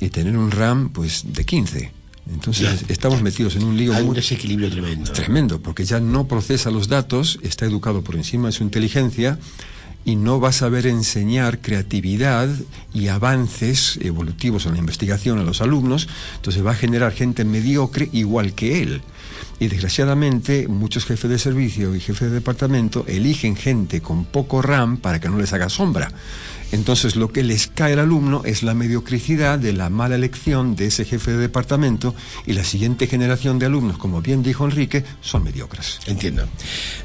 y 0.00 0.10
tener 0.10 0.36
un 0.36 0.50
RAM 0.50 0.90
pues 0.90 1.24
de 1.32 1.44
15. 1.44 1.92
Entonces 2.32 2.84
estamos 2.88 3.22
metidos 3.22 3.54
en 3.54 3.62
un 3.62 3.76
lío 3.76 3.92
Hay 3.94 4.00
un 4.00 4.08
muy 4.08 4.16
desequilibrio 4.16 4.68
tremendo. 4.68 5.12
tremendo, 5.12 5.62
porque 5.62 5.84
ya 5.84 6.00
no 6.00 6.26
procesa 6.26 6.70
los 6.70 6.88
datos, 6.88 7.38
está 7.42 7.66
educado 7.66 8.02
por 8.02 8.16
encima 8.16 8.48
de 8.48 8.52
su 8.52 8.64
inteligencia 8.64 9.38
y 10.06 10.14
no 10.14 10.40
va 10.40 10.50
a 10.50 10.52
saber 10.52 10.86
enseñar 10.86 11.60
creatividad 11.60 12.48
y 12.94 13.08
avances 13.08 13.98
evolutivos 14.00 14.64
en 14.64 14.74
la 14.74 14.78
investigación 14.78 15.40
a 15.40 15.42
los 15.42 15.60
alumnos, 15.60 16.08
entonces 16.36 16.64
va 16.64 16.70
a 16.70 16.76
generar 16.76 17.12
gente 17.12 17.44
mediocre 17.44 18.08
igual 18.12 18.54
que 18.54 18.82
él. 18.82 19.02
Y 19.58 19.66
desgraciadamente 19.66 20.68
muchos 20.68 21.06
jefes 21.06 21.28
de 21.28 21.40
servicio 21.40 21.96
y 21.96 22.00
jefes 22.00 22.28
de 22.28 22.36
departamento 22.36 23.04
eligen 23.08 23.56
gente 23.56 24.00
con 24.00 24.24
poco 24.24 24.62
RAM 24.62 24.98
para 24.98 25.18
que 25.18 25.28
no 25.28 25.38
les 25.38 25.52
haga 25.52 25.68
sombra. 25.68 26.12
Entonces 26.70 27.16
lo 27.16 27.32
que 27.32 27.42
les 27.42 27.66
cae 27.66 27.94
al 27.94 27.98
alumno 27.98 28.42
es 28.44 28.62
la 28.62 28.74
mediocridad 28.74 29.58
de 29.58 29.72
la 29.72 29.90
mala 29.90 30.14
elección 30.14 30.76
de 30.76 30.86
ese 30.86 31.04
jefe 31.04 31.32
de 31.32 31.38
departamento 31.38 32.14
y 32.46 32.52
la 32.52 32.62
siguiente 32.62 33.08
generación 33.08 33.58
de 33.58 33.66
alumnos, 33.66 33.98
como 33.98 34.22
bien 34.22 34.44
dijo 34.44 34.64
Enrique, 34.64 35.04
son 35.20 35.42
mediocres. 35.42 35.98
Entiendo. 36.06 36.44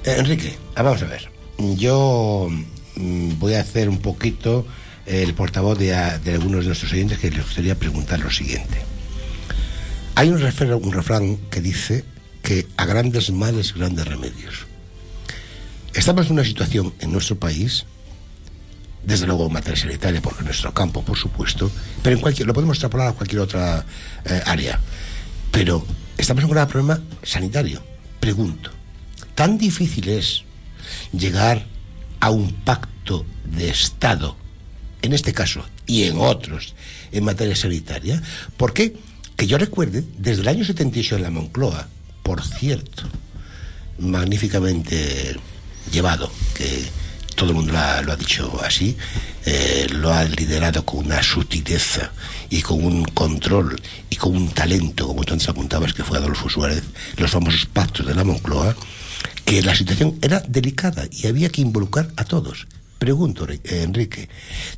Eh, 0.03 0.17
Enrique, 0.19 0.55
vamos 0.75 1.01
a 1.01 1.07
ver. 1.07 1.31
Yo 1.57 2.49
voy 2.95 3.53
a 3.53 3.61
hacer 3.61 3.89
un 3.89 3.99
poquito 3.99 4.65
el 5.05 5.33
portavoz 5.33 5.77
de, 5.77 5.93
algunos 5.93 6.61
de 6.61 6.67
nuestros 6.67 6.91
oyentes 6.93 7.19
que 7.19 7.31
les 7.31 7.43
gustaría 7.43 7.75
preguntar 7.75 8.19
lo 8.19 8.31
siguiente. 8.31 8.81
Hay 10.15 10.29
un 10.29 10.39
refrán, 10.39 11.37
que 11.49 11.61
dice 11.61 12.05
que 12.43 12.67
a 12.77 12.85
grandes 12.85 13.31
males, 13.31 13.73
grandes 13.73 14.07
remedios. 14.07 14.67
Estamos 15.93 16.27
en 16.27 16.33
una 16.33 16.45
situación 16.45 16.93
en 16.99 17.11
nuestro 17.11 17.37
país, 17.37 17.85
desde 19.03 19.25
luego 19.25 19.47
en 19.47 19.53
materia 19.53 19.79
sanitaria, 19.79 20.21
porque 20.21 20.43
nuestro 20.43 20.73
campo, 20.73 21.03
por 21.03 21.17
supuesto, 21.17 21.71
pero 22.03 22.15
en 22.15 22.21
cualquier, 22.21 22.47
lo 22.47 22.53
podemos 22.53 22.77
extrapolar 22.77 23.07
a 23.07 23.13
cualquier 23.13 23.41
otra 23.41 23.85
eh, 24.25 24.41
área. 24.45 24.79
Pero 25.51 25.85
estamos 26.17 26.43
en 26.43 26.49
un 26.49 26.55
gran 26.55 26.67
problema 26.67 27.01
sanitario. 27.23 27.83
Pregunto, 28.19 28.69
¿tan 29.35 29.57
difícil 29.57 30.07
es 30.09 30.43
llegar 31.11 31.65
a 32.21 32.29
un 32.29 32.53
pacto 32.53 33.25
de 33.43 33.69
Estado, 33.69 34.37
en 35.01 35.11
este 35.11 35.33
caso 35.33 35.65
y 35.85 36.03
en 36.03 36.17
otros, 36.17 36.73
en 37.11 37.25
materia 37.25 37.55
sanitaria? 37.55 38.21
Porque, 38.55 38.95
que 39.35 39.47
yo 39.47 39.57
recuerde, 39.57 40.05
desde 40.17 40.43
el 40.43 40.47
año 40.47 40.63
78 40.63 41.17
en 41.17 41.23
la 41.23 41.31
Moncloa, 41.31 41.87
por 42.23 42.43
cierto, 42.43 43.03
magníficamente 43.99 45.35
llevado, 45.91 46.31
que 46.53 46.85
todo 47.35 47.49
el 47.49 47.55
mundo 47.55 47.73
lo 47.73 47.79
ha, 48.11 48.15
dicho 48.15 48.61
así, 48.63 48.95
eh, 49.45 49.87
lo 49.89 50.13
ha 50.13 50.23
liderado 50.25 50.85
con 50.85 51.05
una 51.05 51.23
sutileza 51.23 52.11
y 52.49 52.61
con 52.61 52.83
un 52.83 53.03
control 53.03 53.81
y 54.09 54.15
con 54.15 54.35
un 54.35 54.49
talento, 54.49 55.07
como 55.07 55.23
tú 55.23 55.33
antes 55.33 55.49
apuntabas, 55.49 55.93
que 55.93 56.03
fue 56.03 56.19
Adolfo 56.19 56.49
Suárez, 56.49 56.83
los 57.17 57.31
famosos 57.31 57.65
pactos 57.65 58.05
de 58.05 58.13
la 58.13 58.23
Moncloa, 58.23 58.75
que 59.45 59.61
la 59.61 59.75
situación 59.75 60.17
era 60.21 60.39
delicada 60.47 61.07
y 61.11 61.27
había 61.27 61.49
que 61.49 61.61
involucrar 61.61 62.09
a 62.15 62.23
todos. 62.23 62.67
Pregunto, 62.99 63.47
eh, 63.49 63.59
Enrique, 63.83 64.29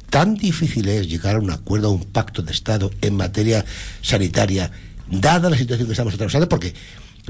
¿tan 0.10 0.36
difícil 0.36 0.88
es 0.88 1.10
llegar 1.10 1.36
a 1.36 1.40
un 1.40 1.52
acuerdo, 1.52 1.88
a 1.88 1.92
un 1.92 2.06
pacto 2.06 2.42
de 2.42 2.54
Estado 2.54 2.90
en 3.02 3.18
materia 3.18 3.66
sanitaria, 4.02 4.72
dada 5.10 5.50
la 5.50 5.58
situación 5.58 5.88
que 5.88 5.94
estamos 5.94 6.14
atravesando? 6.14 6.48
Porque 6.48 6.74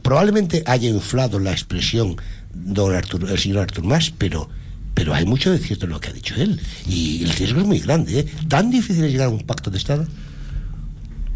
probablemente 0.04 0.64
haya 0.66 0.90
inflado 0.90 1.40
la 1.40 1.52
expresión 1.52 2.16
don 2.54 2.94
el 2.94 3.40
señor 3.40 3.60
Artur 3.60 3.84
Mas, 3.84 4.14
pero, 4.16 4.50
pero 4.94 5.14
hay 5.14 5.26
mucho 5.26 5.52
de 5.52 5.60
cierto 5.60 5.86
en 5.86 5.92
lo 5.92 6.00
que 6.00 6.10
ha 6.10 6.14
dicho 6.14 6.36
él. 6.36 6.62
Y 6.88 7.24
el 7.24 7.32
riesgo 7.32 7.62
es 7.62 7.66
muy 7.66 7.80
grande. 7.80 8.20
¿eh? 8.20 8.26
¿Tan 8.48 8.70
difícil 8.70 9.04
es 9.04 9.12
llegar 9.12 9.28
a 9.28 9.32
un 9.32 9.42
pacto 9.42 9.72
de 9.72 9.78
Estado? 9.78 10.06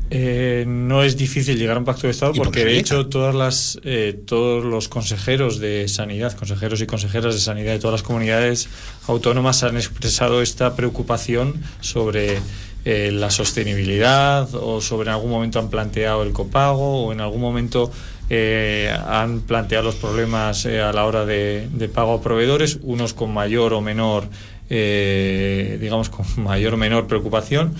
Eh, 0.10 0.64
no 0.68 1.04
es 1.04 1.18
difícil 1.18 1.58
llegar 1.58 1.76
a 1.76 1.80
un 1.80 1.86
pacto 1.86 2.04
de 2.04 2.12
Estado 2.12 2.32
¿Y 2.34 2.38
por 2.38 2.48
porque 2.48 2.64
de 2.64 2.78
hecho 2.78 3.08
todas 3.08 3.36
las 3.36 3.78
eh, 3.84 4.18
todos 4.26 4.64
los 4.64 4.88
consejeros 4.88 5.60
de 5.60 5.90
sanidad, 5.90 6.32
consejeros 6.38 6.80
y 6.82 6.88
consejeras 6.88 7.34
de 7.34 7.42
sanidad 7.42 7.74
de 7.74 7.80
todas 7.80 8.00
las 8.00 8.04
comunidades 8.04 8.70
autónomas 9.08 9.64
han 9.64 9.76
expresado 9.76 10.42
esta 10.42 10.78
preocupación 10.78 11.62
sobre 11.82 12.40
eh, 12.86 13.12
la 13.12 13.30
sostenibilidad 13.32 14.48
o 14.56 14.80
sobre 14.80 15.10
en 15.10 15.16
algún 15.16 15.30
momento 15.30 15.60
han 15.60 15.70
planteado 15.70 16.24
el 16.24 16.32
copago 16.32 17.06
o 17.06 17.12
en 17.12 17.20
algún 17.20 17.42
momento 17.42 17.92
eh, 18.30 18.94
han 19.06 19.42
planteado 19.42 19.86
los 19.86 19.96
problemas 19.96 20.66
eh, 20.66 20.82
a 20.82 20.92
la 20.92 21.06
hora 21.06 21.26
de, 21.26 21.70
de 21.72 21.88
pago 21.88 22.14
a 22.14 22.22
proveedores, 22.22 22.80
unos 22.82 23.14
con 23.14 23.34
mayor 23.34 23.74
o 23.74 23.82
menor, 23.82 24.28
eh, 24.70 25.78
digamos, 25.80 26.10
con 26.10 26.26
mayor 26.44 26.74
o 26.74 26.78
menor 26.78 27.08
preocupación. 27.08 27.74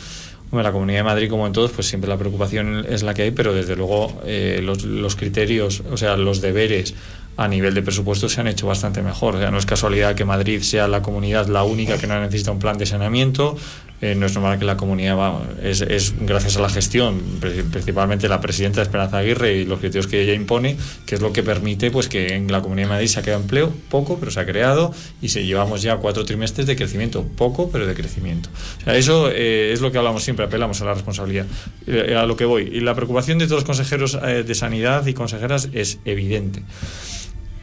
Bueno, 0.50 0.64
la 0.64 0.72
Comunidad 0.72 1.00
de 1.00 1.04
Madrid, 1.04 1.30
como 1.30 1.46
en 1.46 1.54
todos, 1.54 1.72
pues 1.72 1.88
siempre 1.88 2.10
la 2.10 2.18
preocupación 2.18 2.86
es 2.88 3.04
la 3.04 3.14
que 3.14 3.24
hay, 3.24 3.32
pero 3.32 3.54
desde 3.54 3.76
luego 3.76 4.22
eh, 4.26 4.62
los, 4.64 4.84
los 4.84 5.16
criterios, 5.16 5.84
o 5.92 5.98
sea, 5.98 6.16
los 6.16 6.40
deberes 6.40 6.94
a 7.38 7.48
nivel 7.48 7.74
de 7.76 7.84
presupuesto 7.84 8.28
se 8.28 8.42
han 8.42 8.48
hecho 8.48 8.66
bastante 8.68 9.02
mejor. 9.02 9.36
O 9.36 9.40
sea, 9.40 9.52
no 9.52 9.58
es 9.58 9.66
casualidad 9.66 10.16
que 10.16 10.26
Madrid 10.26 10.62
sea 10.62 10.88
la 10.88 11.02
comunidad 11.02 11.48
la 11.48 11.64
única 11.64 11.98
que 11.98 12.08
no 12.08 12.20
necesita 12.20 12.52
un 12.52 12.60
plan 12.60 12.78
de 12.78 12.86
saneamiento. 12.86 13.56
Eh, 14.00 14.14
no 14.14 14.28
es 14.28 14.36
normal 14.36 14.60
que 14.60 14.66
la 14.66 14.78
comunidad 14.78 15.18
va, 15.18 15.42
es, 15.64 15.82
es 15.82 16.14
gracias 16.20 16.56
a 16.56 16.62
la 16.62 16.70
gestión, 16.70 17.20
pri- 17.40 17.64
principalmente 17.64 18.30
la 18.30 18.40
presidenta 18.40 18.84
Esperanza 18.84 19.18
Aguirre 19.18 19.56
y 19.58 19.66
los 19.66 19.80
criterios 19.80 20.06
que 20.06 20.22
ella 20.22 20.34
impone, 20.36 20.78
que 21.08 21.16
es 21.16 21.22
lo 21.22 21.34
que 21.34 21.42
permite 21.42 21.90
pues 21.90 22.08
que 22.08 22.36
en 22.36 22.52
la 22.52 22.62
Comunidad 22.62 22.90
de 22.90 22.94
Madrid 22.94 23.08
se 23.08 23.20
ha 23.20 23.24
creado 23.24 23.42
empleo, 23.42 23.74
poco, 23.90 24.20
pero 24.20 24.30
se 24.30 24.40
ha 24.40 24.46
creado, 24.46 24.94
y 25.20 25.30
se 25.30 25.48
llevamos 25.48 25.82
ya 25.82 25.98
cuatro 25.98 26.26
trimestres 26.26 26.68
de 26.68 26.76
crecimiento, 26.76 27.24
poco, 27.24 27.72
pero 27.72 27.88
de 27.88 27.96
crecimiento. 27.96 28.50
O 28.82 28.84
sea, 28.84 28.96
eso 28.96 29.32
eh, 29.32 29.72
es 29.74 29.82
lo 29.82 29.92
que 29.92 29.98
hablamos 29.98 30.24
siempre, 30.24 30.46
apelamos 30.46 30.80
a 30.82 30.86
la 30.86 30.94
responsabilidad. 30.94 31.48
Eh, 31.88 32.16
a 32.16 32.28
lo 32.28 32.38
que 32.38 32.46
voy. 32.46 32.70
Y 32.72 32.82
la 32.82 32.94
preocupación 32.94 33.40
de 33.40 33.46
todos 33.46 33.62
los 33.62 33.66
consejeros 33.66 34.20
de 34.22 34.54
sanidad 34.54 35.08
y 35.08 35.16
consejeras 35.16 35.70
es 35.74 35.98
evidente. 36.06 36.62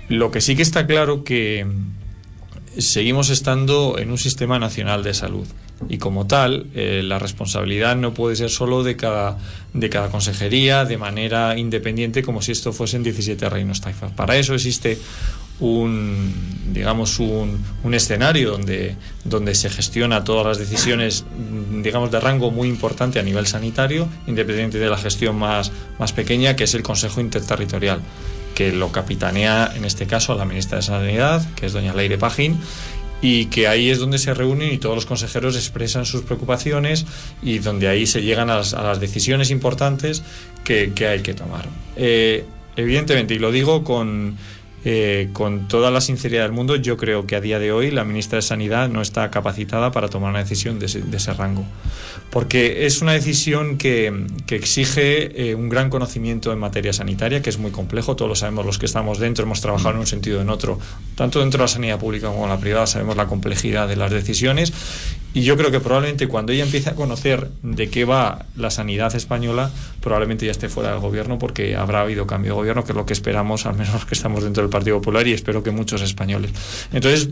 Lo 0.08 0.32
que 0.32 0.40
sí 0.40 0.56
que 0.56 0.62
está 0.62 0.84
claro 0.86 1.22
que 1.22 1.64
seguimos 2.76 3.30
estando 3.30 3.98
en 3.98 4.10
un 4.10 4.18
sistema 4.18 4.58
nacional 4.58 5.04
de 5.04 5.14
salud 5.14 5.46
y 5.88 5.98
como 5.98 6.26
tal 6.26 6.66
eh, 6.74 7.02
la 7.04 7.18
responsabilidad 7.18 7.96
no 7.96 8.14
puede 8.14 8.36
ser 8.36 8.50
solo 8.50 8.82
de 8.82 8.96
cada 8.96 9.38
de 9.72 9.90
cada 9.90 10.08
consejería 10.08 10.84
de 10.84 10.96
manera 10.96 11.58
independiente 11.58 12.22
como 12.22 12.42
si 12.42 12.52
esto 12.52 12.72
fuesen 12.72 13.02
17 13.02 13.48
reinos 13.48 13.80
taifas. 13.80 14.12
Para 14.12 14.36
eso 14.36 14.54
existe 14.54 14.98
un 15.60 16.32
digamos 16.72 17.18
un, 17.18 17.62
un 17.82 17.94
escenario 17.94 18.52
donde 18.52 18.96
donde 19.24 19.54
se 19.54 19.70
gestiona 19.70 20.24
todas 20.24 20.46
las 20.46 20.58
decisiones 20.58 21.24
digamos 21.82 22.10
de 22.10 22.20
rango 22.20 22.50
muy 22.50 22.68
importante 22.68 23.18
a 23.18 23.22
nivel 23.22 23.46
sanitario 23.46 24.08
independiente 24.26 24.78
de 24.78 24.88
la 24.88 24.96
gestión 24.96 25.36
más 25.36 25.70
más 25.98 26.12
pequeña 26.12 26.56
que 26.56 26.64
es 26.64 26.74
el 26.74 26.82
Consejo 26.82 27.20
Interterritorial 27.20 28.00
que 28.54 28.72
lo 28.72 28.92
capitanea 28.92 29.72
en 29.74 29.84
este 29.84 30.06
caso 30.06 30.34
la 30.34 30.44
ministra 30.44 30.78
de 30.78 30.82
Sanidad, 30.82 31.44
que 31.54 31.66
es 31.66 31.72
doña 31.72 31.92
Leire 31.92 32.18
Pajín, 32.18 32.58
y 33.26 33.46
que 33.46 33.66
ahí 33.68 33.88
es 33.88 33.98
donde 33.98 34.18
se 34.18 34.34
reúnen 34.34 34.70
y 34.70 34.76
todos 34.76 34.94
los 34.94 35.06
consejeros 35.06 35.56
expresan 35.56 36.04
sus 36.04 36.20
preocupaciones 36.20 37.06
y 37.42 37.58
donde 37.58 37.88
ahí 37.88 38.06
se 38.06 38.20
llegan 38.20 38.50
a 38.50 38.56
las, 38.56 39.00
decisiones 39.00 39.50
importantes 39.50 40.22
que, 40.62 40.92
que 40.94 41.06
hay 41.06 41.20
que 41.22 41.32
tomar. 41.32 41.66
Eh, 41.96 42.44
evidentemente, 42.76 43.32
y 43.32 43.38
lo 43.38 43.50
digo 43.50 43.82
con, 43.82 44.36
eh, 44.86 45.30
con 45.32 45.66
toda 45.66 45.90
la 45.90 46.00
sinceridad 46.00 46.42
del 46.42 46.52
mundo, 46.52 46.76
yo 46.76 46.96
creo 46.96 47.26
que 47.26 47.36
a 47.36 47.40
día 47.40 47.58
de 47.58 47.72
hoy 47.72 47.90
la 47.90 48.04
ministra 48.04 48.36
de 48.36 48.42
Sanidad 48.42 48.88
no 48.88 49.00
está 49.00 49.30
capacitada 49.30 49.92
para 49.92 50.08
tomar 50.08 50.30
una 50.30 50.40
decisión 50.40 50.78
de 50.78 50.86
ese, 50.86 51.00
de 51.00 51.16
ese 51.16 51.32
rango. 51.32 51.64
Porque 52.30 52.84
es 52.84 53.00
una 53.00 53.12
decisión 53.12 53.78
que, 53.78 54.12
exige 54.50 55.50
eh, 55.50 55.54
un 55.54 55.68
gran 55.68 55.88
conocimiento 55.88 56.52
en 56.52 56.58
materia 56.58 56.92
sanitaria, 56.92 57.40
que 57.40 57.50
es 57.50 57.58
muy 57.58 57.70
complejo, 57.70 58.14
todos 58.14 58.28
lo 58.28 58.36
sabemos 58.36 58.66
los 58.66 58.78
que 58.78 58.86
estamos 58.86 59.18
dentro, 59.18 59.44
hemos 59.44 59.60
trabajado 59.60 59.94
en 59.94 60.00
un 60.00 60.06
sentido 60.06 60.38
o 60.38 60.42
en 60.42 60.50
otro, 60.50 60.78
tanto 61.14 61.40
dentro 61.40 61.58
de 61.58 61.64
la 61.64 61.68
sanidad 61.68 61.98
pública 61.98 62.28
como 62.28 62.44
en 62.44 62.50
la 62.50 62.58
privada, 62.58 62.86
sabemos 62.86 63.16
la 63.16 63.26
complejidad 63.26 63.88
de 63.88 63.96
las 63.96 64.10
decisiones. 64.10 64.72
Y 65.34 65.42
yo 65.42 65.56
creo 65.56 65.70
que 65.72 65.80
probablemente 65.80 66.28
cuando 66.28 66.52
ella 66.52 66.64
empiece 66.64 66.88
a 66.90 66.94
conocer 66.94 67.50
de 67.62 67.90
qué 67.90 68.04
va 68.04 68.46
la 68.56 68.70
sanidad 68.70 69.14
española, 69.16 69.70
probablemente 70.00 70.46
ya 70.46 70.52
esté 70.52 70.68
fuera 70.68 70.90
del 70.92 71.00
gobierno 71.00 71.38
porque 71.38 71.74
habrá 71.76 72.02
habido 72.02 72.26
cambio 72.26 72.52
de 72.52 72.56
gobierno, 72.56 72.84
que 72.84 72.92
es 72.92 72.96
lo 72.96 73.04
que 73.04 73.12
esperamos, 73.14 73.66
al 73.66 73.74
menos 73.74 74.04
que 74.06 74.14
estamos 74.14 74.44
dentro 74.44 74.62
del 74.62 74.70
Partido 74.70 74.96
Popular 74.98 75.26
y 75.26 75.32
espero 75.32 75.62
que 75.62 75.70
muchos 75.72 76.02
españoles. 76.02 76.52
Entonces, 76.92 77.28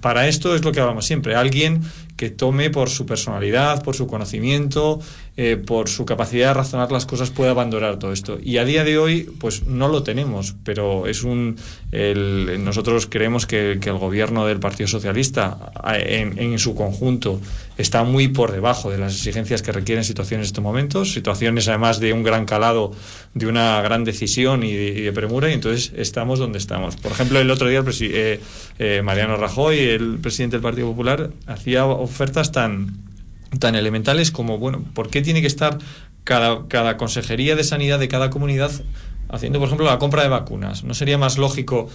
para 0.00 0.28
esto 0.28 0.54
es 0.54 0.64
lo 0.64 0.72
que 0.72 0.80
hablamos 0.80 1.06
siempre, 1.06 1.34
alguien 1.34 1.80
que 2.16 2.30
tome 2.30 2.70
por 2.70 2.88
su 2.88 3.04
personalidad, 3.04 3.82
por 3.82 3.94
su 3.94 4.06
conocimiento, 4.06 5.00
eh, 5.36 5.56
por 5.58 5.88
su 5.90 6.06
capacidad 6.06 6.48
de 6.48 6.54
razonar 6.54 6.90
las 6.90 7.04
cosas, 7.04 7.30
pueda 7.30 7.50
abandonar 7.50 7.98
todo 7.98 8.12
esto. 8.12 8.38
Y 8.42 8.56
a 8.56 8.64
día 8.64 8.84
de 8.84 8.96
hoy, 8.96 9.30
pues 9.38 9.64
no 9.66 9.88
lo 9.88 10.02
tenemos, 10.02 10.54
pero 10.64 11.06
es 11.06 11.24
un. 11.24 11.56
el- 11.92 12.64
nosotros 12.64 13.06
creemos 13.06 13.44
que, 13.46 13.78
que 13.82 13.90
el 13.90 13.98
gobierno 13.98 14.46
del 14.46 14.60
Partido 14.60 14.88
Socialista, 14.88 15.72
en 15.92 16.58
su 16.58 16.74
conjunto, 16.74 17.38
está 17.78 18.04
muy 18.04 18.28
por 18.28 18.52
debajo 18.52 18.90
de 18.90 18.98
las 18.98 19.14
exigencias 19.14 19.62
que 19.62 19.72
requieren 19.72 20.04
situaciones 20.04 20.46
en 20.46 20.48
estos 20.48 20.64
momentos, 20.64 21.12
situaciones 21.12 21.68
además 21.68 22.00
de 22.00 22.12
un 22.12 22.22
gran 22.22 22.44
calado, 22.44 22.92
de 23.34 23.46
una 23.46 23.80
gran 23.82 24.04
decisión 24.04 24.62
y 24.62 24.72
de, 24.72 25.12
premura, 25.12 25.50
y 25.50 25.54
entonces 25.54 25.92
estamos 25.96 26.38
donde 26.38 26.58
estamos. 26.58 26.96
Por 26.96 27.12
ejemplo, 27.12 27.40
el 27.40 27.50
otro 27.50 27.68
día 27.68 27.84
eh, 28.00 28.40
eh, 28.78 29.02
Mariano 29.04 29.36
Rajoy, 29.36 29.78
el 29.78 30.18
presidente 30.18 30.56
del 30.56 30.62
Partido 30.62 30.88
Popular, 30.88 31.30
hacía 31.46 31.84
ofertas 31.84 32.52
tan 32.52 33.04
tan 33.58 33.74
elementales 33.74 34.30
como, 34.30 34.58
bueno, 34.58 34.84
¿por 34.92 35.08
qué 35.08 35.22
tiene 35.22 35.40
que 35.40 35.46
estar 35.46 35.78
cada, 36.24 36.66
cada 36.68 36.96
consejería 36.96 37.56
de 37.56 37.64
sanidad 37.64 37.98
de 37.98 38.08
cada 38.08 38.28
comunidad 38.28 38.70
haciendo, 39.28 39.58
por 39.58 39.68
ejemplo, 39.68 39.86
la 39.86 39.98
compra 39.98 40.22
de 40.22 40.28
vacunas? 40.28 40.84
¿No 40.84 40.94
sería 40.94 41.16
más 41.16 41.38
lógico 41.38 41.88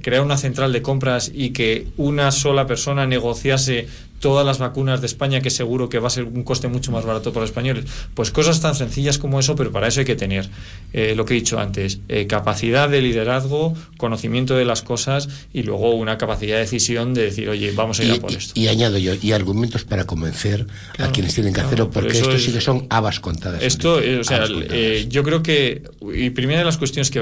crear 0.00 0.22
una 0.22 0.38
central 0.38 0.72
de 0.72 0.80
compras 0.80 1.30
y 1.34 1.50
que 1.50 1.88
una 1.96 2.30
sola 2.30 2.66
persona 2.66 3.06
negociase 3.06 3.88
todas 4.22 4.46
las 4.46 4.58
vacunas 4.58 5.00
de 5.00 5.06
España, 5.08 5.40
que 5.42 5.50
seguro 5.50 5.88
que 5.90 5.98
va 5.98 6.06
a 6.06 6.10
ser 6.10 6.24
un 6.24 6.44
coste 6.44 6.68
mucho 6.68 6.92
más 6.92 7.04
barato 7.04 7.32
para 7.32 7.42
los 7.42 7.50
españoles? 7.50 7.84
Pues 8.14 8.30
cosas 8.30 8.60
tan 8.60 8.74
sencillas 8.74 9.18
como 9.18 9.38
eso, 9.40 9.54
pero 9.56 9.72
para 9.72 9.88
eso 9.88 10.00
hay 10.00 10.06
que 10.06 10.14
tener 10.16 10.48
eh, 10.94 11.14
lo 11.16 11.24
que 11.26 11.34
he 11.34 11.36
dicho 11.36 11.58
antes, 11.58 11.98
eh, 12.08 12.26
capacidad 12.26 12.88
de 12.88 13.02
liderazgo, 13.02 13.74
conocimiento 13.98 14.54
de 14.54 14.64
las 14.64 14.82
cosas 14.82 15.28
y 15.52 15.64
luego 15.64 15.90
una 15.96 16.16
capacidad 16.18 16.54
de 16.56 16.60
decisión 16.62 17.12
de 17.14 17.22
decir, 17.24 17.48
oye, 17.48 17.72
vamos 17.72 17.98
a 18.00 18.04
ir 18.04 18.10
y, 18.10 18.12
a 18.16 18.20
por 18.20 18.30
esto. 18.32 18.52
y- 18.54 18.62
y 18.62 18.68
añado 18.68 18.96
yo, 18.96 19.12
y 19.20 19.32
argumentos 19.32 19.84
para 19.84 20.04
convencer 20.04 20.66
a 20.98 21.08
quienes 21.10 21.34
tienen 21.34 21.52
que 21.52 21.56
claro, 21.56 21.66
hacerlo, 21.66 21.90
porque 21.90 22.12
eso 22.12 22.20
esto 22.22 22.36
es- 22.36 22.44
sí 22.44 22.52
que 22.52 22.60
son 22.60 22.86
habas 22.90 23.18
contadas. 23.18 23.60
Esto, 23.62 24.00
eh, 24.00 24.20
o 24.20 24.24
sea, 24.24 24.44
eh, 24.48 25.06
yo 25.08 25.24
creo 25.24 25.42
que, 25.42 25.82
y 26.14 26.30
primera 26.30 26.60
de 26.60 26.64
las 26.64 26.78
cuestiones 26.78 27.10
que 27.10 27.18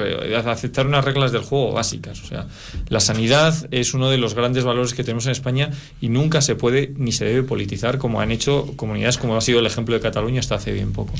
aceptar 0.46 0.86
unas 0.86 1.02
reglas 1.04 1.32
del 1.32 1.40
juego 1.42 1.72
básicas, 1.72 2.20
o 2.22 2.26
sea, 2.26 2.46
la 2.90 3.00
sanidad 3.00 3.54
es 3.70 3.94
uno 3.94 4.10
de 4.10 4.18
los 4.18 4.34
grandes 4.34 4.64
valores 4.64 4.92
que 4.92 5.02
tenemos 5.02 5.24
en 5.24 5.32
España 5.32 5.70
y 6.02 6.10
nunca 6.10 6.42
se 6.42 6.56
puede 6.56 6.89
ni 6.96 7.12
se 7.12 7.24
debe 7.24 7.42
politizar 7.42 7.98
como 7.98 8.20
han 8.20 8.30
hecho 8.30 8.72
comunidades 8.76 9.18
como 9.18 9.36
ha 9.36 9.40
sido 9.40 9.60
el 9.60 9.66
ejemplo 9.66 9.94
de 9.94 10.00
Cataluña 10.00 10.40
hasta 10.40 10.56
hace 10.56 10.72
bien 10.72 10.92
poco. 10.92 11.12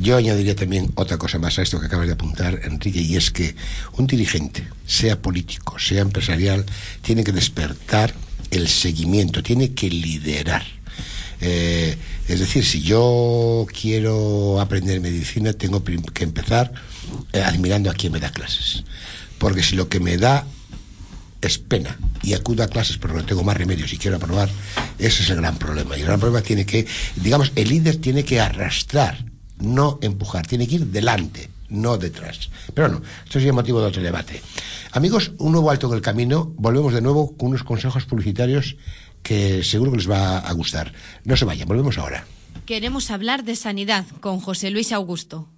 Yo 0.00 0.16
añadiría 0.16 0.54
también 0.54 0.90
otra 0.94 1.18
cosa 1.18 1.38
más 1.38 1.58
a 1.58 1.62
esto 1.62 1.80
que 1.80 1.86
acabas 1.86 2.06
de 2.06 2.12
apuntar, 2.12 2.60
Enrique, 2.62 3.00
y 3.00 3.16
es 3.16 3.30
que 3.30 3.54
un 3.96 4.06
dirigente, 4.06 4.66
sea 4.86 5.20
político, 5.20 5.78
sea 5.78 6.02
empresarial, 6.02 6.64
tiene 7.02 7.24
que 7.24 7.32
despertar 7.32 8.14
el 8.50 8.68
seguimiento, 8.68 9.42
tiene 9.42 9.72
que 9.72 9.90
liderar. 9.90 10.62
Eh, 11.40 11.96
es 12.28 12.38
decir, 12.38 12.64
si 12.64 12.82
yo 12.82 13.66
quiero 13.80 14.60
aprender 14.60 15.00
medicina, 15.00 15.52
tengo 15.52 15.82
que 15.82 16.24
empezar 16.24 16.72
eh, 17.32 17.42
admirando 17.42 17.90
a 17.90 17.94
quien 17.94 18.12
me 18.12 18.20
da 18.20 18.30
clases. 18.30 18.84
Porque 19.38 19.62
si 19.62 19.74
lo 19.74 19.88
que 19.88 20.00
me 20.00 20.18
da 20.18 20.46
es 21.48 21.58
pena 21.58 21.98
y 22.22 22.34
acudo 22.34 22.62
a 22.62 22.68
clases 22.68 22.98
pero 22.98 23.14
no 23.14 23.24
tengo 23.24 23.42
más 23.42 23.56
remedio 23.56 23.88
si 23.88 23.98
quiero 23.98 24.16
aprobar, 24.16 24.48
ese 24.98 25.22
es 25.22 25.30
el 25.30 25.36
gran 25.36 25.56
problema. 25.56 25.96
Y 25.96 26.00
el 26.00 26.06
gran 26.06 26.20
problema 26.20 26.42
tiene 26.42 26.66
que, 26.66 26.86
digamos, 27.16 27.52
el 27.56 27.68
líder 27.68 27.96
tiene 27.96 28.24
que 28.24 28.40
arrastrar, 28.40 29.24
no 29.58 29.98
empujar, 30.02 30.46
tiene 30.46 30.66
que 30.66 30.76
ir 30.76 30.86
delante, 30.86 31.50
no 31.68 31.98
detrás. 31.98 32.50
Pero 32.74 32.88
no, 32.88 33.02
esto 33.24 33.38
sería 33.38 33.52
motivo 33.52 33.80
de 33.80 33.86
otro 33.86 34.02
debate. 34.02 34.42
Amigos, 34.92 35.32
un 35.38 35.52
nuevo 35.52 35.70
alto 35.70 35.88
en 35.88 35.94
el 35.94 36.02
camino. 36.02 36.52
Volvemos 36.56 36.92
de 36.92 37.00
nuevo 37.00 37.36
con 37.36 37.48
unos 37.50 37.62
consejos 37.62 38.04
publicitarios 38.04 38.76
que 39.22 39.62
seguro 39.62 39.92
que 39.92 39.98
les 39.98 40.10
va 40.10 40.38
a 40.38 40.52
gustar. 40.52 40.92
No 41.24 41.36
se 41.36 41.44
vayan, 41.44 41.68
volvemos 41.68 41.98
ahora. 41.98 42.24
Queremos 42.66 43.10
hablar 43.10 43.44
de 43.44 43.56
sanidad 43.56 44.06
con 44.20 44.40
José 44.40 44.70
Luis 44.70 44.92
Augusto. 44.92 45.48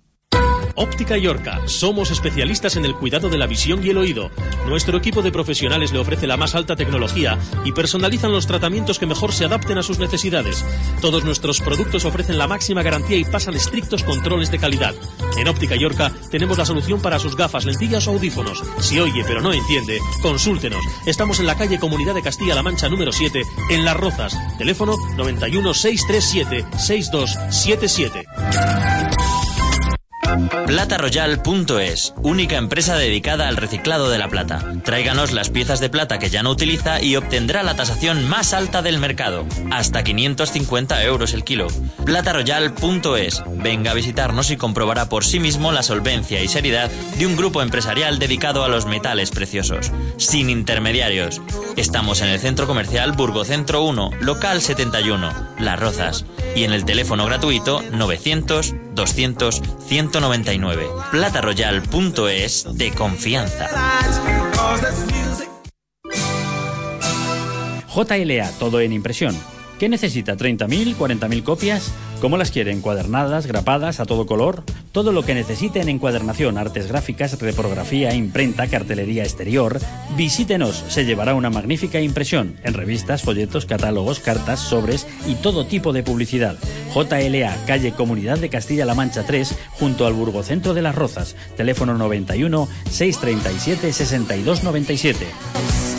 Óptica 0.74 1.16
Yorca. 1.16 1.60
Somos 1.66 2.10
especialistas 2.10 2.76
en 2.76 2.84
el 2.84 2.94
cuidado 2.94 3.28
de 3.28 3.38
la 3.38 3.46
visión 3.46 3.84
y 3.84 3.90
el 3.90 3.98
oído. 3.98 4.30
Nuestro 4.66 4.98
equipo 4.98 5.22
de 5.22 5.32
profesionales 5.32 5.92
le 5.92 5.98
ofrece 5.98 6.26
la 6.26 6.36
más 6.36 6.54
alta 6.54 6.76
tecnología 6.76 7.38
y 7.64 7.72
personalizan 7.72 8.32
los 8.32 8.46
tratamientos 8.46 8.98
que 8.98 9.06
mejor 9.06 9.32
se 9.32 9.44
adapten 9.44 9.78
a 9.78 9.82
sus 9.82 9.98
necesidades. 9.98 10.64
Todos 11.00 11.24
nuestros 11.24 11.60
productos 11.60 12.04
ofrecen 12.04 12.38
la 12.38 12.48
máxima 12.48 12.82
garantía 12.82 13.16
y 13.16 13.24
pasan 13.24 13.54
estrictos 13.54 14.02
controles 14.02 14.50
de 14.50 14.58
calidad. 14.58 14.94
En 15.36 15.48
Óptica 15.48 15.76
Yorca 15.76 16.12
tenemos 16.30 16.58
la 16.58 16.66
solución 16.66 17.00
para 17.00 17.18
sus 17.18 17.36
gafas, 17.36 17.64
lentillas 17.64 18.06
o 18.06 18.12
audífonos. 18.12 18.62
Si 18.80 18.98
oye 19.00 19.24
pero 19.26 19.40
no 19.40 19.52
entiende, 19.52 19.98
consúltenos. 20.22 20.82
Estamos 21.06 21.40
en 21.40 21.46
la 21.46 21.56
calle 21.56 21.78
Comunidad 21.78 22.14
de 22.14 22.22
Castilla-La 22.22 22.62
Mancha 22.62 22.88
número 22.88 23.12
7, 23.12 23.42
en 23.70 23.84
Las 23.84 23.96
Rozas. 23.96 24.36
Teléfono 24.58 24.96
91 25.16 25.74
637 25.74 26.66
6277. 26.78 28.91
PlataRoyal.es, 30.66 32.14
única 32.22 32.56
empresa 32.56 32.96
dedicada 32.96 33.48
al 33.48 33.56
reciclado 33.56 34.08
de 34.08 34.18
la 34.18 34.28
plata. 34.28 34.64
Tráiganos 34.82 35.32
las 35.32 35.50
piezas 35.50 35.80
de 35.80 35.90
plata 35.90 36.18
que 36.18 36.30
ya 36.30 36.42
no 36.42 36.50
utiliza 36.50 37.02
y 37.02 37.16
obtendrá 37.16 37.62
la 37.62 37.76
tasación 37.76 38.26
más 38.28 38.54
alta 38.54 38.80
del 38.80 38.98
mercado, 38.98 39.46
hasta 39.70 40.02
550 40.02 41.04
euros 41.04 41.34
el 41.34 41.44
kilo. 41.44 41.66
PlataRoyal.es, 42.04 43.42
venga 43.56 43.90
a 43.90 43.94
visitarnos 43.94 44.50
y 44.50 44.56
comprobará 44.56 45.08
por 45.08 45.24
sí 45.24 45.38
mismo 45.38 45.70
la 45.72 45.82
solvencia 45.82 46.42
y 46.42 46.48
seriedad 46.48 46.90
de 47.18 47.26
un 47.26 47.36
grupo 47.36 47.60
empresarial 47.60 48.18
dedicado 48.18 48.64
a 48.64 48.68
los 48.68 48.86
metales 48.86 49.30
preciosos, 49.30 49.92
sin 50.16 50.48
intermediarios. 50.48 51.42
Estamos 51.76 52.22
en 52.22 52.28
el 52.28 52.40
centro 52.40 52.66
comercial 52.66 53.12
Burgocentro 53.12 53.82
1, 53.82 54.10
local 54.20 54.62
71, 54.62 55.32
Las 55.58 55.78
Rozas, 55.78 56.24
y 56.56 56.64
en 56.64 56.72
el 56.72 56.84
teléfono 56.84 57.26
gratuito 57.26 57.82
900 57.92 58.74
200 58.94 59.62
199. 59.86 60.86
PlataRoyal.es 61.10 62.66
de 62.76 62.90
confianza. 62.92 63.68
JLA, 67.94 68.50
todo 68.58 68.80
en 68.80 68.92
impresión. 68.92 69.36
¿Qué 69.82 69.88
necesita? 69.88 70.36
¿30.000, 70.36 70.94
40.000 70.94 71.42
copias? 71.42 71.92
¿Cómo 72.20 72.36
las 72.36 72.52
quiere? 72.52 72.70
¿Encuadernadas, 72.70 73.48
grapadas, 73.48 73.98
a 73.98 74.06
todo 74.06 74.26
color? 74.26 74.62
Todo 74.92 75.10
lo 75.10 75.24
que 75.24 75.34
necesite 75.34 75.80
en 75.80 75.88
encuadernación, 75.88 76.56
artes 76.56 76.86
gráficas, 76.86 77.36
reprografía, 77.40 78.14
imprenta, 78.14 78.68
cartelería 78.68 79.24
exterior. 79.24 79.80
Visítenos, 80.16 80.84
se 80.86 81.04
llevará 81.04 81.34
una 81.34 81.50
magnífica 81.50 82.00
impresión 82.00 82.54
en 82.62 82.74
revistas, 82.74 83.22
folletos, 83.22 83.66
catálogos, 83.66 84.20
cartas, 84.20 84.60
sobres 84.60 85.08
y 85.26 85.34
todo 85.34 85.66
tipo 85.66 85.92
de 85.92 86.04
publicidad. 86.04 86.56
JLA, 86.94 87.56
calle 87.66 87.90
Comunidad 87.90 88.38
de 88.38 88.50
Castilla-La 88.50 88.94
Mancha 88.94 89.26
3, 89.26 89.52
junto 89.72 90.06
al 90.06 90.12
Burgocentro 90.12 90.74
de 90.74 90.82
las 90.82 90.94
Rozas. 90.94 91.34
Teléfono 91.56 91.98
91 91.98 92.68
637 92.88 93.92
6297. 93.92 95.91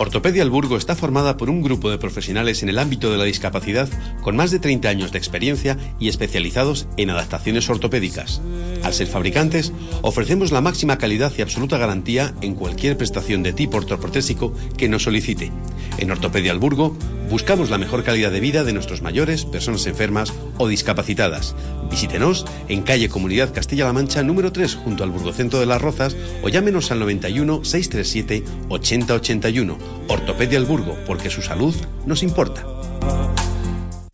Ortopedia 0.00 0.44
El 0.44 0.50
Burgo 0.50 0.76
está 0.76 0.94
formada 0.94 1.36
por 1.36 1.50
un 1.50 1.60
grupo 1.60 1.90
de 1.90 1.98
profesionales 1.98 2.62
en 2.62 2.68
el 2.68 2.78
ámbito 2.78 3.10
de 3.10 3.18
la 3.18 3.24
discapacidad 3.24 3.88
con 4.22 4.36
más 4.36 4.52
de 4.52 4.60
30 4.60 4.88
años 4.88 5.10
de 5.10 5.18
experiencia 5.18 5.76
y 5.98 6.06
especializados 6.06 6.86
en 6.96 7.10
adaptaciones 7.10 7.68
ortopédicas. 7.68 8.40
Al 8.84 8.94
ser 8.94 9.08
fabricantes, 9.08 9.72
ofrecemos 10.02 10.52
la 10.52 10.60
máxima 10.60 10.98
calidad 10.98 11.32
y 11.36 11.42
absoluta 11.42 11.78
garantía 11.78 12.32
en 12.42 12.54
cualquier 12.54 12.96
prestación 12.96 13.42
de 13.42 13.52
tipo 13.52 13.78
ortoprotésico 13.78 14.54
que 14.76 14.88
nos 14.88 15.02
solicite. 15.02 15.50
En 15.96 16.10
Ortopedia 16.10 16.52
El 16.52 16.58
Burgo 16.58 16.96
buscamos 17.30 17.70
la 17.70 17.78
mejor 17.78 18.04
calidad 18.04 18.30
de 18.30 18.40
vida 18.40 18.64
de 18.64 18.72
nuestros 18.72 19.02
mayores, 19.02 19.44
personas 19.44 19.86
enfermas 19.86 20.32
o 20.58 20.68
discapacitadas. 20.68 21.54
Visítenos 21.90 22.44
en 22.68 22.82
calle 22.82 23.08
Comunidad 23.08 23.52
Castilla-La 23.52 23.92
Mancha 23.92 24.22
número 24.22 24.52
3 24.52 24.74
junto 24.76 25.04
al 25.04 25.10
Burgocentro 25.10 25.60
de 25.60 25.66
las 25.66 25.80
Rozas 25.80 26.16
o 26.42 26.48
llámenos 26.48 26.90
al 26.90 27.00
91 27.00 27.64
637 27.64 28.44
8081. 28.68 29.78
Ortopedia 30.08 30.58
El 30.58 30.64
Burgo, 30.64 30.96
porque 31.06 31.30
su 31.30 31.42
salud 31.42 31.74
nos 32.06 32.22
importa. 32.22 32.66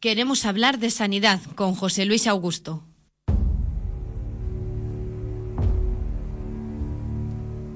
Queremos 0.01 0.45
hablar 0.45 0.79
de 0.79 0.91
sanidad 0.91 1.41
con 1.55 1.75
José 1.75 2.05
Luis 2.05 2.27
Augusto. 2.27 2.83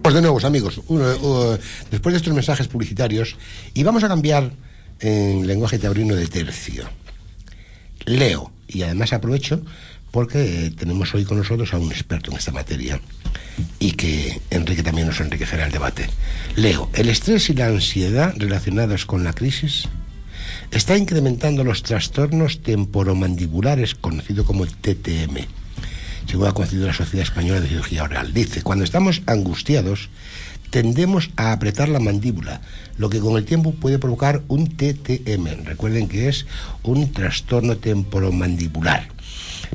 Pues 0.08 0.14
de 0.14 0.22
nuevo, 0.22 0.40
amigos, 0.46 0.80
uh, 0.88 1.58
después 1.90 2.14
de 2.14 2.16
estos 2.16 2.32
mensajes 2.32 2.66
publicitarios, 2.66 3.36
y 3.74 3.82
vamos 3.82 4.02
a 4.04 4.08
cambiar 4.08 4.52
en 5.00 5.46
lenguaje 5.46 5.78
taurino 5.78 6.14
de 6.14 6.26
tercio. 6.26 6.88
Leo, 8.06 8.50
y 8.66 8.80
además 8.80 9.12
aprovecho 9.12 9.60
porque 10.10 10.64
eh, 10.64 10.70
tenemos 10.70 11.14
hoy 11.14 11.26
con 11.26 11.36
nosotros 11.36 11.74
a 11.74 11.76
un 11.76 11.92
experto 11.92 12.30
en 12.30 12.38
esta 12.38 12.52
materia 12.52 12.98
y 13.78 13.90
que 13.92 14.40
Enrique 14.48 14.82
también 14.82 15.08
nos 15.08 15.20
enriquecerá 15.20 15.66
el 15.66 15.72
debate. 15.72 16.08
Leo, 16.56 16.88
el 16.94 17.10
estrés 17.10 17.50
y 17.50 17.52
la 17.52 17.66
ansiedad 17.66 18.32
relacionados 18.38 19.04
con 19.04 19.24
la 19.24 19.34
crisis 19.34 19.88
está 20.70 20.96
incrementando 20.96 21.64
los 21.64 21.82
trastornos 21.82 22.62
temporomandibulares, 22.62 23.94
conocido 23.94 24.46
como 24.46 24.64
el 24.64 24.70
TTM, 24.70 25.44
según 26.28 26.46
ha 26.46 26.52
conocido 26.52 26.86
la 26.86 26.92
Sociedad 26.92 27.26
Española 27.26 27.60
de 27.60 27.68
Cirugía 27.68 28.04
Oral. 28.04 28.34
Dice, 28.34 28.62
cuando 28.62 28.84
estamos 28.84 29.22
angustiados, 29.26 30.10
tendemos 30.70 31.30
a 31.36 31.52
apretar 31.52 31.88
la 31.88 32.00
mandíbula, 32.00 32.60
lo 32.98 33.08
que 33.08 33.20
con 33.20 33.38
el 33.38 33.46
tiempo 33.46 33.72
puede 33.72 33.98
provocar 33.98 34.42
un 34.48 34.68
TTM. 34.68 35.64
Recuerden 35.64 36.08
que 36.08 36.28
es 36.28 36.46
un 36.82 37.12
trastorno 37.12 37.78
temporomandibular. 37.78 39.08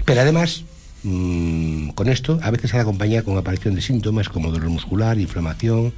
Pero 0.05 0.21
además, 0.21 0.63
mmm, 1.01 1.89
con 1.89 2.07
esto 2.07 2.39
a 2.43 2.51
veces 2.51 2.69
se 2.69 2.77
acompaña 2.77 3.23
con 3.23 3.35
aparición 3.37 3.73
de 3.73 3.81
síntomas 3.81 4.29
como 4.29 4.51
dolor 4.51 4.69
muscular, 4.69 5.19
inflamación, 5.19 5.93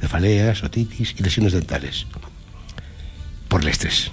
cefaleas, 0.00 0.64
otitis 0.64 1.14
y 1.16 1.22
lesiones 1.22 1.52
dentales. 1.52 2.06
Por 3.46 3.62
el 3.62 3.68
estrés. 3.68 4.10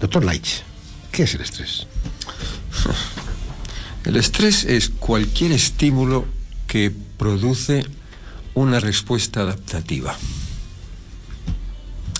Doctor 0.00 0.24
Leitch, 0.24 0.62
¿qué 1.10 1.24
es 1.24 1.34
el 1.34 1.40
estrés? 1.40 1.86
El 4.06 4.14
estrés 4.14 4.62
es 4.62 4.88
cualquier 4.88 5.50
estímulo 5.50 6.26
que 6.68 6.92
produce 7.18 7.84
una 8.54 8.78
respuesta 8.78 9.40
adaptativa. 9.40 10.16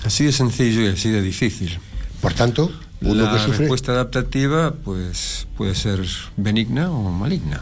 Así 0.03 0.25
de 0.25 0.33
sencillo 0.33 0.81
y 0.81 0.87
así 0.87 1.09
de 1.09 1.21
difícil. 1.21 1.79
Por 2.21 2.33
tanto, 2.33 2.69
uno 3.01 3.23
la 3.23 3.31
que 3.31 3.39
sufre... 3.39 3.59
respuesta 3.59 3.93
adaptativa 3.93 4.73
pues 4.73 5.47
puede 5.55 5.75
ser 5.75 6.05
benigna 6.35 6.91
o 6.91 7.09
maligna. 7.09 7.61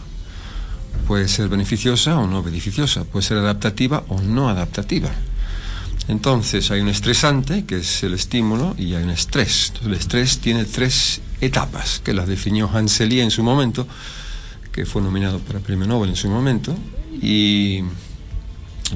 Puede 1.07 1.27
ser 1.27 1.47
beneficiosa 1.47 2.17
o 2.17 2.25
no 2.25 2.41
beneficiosa. 2.41 3.03
Puede 3.03 3.27
ser 3.27 3.37
adaptativa 3.37 4.05
o 4.07 4.21
no 4.21 4.49
adaptativa. 4.49 5.11
Entonces 6.07 6.69
hay 6.69 6.81
un 6.81 6.89
estresante, 6.89 7.65
que 7.65 7.77
es 7.77 8.03
el 8.03 8.13
estímulo, 8.13 8.75
y 8.77 8.93
hay 8.93 9.03
un 9.03 9.09
estrés. 9.09 9.73
El 9.83 9.93
estrés 9.93 10.39
tiene 10.39 10.65
tres 10.65 11.21
etapas, 11.41 11.99
que 12.03 12.13
las 12.13 12.27
definió 12.27 12.69
Hanselier 12.71 13.23
en 13.23 13.31
su 13.31 13.43
momento, 13.43 13.87
que 14.71 14.85
fue 14.85 15.01
nominado 15.01 15.39
para 15.39 15.59
Premio 15.59 15.87
Nobel 15.87 16.09
en 16.09 16.15
su 16.15 16.29
momento. 16.29 16.75
Y 17.21 17.83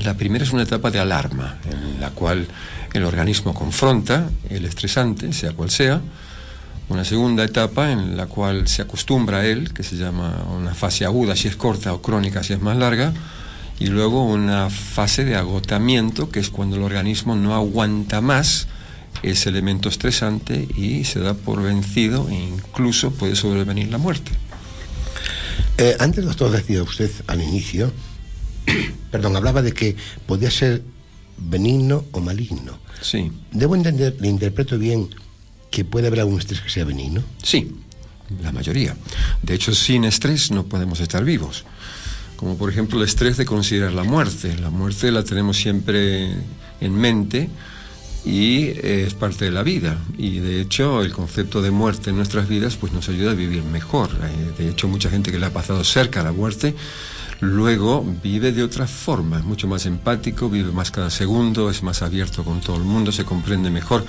la 0.04 0.14
primera 0.16 0.44
es 0.44 0.54
una 0.54 0.64
etapa 0.64 0.92
de 0.92 1.00
alarma, 1.00 1.58
en 1.66 2.00
la 2.00 2.12
cual 2.12 2.48
el 2.94 3.04
organismo 3.04 3.54
confronta 3.54 4.30
el 4.50 4.66
estresante, 4.66 5.34
sea 5.34 5.54
cual 5.54 5.72
sea. 5.72 6.02
Una 6.90 7.06
segunda 7.06 7.44
etapa 7.44 7.92
en 7.92 8.18
la 8.18 8.28
cual 8.28 8.68
se 8.68 8.82
acostumbra 8.82 9.40
a 9.40 9.46
él, 9.46 9.74
que 9.74 9.84
se 9.84 9.96
llama 9.96 10.44
una 10.56 10.74
fase 10.74 11.06
aguda 11.06 11.36
si 11.36 11.48
es 11.48 11.56
corta 11.56 11.94
o 11.94 12.02
crónica 12.02 12.44
si 12.44 12.54
es 12.54 12.62
más 12.62 12.78
larga. 12.78 13.14
Y 13.80 13.88
luego 13.88 14.24
una 14.24 14.70
fase 14.70 15.24
de 15.24 15.36
agotamiento, 15.36 16.30
que 16.30 16.40
es 16.40 16.50
cuando 16.50 16.76
el 16.76 16.84
organismo 16.84 17.36
no 17.36 17.56
aguanta 17.56 18.22
más 18.22 18.68
ese 19.24 19.50
elemento 19.50 19.90
estresante 19.90 20.68
y 20.76 21.04
se 21.04 21.20
da 21.20 21.34
por 21.34 21.62
vencido 21.62 22.28
e 22.30 22.36
incluso 22.36 23.12
puede 23.12 23.36
sobrevenir 23.36 23.90
la 23.90 23.98
muerte. 23.98 24.32
Eh, 25.78 25.96
antes, 26.00 26.26
doctor, 26.26 26.52
decía 26.52 26.84
usted 26.84 27.10
al 27.28 27.42
inicio, 27.42 27.92
perdón, 29.12 29.36
hablaba 29.36 29.62
de 29.62 29.74
que 29.74 29.96
podía 30.26 30.52
ser 30.52 30.84
benigno 31.38 32.06
o 32.12 32.20
maligno. 32.20 32.78
Sí. 33.02 33.32
¿Debo 33.52 33.76
entender, 33.76 34.18
le 34.20 34.28
interpreto 34.28 34.78
bien, 34.78 35.10
que 35.72 35.86
puede 35.86 36.08
haber 36.08 36.20
algún 36.22 36.40
estrés 36.40 36.62
que 36.62 36.70
sea 36.70 36.84
benigno? 36.84 37.24
Sí, 37.44 37.72
la 38.42 38.52
mayoría. 38.52 38.96
De 39.42 39.54
hecho, 39.54 39.74
sin 39.74 40.04
estrés 40.04 40.52
no 40.52 40.66
podemos 40.66 41.00
estar 41.00 41.24
vivos. 41.24 41.66
Como 42.40 42.58
por 42.58 42.70
ejemplo 42.70 42.98
el 42.98 43.04
estrés 43.04 43.36
de 43.36 43.44
considerar 43.44 43.92
la 43.92 44.06
muerte. 44.06 44.56
La 44.62 44.70
muerte 44.70 45.12
la 45.12 45.26
tenemos 45.26 45.58
siempre 45.58 46.34
en 46.80 46.94
mente 46.96 47.50
y 48.24 48.68
eh, 48.68 49.04
es 49.06 49.14
parte 49.14 49.44
de 49.44 49.52
la 49.52 49.62
vida. 49.62 49.98
Y 50.18 50.40
de 50.40 50.62
hecho 50.62 51.02
el 51.02 51.12
concepto 51.12 51.62
de 51.62 51.70
muerte 51.70 52.12
en 52.12 52.16
nuestras 52.16 52.48
vidas 52.48 52.78
pues 52.78 52.94
nos 52.94 53.10
ayuda 53.10 53.32
a 53.32 53.34
vivir 53.34 53.64
mejor. 53.64 54.12
Eh, 54.24 54.54
de 54.58 54.70
hecho 54.70 54.88
mucha 54.88 55.10
gente 55.10 55.34
que 55.34 55.38
le 55.38 55.48
ha 55.48 55.52
pasado 55.52 55.84
cerca 55.84 56.22
a 56.22 56.24
la 56.24 56.32
muerte 56.32 56.76
luego 57.42 58.06
vive 58.24 58.52
de 58.52 58.64
otra 58.64 58.88
forma, 58.88 59.38
es 59.40 59.44
mucho 59.46 59.68
más 59.68 59.86
empático, 59.86 60.50
vive 60.50 60.72
más 60.72 60.92
cada 60.92 61.10
segundo, 61.10 61.70
es 61.70 61.84
más 61.84 62.02
abierto 62.02 62.44
con 62.44 62.62
todo 62.62 62.78
el 62.78 62.84
mundo, 62.84 63.12
se 63.12 63.26
comprende 63.26 63.70
mejor 63.70 64.06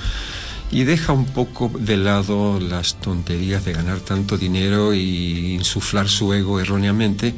y 0.72 0.84
deja 0.84 1.12
un 1.12 1.26
poco 1.26 1.70
de 1.78 1.96
lado 1.96 2.60
las 2.60 3.00
tonterías 3.00 3.64
de 3.64 3.72
ganar 3.72 4.00
tanto 4.00 4.38
dinero 4.38 4.94
y 4.94 5.54
insuflar 5.54 6.08
su 6.08 6.32
ego 6.32 6.60
erróneamente 6.60 7.34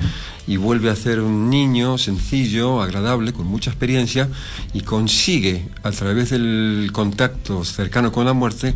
y 0.46 0.56
vuelve 0.56 0.90
a 0.90 0.96
ser 0.96 1.20
un 1.20 1.48
niño 1.48 1.96
sencillo, 1.98 2.82
agradable, 2.82 3.32
con 3.32 3.46
mucha 3.46 3.70
experiencia 3.70 4.28
y 4.74 4.82
consigue 4.82 5.66
a 5.82 5.90
través 5.92 6.30
del 6.30 6.90
contacto 6.92 7.64
cercano 7.64 8.12
con 8.12 8.26
la 8.26 8.34
muerte 8.34 8.74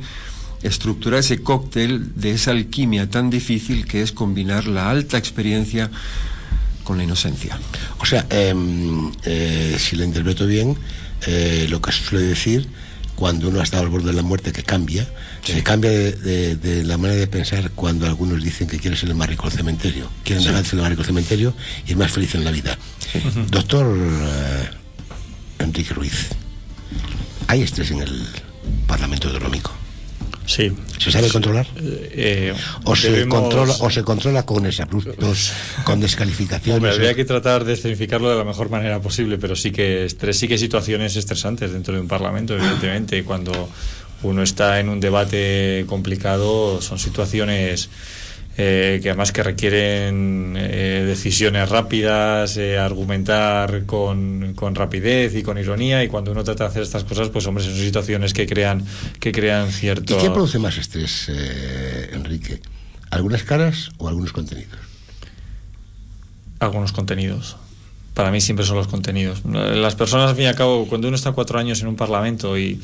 estructurar 0.62 1.20
ese 1.20 1.42
cóctel 1.42 2.12
de 2.14 2.32
esa 2.32 2.52
alquimia 2.52 3.10
tan 3.10 3.28
difícil 3.28 3.86
que 3.86 4.00
es 4.00 4.12
combinar 4.12 4.66
la 4.66 4.90
alta 4.90 5.18
experiencia 5.18 5.90
con 6.82 6.96
la 6.96 7.04
inocencia. 7.04 7.58
O 7.98 8.06
sea, 8.06 8.26
em, 8.30 9.12
eh, 9.24 9.76
si 9.78 9.96
lo 9.96 10.04
interpreto 10.04 10.46
bien, 10.46 10.76
eh, 11.26 11.66
lo 11.68 11.82
que 11.82 11.92
suele 11.92 12.24
decir 12.24 12.68
cuando 13.16 13.48
uno 13.48 13.60
ha 13.60 13.64
estado 13.64 13.82
al 13.82 13.88
borde 13.88 14.08
de 14.08 14.12
la 14.12 14.22
muerte 14.22 14.52
que 14.52 14.62
cambia, 14.62 15.08
se 15.42 15.62
cambia 15.62 15.90
de, 15.90 16.82
la 16.84 16.98
manera 16.98 17.18
de 17.18 17.26
pensar 17.26 17.70
cuando 17.70 18.06
algunos 18.06 18.42
dicen 18.44 18.68
que 18.68 18.78
quieren 18.78 18.98
ser 18.98 19.08
el 19.08 19.14
más 19.14 19.28
rico 19.28 19.48
del 19.48 19.56
cementerio, 19.56 20.08
quieren 20.22 20.44
dejar 20.44 20.62
de 20.62 20.68
ser 20.68 20.74
el 20.74 20.82
más 20.82 20.90
rico 20.90 21.02
del 21.02 21.06
cementerio 21.06 21.54
y 21.86 21.92
el 21.92 21.96
más 21.96 22.12
feliz 22.12 22.34
en 22.34 22.44
la 22.44 22.50
vida. 22.50 22.78
Doctor 23.50 23.96
eh, 23.98 24.68
Enrique 25.60 25.94
Ruiz, 25.94 26.28
¿hay 27.48 27.62
estrés 27.62 27.90
en 27.90 28.02
el 28.02 28.26
Parlamento 28.86 29.28
Autonómico? 29.28 29.72
Sí. 30.46 30.72
¿Se 30.98 31.10
sabe 31.10 31.28
controlar? 31.28 31.66
Eh, 31.76 32.54
o, 32.84 32.96
se 32.96 33.28
controla, 33.28 33.74
¿O 33.80 33.90
se 33.90 34.02
controla 34.02 34.44
con 34.44 34.64
exabruptos, 34.64 35.52
con 35.84 36.00
descalificaciones? 36.00 36.76
Hombre, 36.76 36.92
habría 36.92 37.14
que 37.14 37.24
tratar 37.24 37.64
de 37.64 37.74
escenificarlo 37.74 38.30
de 38.30 38.36
la 38.36 38.44
mejor 38.44 38.70
manera 38.70 39.00
posible, 39.00 39.38
pero 39.38 39.56
sí 39.56 39.72
que, 39.72 40.04
estrés, 40.04 40.38
sí 40.38 40.46
que 40.46 40.54
hay 40.54 40.58
situaciones 40.58 41.16
estresantes 41.16 41.72
dentro 41.72 41.94
de 41.94 42.00
un 42.00 42.08
parlamento, 42.08 42.54
evidentemente. 42.54 43.24
Cuando 43.24 43.68
uno 44.22 44.42
está 44.42 44.80
en 44.80 44.88
un 44.88 45.00
debate 45.00 45.84
complicado, 45.88 46.80
son 46.80 46.98
situaciones 46.98 47.90
eh, 48.58 49.00
que 49.02 49.10
además 49.10 49.32
que 49.32 49.42
requieren 49.42 50.54
eh, 50.56 51.04
decisiones 51.06 51.68
rápidas, 51.68 52.56
eh, 52.56 52.78
argumentar 52.78 53.84
con, 53.84 54.54
con, 54.54 54.74
rapidez 54.74 55.34
y 55.34 55.42
con 55.42 55.58
ironía 55.58 56.02
y 56.02 56.08
cuando 56.08 56.32
uno 56.32 56.42
trata 56.42 56.64
de 56.64 56.70
hacer 56.70 56.82
estas 56.82 57.04
cosas, 57.04 57.28
pues 57.28 57.46
hombre, 57.46 57.62
son 57.62 57.74
situaciones 57.74 58.32
que 58.32 58.46
crean, 58.46 58.82
que 59.20 59.30
crean 59.30 59.70
cierto... 59.72 60.18
¿Y 60.18 60.22
qué 60.22 60.30
produce 60.30 60.58
más 60.58 60.78
estrés, 60.78 61.30
Enrique? 62.12 62.62
¿Algunas 63.10 63.42
caras 63.42 63.90
o 63.98 64.08
algunos 64.08 64.32
contenidos? 64.32 64.78
Algunos 66.58 66.92
contenidos. 66.92 67.58
Para 68.14 68.30
mí 68.30 68.40
siempre 68.40 68.64
son 68.64 68.78
los 68.78 68.88
contenidos. 68.88 69.44
Las 69.44 69.94
personas, 69.96 70.30
al 70.30 70.34
fin 70.36 70.44
y 70.44 70.48
al 70.48 70.54
cabo, 70.54 70.86
cuando 70.88 71.08
uno 71.08 71.16
está 71.16 71.32
cuatro 71.32 71.58
años 71.58 71.82
en 71.82 71.88
un 71.88 71.96
parlamento 71.96 72.56
y 72.56 72.80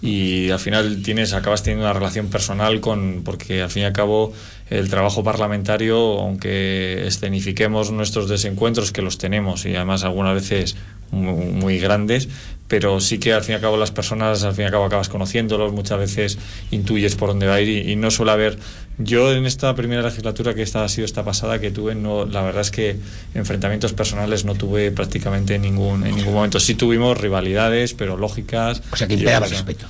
y 0.00 0.50
al 0.50 0.60
final 0.60 1.02
tienes 1.02 1.32
acabas 1.32 1.62
teniendo 1.62 1.84
una 1.84 1.92
relación 1.92 2.28
personal 2.28 2.80
con 2.80 3.22
porque 3.24 3.62
al 3.62 3.70
fin 3.70 3.82
y 3.82 3.86
al 3.86 3.92
cabo 3.92 4.32
el 4.70 4.88
trabajo 4.88 5.24
parlamentario 5.24 6.20
aunque 6.20 7.06
escenifiquemos 7.06 7.90
nuestros 7.90 8.28
desencuentros 8.28 8.92
que 8.92 9.02
los 9.02 9.18
tenemos 9.18 9.66
y 9.66 9.74
además 9.74 10.04
algunas 10.04 10.34
veces 10.34 10.76
muy, 11.10 11.78
grandes 11.78 12.28
pero 12.68 13.00
sí 13.00 13.18
que 13.18 13.32
al 13.32 13.42
fin 13.42 13.52
y 13.52 13.56
al 13.56 13.60
cabo 13.60 13.76
las 13.76 13.90
personas 13.90 14.44
al 14.44 14.54
fin 14.54 14.62
y 14.62 14.66
al 14.66 14.72
cabo 14.72 14.84
acabas 14.84 15.08
conociéndolos 15.08 15.72
muchas 15.72 15.98
veces 15.98 16.38
intuyes 16.70 17.16
por 17.16 17.30
dónde 17.30 17.46
va 17.46 17.54
a 17.54 17.60
ir 17.60 17.88
y, 17.88 17.96
no 17.96 18.10
suele 18.10 18.32
haber 18.32 18.58
yo 18.98 19.32
en 19.32 19.46
esta 19.46 19.74
primera 19.74 20.02
legislatura 20.02 20.54
que 20.54 20.62
esta 20.62 20.84
ha 20.84 20.88
sido 20.88 21.04
esta 21.04 21.24
pasada 21.24 21.60
que 21.60 21.70
tuve 21.70 21.94
no 21.94 22.26
la 22.26 22.42
verdad 22.42 22.60
es 22.60 22.70
que 22.70 22.96
enfrentamientos 23.34 23.92
personales 23.94 24.44
no 24.44 24.54
tuve 24.54 24.90
prácticamente 24.90 25.54
en 25.54 25.62
ningún 25.62 26.06
en 26.06 26.16
ningún 26.16 26.34
momento. 26.34 26.60
Sí 26.60 26.74
tuvimos 26.74 27.18
rivalidades 27.18 27.94
pero 27.94 28.16
lógicas. 28.16 28.82
O 28.92 28.96
sea 28.96 29.08
que 29.08 29.14
imperaba 29.14 29.46
el 29.46 29.52
respeto. 29.52 29.86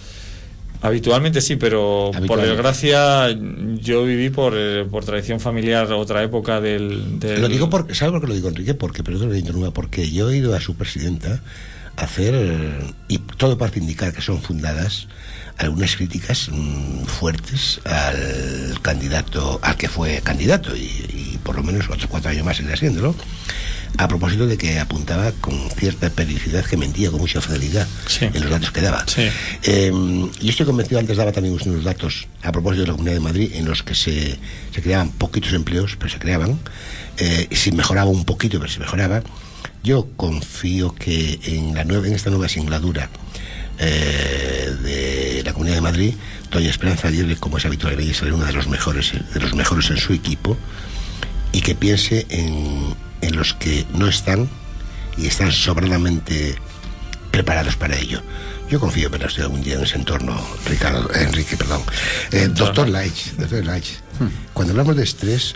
Habitualmente 0.81 1.41
sí, 1.41 1.57
pero 1.57 2.13
por 2.29 2.41
desgracia 2.41 3.37
yo 3.81 4.05
viví 4.05 4.31
por, 4.31 4.55
eh, 4.57 4.87
por 4.89 5.05
tradición 5.05 5.41
familiar 5.41 5.91
otra 5.93 6.23
época 6.23 6.61
del, 6.61 7.19
Lo 7.21 7.49
digo 7.49 7.69
porque, 7.69 7.97
¿sabe 7.97 8.13
por 8.13 8.21
qué 8.21 8.27
lo 8.29 8.35
digo, 8.35 8.49
Enrique? 8.49 8.75
Porque, 8.75 9.03
perdón, 9.03 9.33
porque 9.75 10.09
yo 10.09 10.31
he 10.31 10.37
ido 10.37 10.55
a 10.55 10.61
su 10.61 10.77
presidenta 10.77 11.43
hacer, 11.99 12.95
y 13.09 13.19
todo 13.19 13.59
parte 13.59 13.79
indicar 13.79 14.13
que 14.13 14.23
son 14.23 14.41
fundadas, 14.41 15.09
algunas 15.59 15.97
críticas 15.97 16.49
mm, 16.51 17.05
fuertes 17.05 17.81
al 17.85 18.79
candidato, 18.81 19.59
al 19.63 19.77
que 19.77 19.89
fue 19.89 20.21
candidato, 20.23 20.75
y, 20.77 21.39
por 21.43 21.57
lo 21.57 21.63
menos 21.63 21.87
otros 21.89 22.07
cuatro 22.07 22.31
años 22.31 22.45
más 22.45 22.57
seguirá 22.57 22.75
haciéndolo 22.75 23.15
a 23.97 24.07
propósito 24.07 24.47
de 24.47 24.59
que 24.59 24.79
apuntaba 24.79 25.33
con 25.41 25.71
cierta 25.71 26.11
periodicidad 26.11 26.65
que 26.65 26.77
mentía 26.77 27.11
con 27.11 27.21
mucha 27.21 27.41
fidelidad 27.41 27.89
en 28.21 28.41
los 28.41 28.51
datos 28.51 28.71
que 28.71 28.83
daba. 28.83 29.05
Eh, 29.63 29.91
yo 30.41 30.51
estoy 30.51 30.67
convencido, 30.67 31.01
antes 31.01 31.17
daba 31.17 31.33
también 31.33 31.59
unos 31.65 31.85
datos 31.85 32.29
a 32.43 32.53
propósito 32.53 32.83
de 32.83 32.89
la 32.89 32.93
Comunidad 32.93 33.15
de 33.15 33.21
Madrid, 33.21 33.51
en 33.55 33.65
los 33.65 33.83
que 33.83 33.95
se, 33.95 34.39
se 34.75 34.83
creaban 34.83 35.11
poquitos 35.11 35.55
empleos, 35.55 35.97
pero 35.99 36.11
se 36.11 36.19
creaban, 36.19 36.59
eh, 37.17 37.49
si 37.51 37.73
mejoraba 37.73 38.11
un 38.11 38.25
poquito, 38.25 38.59
pero 38.59 38.71
se 38.71 38.79
mejoraba. 38.79 39.23
Yo 39.83 40.09
confío 40.17 40.95
que 40.95 41.41
en, 41.45 41.75
la 41.75 41.85
nueva, 41.85 42.07
en 42.07 42.15
esta 42.15 42.31
nueva 42.31 42.49
singladura 42.49 43.09
eh, 43.79 44.75
de 44.83 45.43
la 45.45 45.53
Comunidad 45.53 45.77
de 45.77 45.83
Madrid, 45.83 46.15
doña 46.51 46.71
Esperanza 46.71 47.09
Aguirre, 47.09 47.37
como 47.37 47.59
es 47.59 47.65
habitual, 47.65 47.99
ella 47.99 48.15
ser 48.15 48.33
una 48.33 48.47
de 48.47 48.53
los 48.53 48.69
mejores, 48.69 49.13
de 49.33 49.41
los 49.41 49.55
mejores 49.55 49.91
en 49.91 49.99
su 49.99 50.13
equipo, 50.13 50.57
y 51.53 51.61
que 51.61 51.75
piense 51.75 52.27
en 52.31 52.95
en 53.21 53.37
los 53.37 53.55
que 53.55 53.87
no 53.95 54.09
están 54.09 54.49
y 55.17 55.27
están 55.27 55.53
sobradamente 55.53 56.57
preparados 57.31 57.77
para 57.77 57.97
ello. 57.97 58.23
Yo 58.71 58.81
confío 58.81 59.11
en 59.11 59.23
estoy 59.23 59.45
algún 59.45 59.63
día 59.63 59.75
en 59.75 59.83
ese 59.83 59.97
entorno, 59.97 60.39
Ricardo, 60.67 61.13
Enrique, 61.15 61.57
perdón. 61.57 61.83
Eh, 62.33 62.49
doctor 62.51 62.89
Laich, 62.89 63.33
doctor 63.37 63.65
Laich, 63.65 64.01
hmm. 64.21 64.53
cuando 64.53 64.73
hablamos 64.73 64.97
de 64.97 65.05
estrés, 65.05 65.55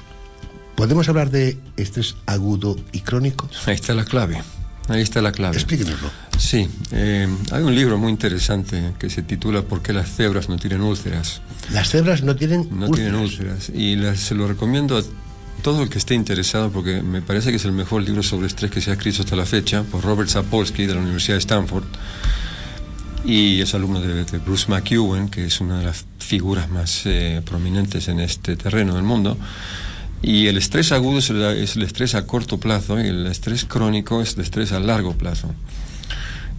¿podemos 0.82 1.08
hablar 1.08 1.30
de 1.30 1.56
estrés 1.76 2.16
agudo 2.26 2.74
y 2.90 3.02
crónico? 3.02 3.48
Ahí 3.66 3.76
está 3.76 3.94
la 3.94 4.04
clave. 4.04 4.42
Ahí 4.88 5.00
está 5.00 5.22
la 5.22 5.30
clave. 5.30 5.54
Explíquenoslo. 5.54 6.10
Sí, 6.36 6.68
eh, 6.90 7.28
hay 7.52 7.62
un 7.62 7.72
libro 7.72 7.98
muy 7.98 8.10
interesante 8.10 8.92
que 8.98 9.08
se 9.08 9.22
titula 9.22 9.62
¿Por 9.62 9.80
qué 9.80 9.92
las 9.92 10.10
cebras 10.10 10.48
no 10.48 10.56
tienen 10.56 10.80
úlceras? 10.80 11.40
Las 11.70 11.90
cebras 11.90 12.24
no 12.24 12.34
tienen 12.34 12.68
no 12.72 12.90
tienen 12.90 13.14
úlceras. 13.14 13.68
Y 13.68 13.96
se 14.16 14.34
lo 14.34 14.48
recomiendo 14.48 14.98
a 14.98 15.02
todo 15.62 15.84
el 15.84 15.88
que 15.88 15.98
esté 15.98 16.14
interesado, 16.14 16.72
porque 16.72 17.00
me 17.00 17.22
parece 17.22 17.50
que 17.50 17.58
es 17.58 17.64
el 17.64 17.70
mejor 17.70 18.02
libro 18.02 18.24
sobre 18.24 18.48
estrés 18.48 18.72
que 18.72 18.80
se 18.80 18.90
ha 18.90 18.94
escrito 18.94 19.22
hasta 19.22 19.36
la 19.36 19.46
fecha, 19.46 19.84
por 19.84 20.02
Robert 20.02 20.30
Sapolsky 20.30 20.86
de 20.86 20.96
la 20.96 21.00
Universidad 21.00 21.36
de 21.36 21.42
Stanford, 21.42 21.84
y 23.24 23.60
es 23.60 23.72
alumno 23.72 24.00
de, 24.00 24.24
Bruce 24.38 24.66
McEwen, 24.68 25.28
que 25.28 25.44
es 25.44 25.60
una 25.60 25.78
de 25.78 25.84
las 25.84 26.06
figuras 26.18 26.68
más 26.70 27.02
eh, 27.04 27.40
prominentes 27.44 28.08
en 28.08 28.18
este 28.18 28.56
terreno 28.56 28.96
del 28.96 29.04
mundo. 29.04 29.38
Y 30.22 30.46
el 30.46 30.56
estrés 30.56 30.92
agudo 30.92 31.18
es 31.18 31.30
el, 31.30 31.42
es 31.42 31.76
el, 31.76 31.82
estrés 31.82 32.14
a 32.14 32.26
corto 32.26 32.58
plazo 32.58 33.00
y 33.00 33.08
el 33.08 33.26
estrés 33.26 33.64
crónico 33.64 34.22
es 34.22 34.34
el 34.34 34.42
estrés 34.42 34.72
a 34.72 34.80
largo 34.80 35.14
plazo. 35.14 35.52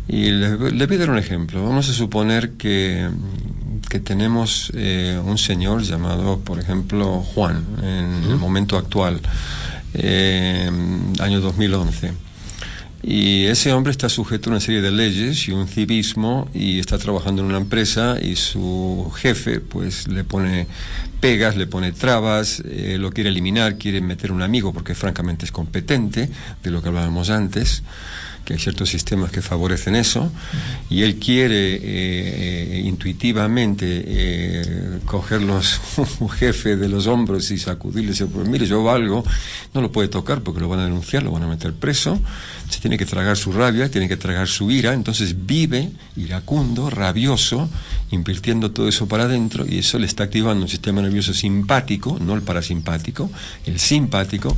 Y 0.07 0.32
le, 0.32 0.72
le 0.72 0.86
voy 0.86 0.95
a 0.97 0.99
dar 0.99 1.09
un 1.09 1.18
ejemplo. 1.18 1.64
Vamos 1.64 1.89
a 1.89 1.93
suponer 1.93 2.51
que 2.51 3.09
que 3.89 3.99
tenemos 3.99 4.72
eh, 4.74 5.20
un 5.24 5.38
señor 5.38 5.84
llamado, 5.84 6.39
por 6.39 6.59
ejemplo, 6.59 7.22
Juan, 7.22 7.64
en 7.82 8.32
el 8.32 8.38
momento 8.38 8.78
actual, 8.78 9.22
eh, 9.93 10.70
año 11.20 11.41
2011. 11.41 12.11
Y 13.06 13.47
ese 13.47 13.74
hombre 13.74 13.91
está 13.91 14.08
sujeto 14.08 14.49
a 14.49 14.54
una 14.54 14.60
serie 14.62 14.82
de 14.82 14.89
leyes 14.89 15.49
y 15.49 15.51
un 15.51 15.68
civismo 15.68 16.47
y 16.54 16.80
está 16.80 16.97
trabajando 16.97 17.41
en 17.41 17.49
una 17.49 17.58
empresa 17.58 18.18
y 18.22 18.38
su 18.38 19.12
jefe 19.14 19.60
pues 19.60 20.08
le 20.08 20.24
pone 20.24 20.68
pegas, 21.20 21.58
le 21.58 21.68
pone 21.68 21.91
trabas, 21.91 22.64
eh, 22.66 22.95
lo 22.97 23.12
quiere 23.12 23.30
eliminar, 23.30 23.78
quiere 23.78 23.99
meter 23.99 24.32
un 24.32 24.41
amigo 24.41 24.72
porque 24.72 24.95
francamente 24.95 25.43
es 25.43 25.51
competente, 25.51 26.30
de 26.64 26.72
lo 26.72 26.82
que 26.82 26.88
hablábamos 26.88 27.30
antes 27.30 27.84
que 28.45 28.53
hay 28.53 28.59
ciertos 28.59 28.89
sistemas 28.89 29.31
que 29.31 29.41
favorecen 29.41 29.95
eso, 29.95 30.31
y 30.89 31.03
él 31.03 31.15
quiere 31.15 31.79
eh, 31.81 32.81
intuitivamente 32.85 34.03
eh, 34.05 34.99
cogerlos 35.05 35.79
un 36.19 36.29
jefe 36.41 36.75
de 36.75 36.89
los 36.89 37.07
hombros 37.07 37.51
y 37.51 37.57
sacudirle 37.57 38.03
y 38.03 38.07
decir, 38.07 38.27
pues 38.27 38.47
mire, 38.47 38.65
yo 38.65 38.83
valgo, 38.83 39.23
no 39.73 39.81
lo 39.81 39.91
puede 39.91 40.07
tocar 40.07 40.41
porque 40.41 40.59
lo 40.59 40.67
van 40.67 40.79
a 40.79 40.85
denunciar, 40.85 41.23
lo 41.23 41.31
van 41.31 41.43
a 41.43 41.47
meter 41.47 41.73
preso, 41.73 42.19
se 42.69 42.79
tiene 42.79 42.97
que 42.97 43.05
tragar 43.05 43.37
su 43.37 43.51
rabia, 43.51 43.89
tiene 43.89 44.07
que 44.07 44.17
tragar 44.17 44.47
su 44.47 44.71
ira, 44.71 44.93
entonces 44.93 45.45
vive 45.45 45.91
iracundo, 46.15 46.89
rabioso, 46.89 47.69
invirtiendo 48.11 48.71
todo 48.71 48.87
eso 48.87 49.07
para 49.07 49.23
adentro 49.23 49.65
y 49.67 49.79
eso 49.79 49.99
le 49.99 50.05
está 50.05 50.25
activando 50.25 50.63
un 50.63 50.69
sistema 50.69 51.01
nervioso 51.01 51.33
simpático, 51.33 52.17
no 52.19 52.35
el 52.35 52.41
parasimpático, 52.41 53.31
el 53.65 53.79
simpático, 53.79 54.55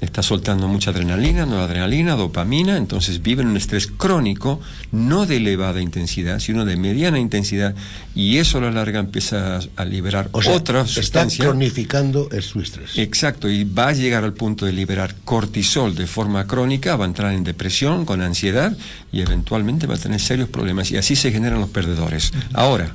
está 0.00 0.22
soltando 0.22 0.68
mucha 0.68 0.90
adrenalina, 0.90 1.46
noradrenalina, 1.46 2.16
dopamina, 2.16 2.76
entonces 2.76 3.22
vive 3.22 3.42
en 3.42 3.48
un 3.48 3.56
estrés 3.56 3.86
crónico, 3.86 4.60
no 4.92 5.26
de 5.26 5.38
elevada 5.38 5.80
intensidad, 5.80 6.38
sino 6.38 6.64
de 6.64 6.76
mediana 6.76 7.18
intensidad, 7.18 7.74
y 8.14 8.38
eso 8.38 8.58
a 8.58 8.62
la 8.62 8.70
larga 8.70 9.00
empieza 9.00 9.60
a 9.76 9.84
liberar 9.84 10.28
O 10.32 10.42
sea, 10.42 10.52
otra 10.52 10.82
está 10.82 10.92
sustancia. 10.92 11.44
cronificando 11.44 12.28
el 12.30 12.42
su 12.42 12.60
estrés. 12.60 12.98
Exacto, 12.98 13.48
y 13.48 13.64
va 13.64 13.88
a 13.88 13.92
llegar 13.92 14.24
al 14.24 14.34
punto 14.34 14.66
de 14.66 14.72
liberar 14.72 15.14
cortisol 15.24 15.94
de 15.94 16.06
forma 16.06 16.46
crónica, 16.46 16.96
va 16.96 17.04
a 17.04 17.08
entrar 17.08 17.32
en 17.32 17.44
depresión, 17.44 18.04
con 18.04 18.20
ansiedad, 18.20 18.76
y 19.12 19.20
eventualmente 19.22 19.86
va 19.86 19.94
a 19.94 19.98
tener 19.98 20.20
serios 20.20 20.48
problemas, 20.48 20.90
y 20.90 20.96
así 20.96 21.16
se 21.16 21.32
generan 21.32 21.60
los 21.60 21.70
perdedores. 21.70 22.32
Ahora, 22.52 22.94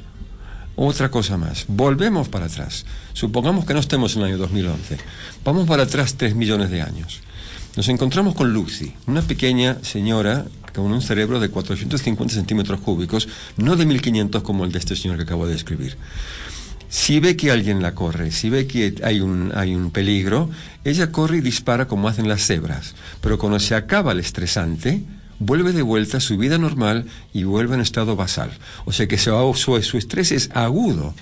otra 0.76 1.11
cosa 1.11 1.38
más. 1.38 1.65
Volvemos 1.67 2.30
para 2.30 2.45
atrás. 2.45 2.86
Supongamos 3.13 3.65
que 3.65 3.74
no 3.74 3.80
estemos 3.80 4.15
en 4.15 4.22
el 4.22 4.28
año 4.30 4.38
2011. 4.38 4.97
Vamos 5.43 5.67
para 5.67 5.84
atrás 5.84 6.15
tres 6.15 6.36
millones 6.36 6.69
de 6.69 6.82
años. 6.82 7.22
Nos 7.76 7.88
encontramos 7.88 8.36
con 8.36 8.53
Lucy, 8.53 8.93
una 9.07 9.22
pequeña 9.22 9.78
señora 9.82 10.45
con 10.74 10.91
un 10.91 11.01
cerebro 11.01 11.39
de 11.39 11.49
450 11.49 12.34
centímetros 12.34 12.82
cúbicos, 12.82 13.28
no 13.57 13.76
de 13.76 13.86
1500 13.86 14.43
como 14.43 14.65
el 14.65 14.72
de 14.72 14.80
este 14.80 14.95
señor 14.95 15.17
que 15.17 15.24
acabo 15.24 15.45
de 15.45 15.53
describir. 15.53 15.97
Si 16.89 17.22
ve 17.22 17.38
que 17.38 17.51
alguien 17.51 17.82
la 17.82 17.95
corre, 17.95 18.32
si 18.32 18.49
ve 18.49 18.67
que 18.67 18.95
hay 19.03 19.22
un, 19.22 19.53
hay 19.55 19.76
un 19.76 19.91
peligro, 19.91 20.49
ella 20.84 21.11
corre 21.11 21.38
y 21.38 21.41
dispara 21.41 21.88
como 21.88 22.09
hacen 22.09 22.28
las 22.28 22.45
cebras. 22.45 22.95
Pero 23.22 23.38
cuando 23.38 23.59
se 23.59 23.76
acaba 23.76 24.11
el 24.11 24.19
estresante, 24.19 25.01
vuelve 25.41 25.73
de 25.73 25.81
vuelta 25.81 26.17
a 26.17 26.21
su 26.21 26.37
vida 26.37 26.57
normal 26.57 27.05
y 27.33 27.43
vuelve 27.43 27.73
en 27.73 27.81
estado 27.81 28.15
basal. 28.15 28.51
O 28.85 28.91
sea 28.91 29.07
que 29.07 29.17
su, 29.17 29.31
su, 29.55 29.81
su 29.81 29.97
estrés 29.97 30.31
es 30.31 30.51
agudo, 30.53 31.15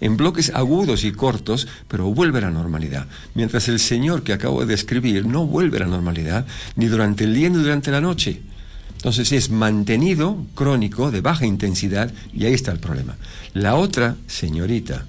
en 0.00 0.16
bloques 0.16 0.50
agudos 0.54 1.04
y 1.04 1.12
cortos, 1.12 1.68
pero 1.86 2.12
vuelve 2.12 2.38
a 2.38 2.42
la 2.42 2.50
normalidad. 2.50 3.06
Mientras 3.34 3.68
el 3.68 3.78
señor 3.78 4.22
que 4.22 4.32
acabo 4.32 4.60
de 4.60 4.66
describir 4.66 5.26
no 5.26 5.46
vuelve 5.46 5.76
a 5.76 5.80
la 5.80 5.86
normalidad, 5.86 6.46
ni 6.74 6.86
durante 6.86 7.24
el 7.24 7.34
día 7.34 7.50
ni 7.50 7.58
durante 7.58 7.90
la 7.90 8.00
noche. 8.00 8.40
Entonces 8.96 9.30
es 9.32 9.50
mantenido, 9.50 10.44
crónico, 10.54 11.10
de 11.10 11.20
baja 11.20 11.44
intensidad, 11.44 12.10
y 12.32 12.46
ahí 12.46 12.54
está 12.54 12.72
el 12.72 12.78
problema. 12.78 13.16
La 13.52 13.74
otra 13.74 14.16
señorita, 14.26 15.04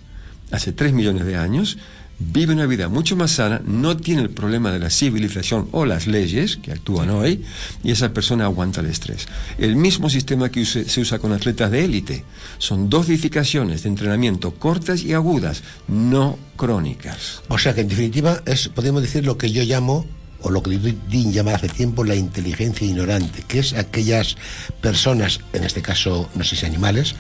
hace 0.52 0.74
tres 0.74 0.92
millones 0.92 1.26
de 1.26 1.38
años, 1.38 1.78
vive 2.20 2.54
una 2.54 2.66
vida 2.66 2.88
mucho 2.90 3.16
más 3.16 3.32
sana, 3.32 3.62
no 3.66 3.96
tiene 3.98 4.24
el 4.24 4.30
problema 4.30 4.72
de 4.72 4.80
la 4.80 4.90
civilización 4.90 5.70
o 5.72 5.86
las 5.86 6.08
leyes 6.08 6.58
que 6.58 6.72
actúan 6.72 7.10
hoy, 7.12 7.44
y 7.84 7.92
esa 7.92 8.14
persona 8.14 8.46
aguanta 8.46 8.82
el 8.82 8.88
estrés. 8.88 9.28
El 9.58 9.76
mismo 9.76 10.10
sistema 10.10 10.50
que 10.50 10.62
use- 10.62 10.86
se 10.88 11.02
usa 11.02 11.20
con 11.20 11.32
atletas 11.34 11.70
de 11.70 11.86
élite. 11.86 12.26
Son 12.58 12.90
dosificaciones 12.90 13.84
de 13.84 13.90
entrenamiento 13.90 14.56
cortas 14.56 15.04
y 15.04 15.14
agudas, 15.14 15.64
no 15.88 16.38
crónicas. 16.56 17.42
O 17.50 17.58
sea 17.58 17.76
que 17.76 17.82
en 17.82 17.88
definitiva 17.88 18.42
es, 18.46 18.68
podemos 18.70 19.02
decir 19.02 19.26
lo 19.26 19.38
que 19.38 19.52
yo 19.52 19.64
llamo, 19.64 20.06
o 20.42 20.52
lo 20.52 20.62
que 20.62 20.78
Dean 21.10 21.34
llama 21.34 21.56
hace 21.56 21.68
tiempo, 21.68 22.04
la 22.04 22.16
inteligencia 22.16 22.86
ignorante, 22.86 23.44
que 23.48 23.60
es 23.60 23.74
aquellas 23.74 24.38
personas, 24.82 25.40
en 25.54 25.64
este 25.64 25.82
caso 25.82 26.30
no 26.36 26.44
sé 26.44 26.56
si 26.56 26.66
animales, 26.66 27.16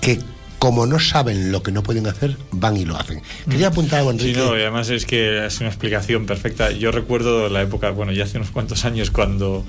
que 0.00 0.18
como 0.64 0.86
no 0.86 0.98
saben 0.98 1.52
lo 1.52 1.62
que 1.62 1.72
no 1.72 1.82
pueden 1.82 2.06
hacer, 2.06 2.38
van 2.50 2.74
y 2.78 2.86
lo 2.86 2.96
hacen. 2.96 3.20
Quería 3.50 3.66
apuntar 3.66 3.98
algo, 3.98 4.12
Sí, 4.12 4.16
Enrique. 4.20 4.38
no, 4.38 4.56
y 4.56 4.62
además 4.62 4.88
es 4.88 5.04
que 5.04 5.44
es 5.44 5.60
una 5.60 5.68
explicación 5.68 6.24
perfecta. 6.24 6.70
Yo 6.70 6.90
recuerdo 6.90 7.50
la 7.50 7.60
época, 7.60 7.90
bueno, 7.90 8.12
ya 8.12 8.24
hace 8.24 8.38
unos 8.38 8.48
cuantos 8.50 8.86
años 8.86 9.10
cuando 9.10 9.62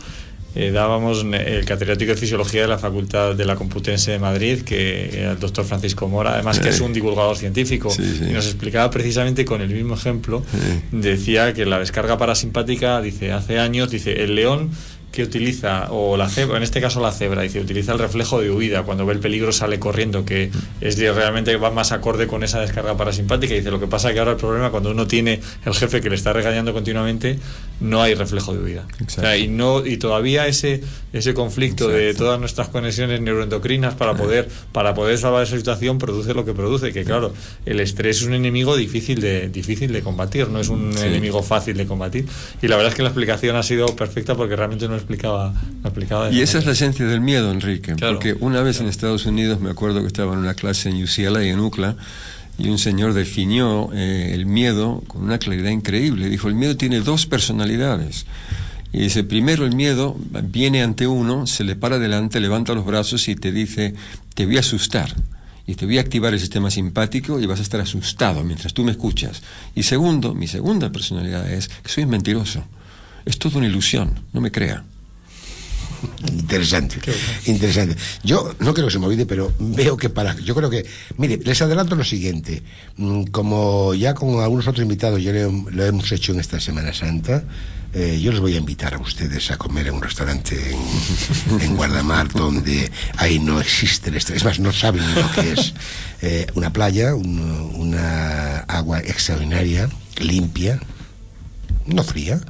eh, 0.56 0.72
dábamos 0.72 1.26
el 1.34 1.66
catedrático 1.66 2.12
de 2.14 2.18
Fisiología 2.18 2.62
de 2.62 2.70
la 2.70 2.78
Facultad 2.78 3.36
de 3.36 3.44
la 3.44 3.58
Complutense 3.58 4.12
de 4.12 4.20
Madrid, 4.20 4.62
que 4.62 5.20
era 5.20 5.32
el 5.34 5.40
doctor 5.40 5.66
Francisco 5.66 6.08
Mora, 6.08 6.36
además 6.36 6.62
que 6.62 6.70
es 6.70 6.80
un 6.80 6.94
divulgador 6.94 7.36
científico, 7.36 7.94
y 8.00 8.32
nos 8.32 8.46
explicaba 8.46 8.90
precisamente 8.90 9.44
con 9.44 9.60
el 9.60 9.72
mismo 9.72 9.96
ejemplo, 9.96 10.46
decía 10.94 11.54
que 11.54 11.66
la 11.66 11.78
descarga 11.80 12.18
parasimpática, 12.18 13.02
dice, 13.02 13.34
hace 13.34 13.60
años, 13.60 13.92
dice, 13.92 14.24
el 14.24 14.36
león 14.36 14.70
que 15.16 15.24
utiliza, 15.24 15.88
o 15.92 16.18
la 16.18 16.30
cebra, 16.30 16.58
en 16.58 16.64
este 16.64 16.82
caso 16.82 17.00
la 17.00 17.12
cebra, 17.12 17.42
dice, 17.42 17.60
utiliza 17.60 17.94
el 17.94 18.00
reflejo 18.00 18.42
de 18.42 18.52
huida, 18.52 18.84
cuando 18.84 19.06
ve 19.06 19.14
el 19.14 19.20
peligro 19.20 19.52
sale 19.52 19.80
corriendo, 19.80 20.26
que 20.26 20.52
es 20.82 21.00
realmente 21.00 21.56
va 21.56 21.72
más 21.72 21.92
acorde 21.92 22.28
con 22.28 22.44
esa 22.44 22.60
descarga 22.60 22.98
parasimpática. 22.98 23.54
Dice, 23.54 23.72
lo 23.72 23.80
que 23.80 23.88
pasa 23.88 24.14
que 24.14 24.20
ahora 24.20 24.32
el 24.32 24.38
problema, 24.38 24.72
cuando 24.72 24.92
uno 24.92 25.08
tiene 25.08 25.40
el 25.66 25.74
jefe 25.74 26.02
que 26.02 26.10
le 26.10 26.16
está 26.16 26.34
regañando 26.34 26.74
continuamente, 26.74 27.40
no 27.80 28.02
hay 28.02 28.14
reflejo 28.16 28.54
de 28.54 28.64
huida. 28.64 28.86
O 29.06 29.10
sea, 29.10 29.38
y, 29.38 29.48
no, 29.48 29.86
y 29.86 29.98
todavía 29.98 30.48
ese, 30.48 30.82
ese 31.14 31.34
conflicto 31.34 31.88
de 31.90 32.14
todas 32.14 32.40
nuestras 32.40 32.70
conexiones 32.70 33.20
neuroendocrinas 33.22 33.96
para 33.96 34.14
poder, 34.16 34.48
para 34.72 34.94
poder 34.94 35.18
salvar 35.18 35.44
esa 35.44 35.58
situación 35.58 35.98
produce 35.98 36.34
lo 36.34 36.46
que 36.46 36.54
produce, 36.54 36.94
que 36.94 37.04
claro, 37.04 37.34
el 37.66 37.80
estrés 37.80 38.18
es 38.18 38.24
un 38.24 38.34
enemigo 38.34 38.76
difícil 38.78 39.20
de, 39.22 39.50
difícil 39.50 39.92
de 39.92 40.02
combatir, 40.02 40.48
no 40.50 40.60
es 40.60 40.70
un 40.70 40.94
Sí. 40.94 41.06
enemigo 41.06 41.44
fácil 41.44 41.76
de 41.78 41.86
combatir. 41.86 42.26
Y 42.62 42.68
la 42.68 42.76
verdad 42.78 42.92
es 42.92 42.96
que 42.96 43.02
la 43.04 43.10
explicación 43.10 43.56
ha 43.56 43.64
sido 43.64 43.88
perfecta 43.96 44.36
porque 44.36 44.56
realmente 44.56 44.88
no 44.88 44.96
explicaba, 44.96 45.54
no 45.54 45.90
explicaba 45.90 46.32
Y 46.32 46.42
esa 46.42 46.60
es 46.60 46.66
la 46.66 46.72
esencia 46.72 47.06
del 47.06 47.22
miedo, 47.22 47.52
Enrique. 47.52 47.96
porque 48.00 48.36
una 48.40 48.62
vez 48.62 48.80
en 48.80 48.88
Estados 48.88 49.26
Unidos 49.26 49.60
me 49.60 49.70
acuerdo 49.70 50.02
que 50.02 50.08
estaba 50.08 50.34
en 50.34 50.40
una 50.40 50.54
clase 50.54 50.90
en 50.90 51.04
UCLA, 51.04 51.44
en 51.44 51.60
UCLA, 51.60 51.96
y 52.58 52.70
un 52.70 52.78
señor 52.78 53.14
definió 53.14 53.90
eh, 53.94 54.32
el 54.34 54.46
miedo 54.46 55.04
con 55.08 55.24
una 55.24 55.40
claridad 55.40 55.72
increíble. 55.72 56.30
Dijo, 56.30 56.48
el 56.48 56.56
miedo 56.56 56.78
tiene 56.78 57.02
dos 57.02 57.26
personalidades. 57.26 58.26
Y 58.94 59.00
dice, 59.00 59.24
primero 59.26 59.66
el 59.66 59.76
miedo 59.76 60.16
viene 60.44 60.82
ante 60.82 61.06
uno, 61.06 61.48
se 61.48 61.66
le 61.66 61.76
para 61.76 62.00
delante, 62.00 62.40
levanta 62.40 62.74
los 62.74 62.86
brazos 62.86 63.28
y 63.28 63.36
te 63.36 63.52
dice, 63.52 63.94
te 64.34 64.46
voy 64.46 64.58
a 64.58 64.62
asustar. 64.62 65.14
Y 65.68 65.76
te 65.76 65.86
voy 65.86 65.98
a 65.98 66.02
activar 66.02 66.34
el 66.34 66.40
sistema 66.40 66.70
simpático 66.70 67.40
y 67.40 67.46
vas 67.46 67.60
a 67.60 67.64
estar 67.64 67.82
asustado 67.82 68.44
mientras 68.44 68.74
tú 68.74 68.84
me 68.84 68.92
escuchas. 68.92 69.42
Y 69.74 69.84
segundo, 69.84 70.34
mi 70.34 70.48
segunda 70.48 70.92
personalidad 70.92 71.52
es 71.52 71.68
que 71.68 71.90
soy 71.90 72.06
mentiroso. 72.06 72.64
Es 73.26 73.38
toda 73.38 73.58
una 73.58 73.68
ilusión, 73.68 74.12
no 74.32 74.40
me 74.40 74.52
crea. 74.52 74.86
Interesante, 76.32 77.00
interesante. 77.46 77.96
Yo 78.24 78.54
no 78.60 78.74
creo 78.74 78.88
que 78.88 78.94
se 78.94 79.00
me 79.00 79.06
olvide, 79.08 79.26
pero 79.26 79.52
veo 79.60 79.98
que 79.98 80.10
para. 80.10 80.36
Yo 80.40 80.56
creo 80.56 80.70
que. 80.70 80.86
Mire, 81.18 81.38
les 81.44 81.62
adelanto 81.62 81.96
lo 81.96 82.04
siguiente. 82.04 82.62
Mm, 82.98 83.26
Como 83.26 83.94
ya 83.94 84.14
con 84.14 84.40
algunos 84.42 84.68
otros 84.68 84.84
invitados 84.84 85.22
ya 85.24 85.32
lo, 85.32 85.52
lo 85.72 85.86
hemos 85.86 86.12
hecho 86.12 86.32
en 86.34 86.40
esta 86.40 86.60
Semana 86.60 86.94
Santa, 86.94 87.44
eh, 87.94 88.20
yo 88.22 88.32
les 88.32 88.40
voy 88.42 88.56
a 88.56 88.58
invitar 88.58 88.94
a 88.94 89.00
ustedes 89.00 89.52
a 89.52 89.58
comer 89.58 89.88
en 89.88 89.94
un 89.96 90.02
restaurante 90.02 90.56
en, 90.72 91.60
en 91.62 91.76
Guardamar 91.76 92.28
donde 92.32 92.92
ahí 93.18 93.40
no 93.40 93.60
existe 93.62 94.10
el 94.10 94.18
estrés. 94.18 94.38
Es 94.38 94.44
más, 94.46 94.60
no 94.60 94.72
saben 94.74 95.04
lo 95.16 95.32
que 95.32 95.52
es 95.54 95.74
eh, 96.22 96.48
una 96.56 96.72
playa, 96.74 97.16
un- 97.16 97.72
una 97.76 98.60
agua 98.62 99.00
extraordinaria, 99.00 99.90
limpia, 100.20 100.80
no 101.86 102.04
fría, 102.04 102.42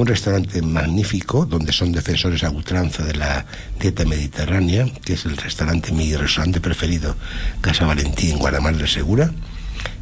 un 0.00 0.06
restaurante 0.06 0.62
magnífico 0.62 1.44
donde 1.44 1.72
son 1.72 1.90
defensores 1.90 2.44
a 2.44 2.50
ultranza 2.50 3.04
de 3.04 3.14
la 3.14 3.44
dieta 3.80 4.04
mediterránea, 4.04 4.86
que 5.04 5.14
es 5.14 5.24
el 5.24 5.36
restaurante, 5.36 5.90
mi 5.92 6.14
restaurante 6.14 6.60
preferido, 6.60 7.16
Casa 7.60 7.84
Valentín, 7.84 8.32
en 8.32 8.38
Guadamar 8.38 8.76
de 8.76 8.86
Segura. 8.86 9.32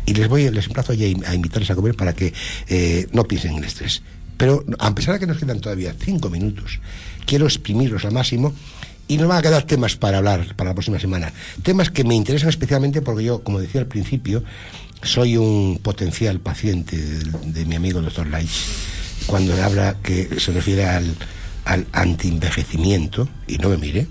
Y 0.05 0.15
les 0.15 0.29
voy, 0.29 0.51
les 0.51 0.67
emplazo 0.67 0.93
a 0.93 1.35
invitarles 1.35 1.71
a 1.71 1.75
comer 1.75 1.95
para 1.95 2.15
que 2.15 2.33
eh, 2.69 3.09
no 3.13 3.25
piensen 3.25 3.53
en 3.53 3.59
el 3.59 3.65
estrés. 3.65 4.03
Pero 4.37 4.65
a 4.79 4.95
pesar 4.95 5.15
de 5.15 5.21
que 5.21 5.27
nos 5.27 5.39
quedan 5.39 5.61
todavía 5.61 5.95
cinco 5.99 6.29
minutos, 6.29 6.79
quiero 7.25 7.47
exprimirlos 7.47 8.05
al 8.05 8.13
máximo 8.13 8.55
y 9.09 9.17
nos 9.17 9.29
van 9.29 9.39
a 9.39 9.43
quedar 9.43 9.63
temas 9.63 9.97
para 9.97 10.19
hablar 10.19 10.55
para 10.57 10.71
la 10.71 10.75
próxima 10.75 11.01
semana. 11.01 11.33
Temas 11.63 11.91
que 11.91 12.05
me 12.05 12.15
interesan 12.15 12.51
especialmente 12.51 13.01
porque 13.01 13.25
yo, 13.25 13.43
como 13.43 13.61
decía 13.61 13.81
al 13.81 13.87
principio, 13.87 14.45
soy 15.03 15.39
un 15.39 15.81
potencial 15.83 16.39
paciente 16.41 16.97
de, 16.97 17.53
de 17.53 17.65
mi 17.65 17.77
amigo 17.77 18.01
el 18.01 18.05
doctor 18.05 18.27
Laich 18.27 19.06
cuando 19.27 19.61
habla 19.63 19.97
que 20.03 20.39
se 20.41 20.53
refiere 20.53 20.87
al, 20.87 21.15
al 21.65 21.87
antienvejecimiento, 21.93 23.29
y 23.47 23.59
no 23.59 23.69
me 23.69 23.77
mire, 23.79 24.07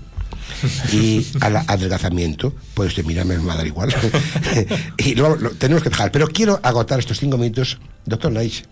y 0.92 1.26
al 1.40 1.56
adelgazamiento, 1.56 2.54
pues 2.74 2.88
usted 2.90 3.04
mirarme 3.04 3.36
me 3.38 3.44
va 3.44 3.54
a 3.54 3.56
dar 3.56 3.66
igual. 3.66 3.94
y 4.98 5.14
luego 5.14 5.36
lo, 5.36 5.50
tenemos 5.50 5.82
que 5.82 5.90
dejar. 5.90 6.12
Pero 6.12 6.28
quiero 6.28 6.60
agotar 6.62 6.98
estos 6.98 7.18
cinco 7.18 7.36
minutos. 7.38 7.78
Doctor 8.04 8.32
Laich, 8.32 8.64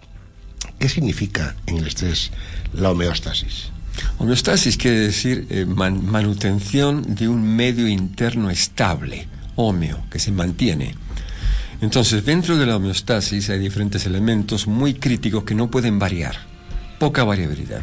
¿qué 0.78 0.88
significa 0.88 1.56
en 1.66 1.78
el 1.78 1.86
estrés 1.86 2.30
la 2.72 2.90
homeostasis? 2.90 3.70
Homeostasis 4.18 4.76
quiere 4.76 4.98
decir 4.98 5.46
eh, 5.50 5.66
man- 5.66 6.04
manutención 6.06 7.14
de 7.14 7.28
un 7.28 7.56
medio 7.56 7.86
interno 7.88 8.50
estable, 8.50 9.26
homeo, 9.56 10.04
que 10.10 10.18
se 10.18 10.32
mantiene. 10.32 10.94
Entonces, 11.84 12.24
dentro 12.24 12.56
de 12.56 12.64
la 12.64 12.76
homeostasis 12.76 13.50
hay 13.50 13.58
diferentes 13.58 14.06
elementos 14.06 14.66
muy 14.66 14.94
críticos 14.94 15.44
que 15.44 15.54
no 15.54 15.70
pueden 15.70 15.98
variar, 15.98 16.34
poca 16.98 17.24
variabilidad, 17.24 17.82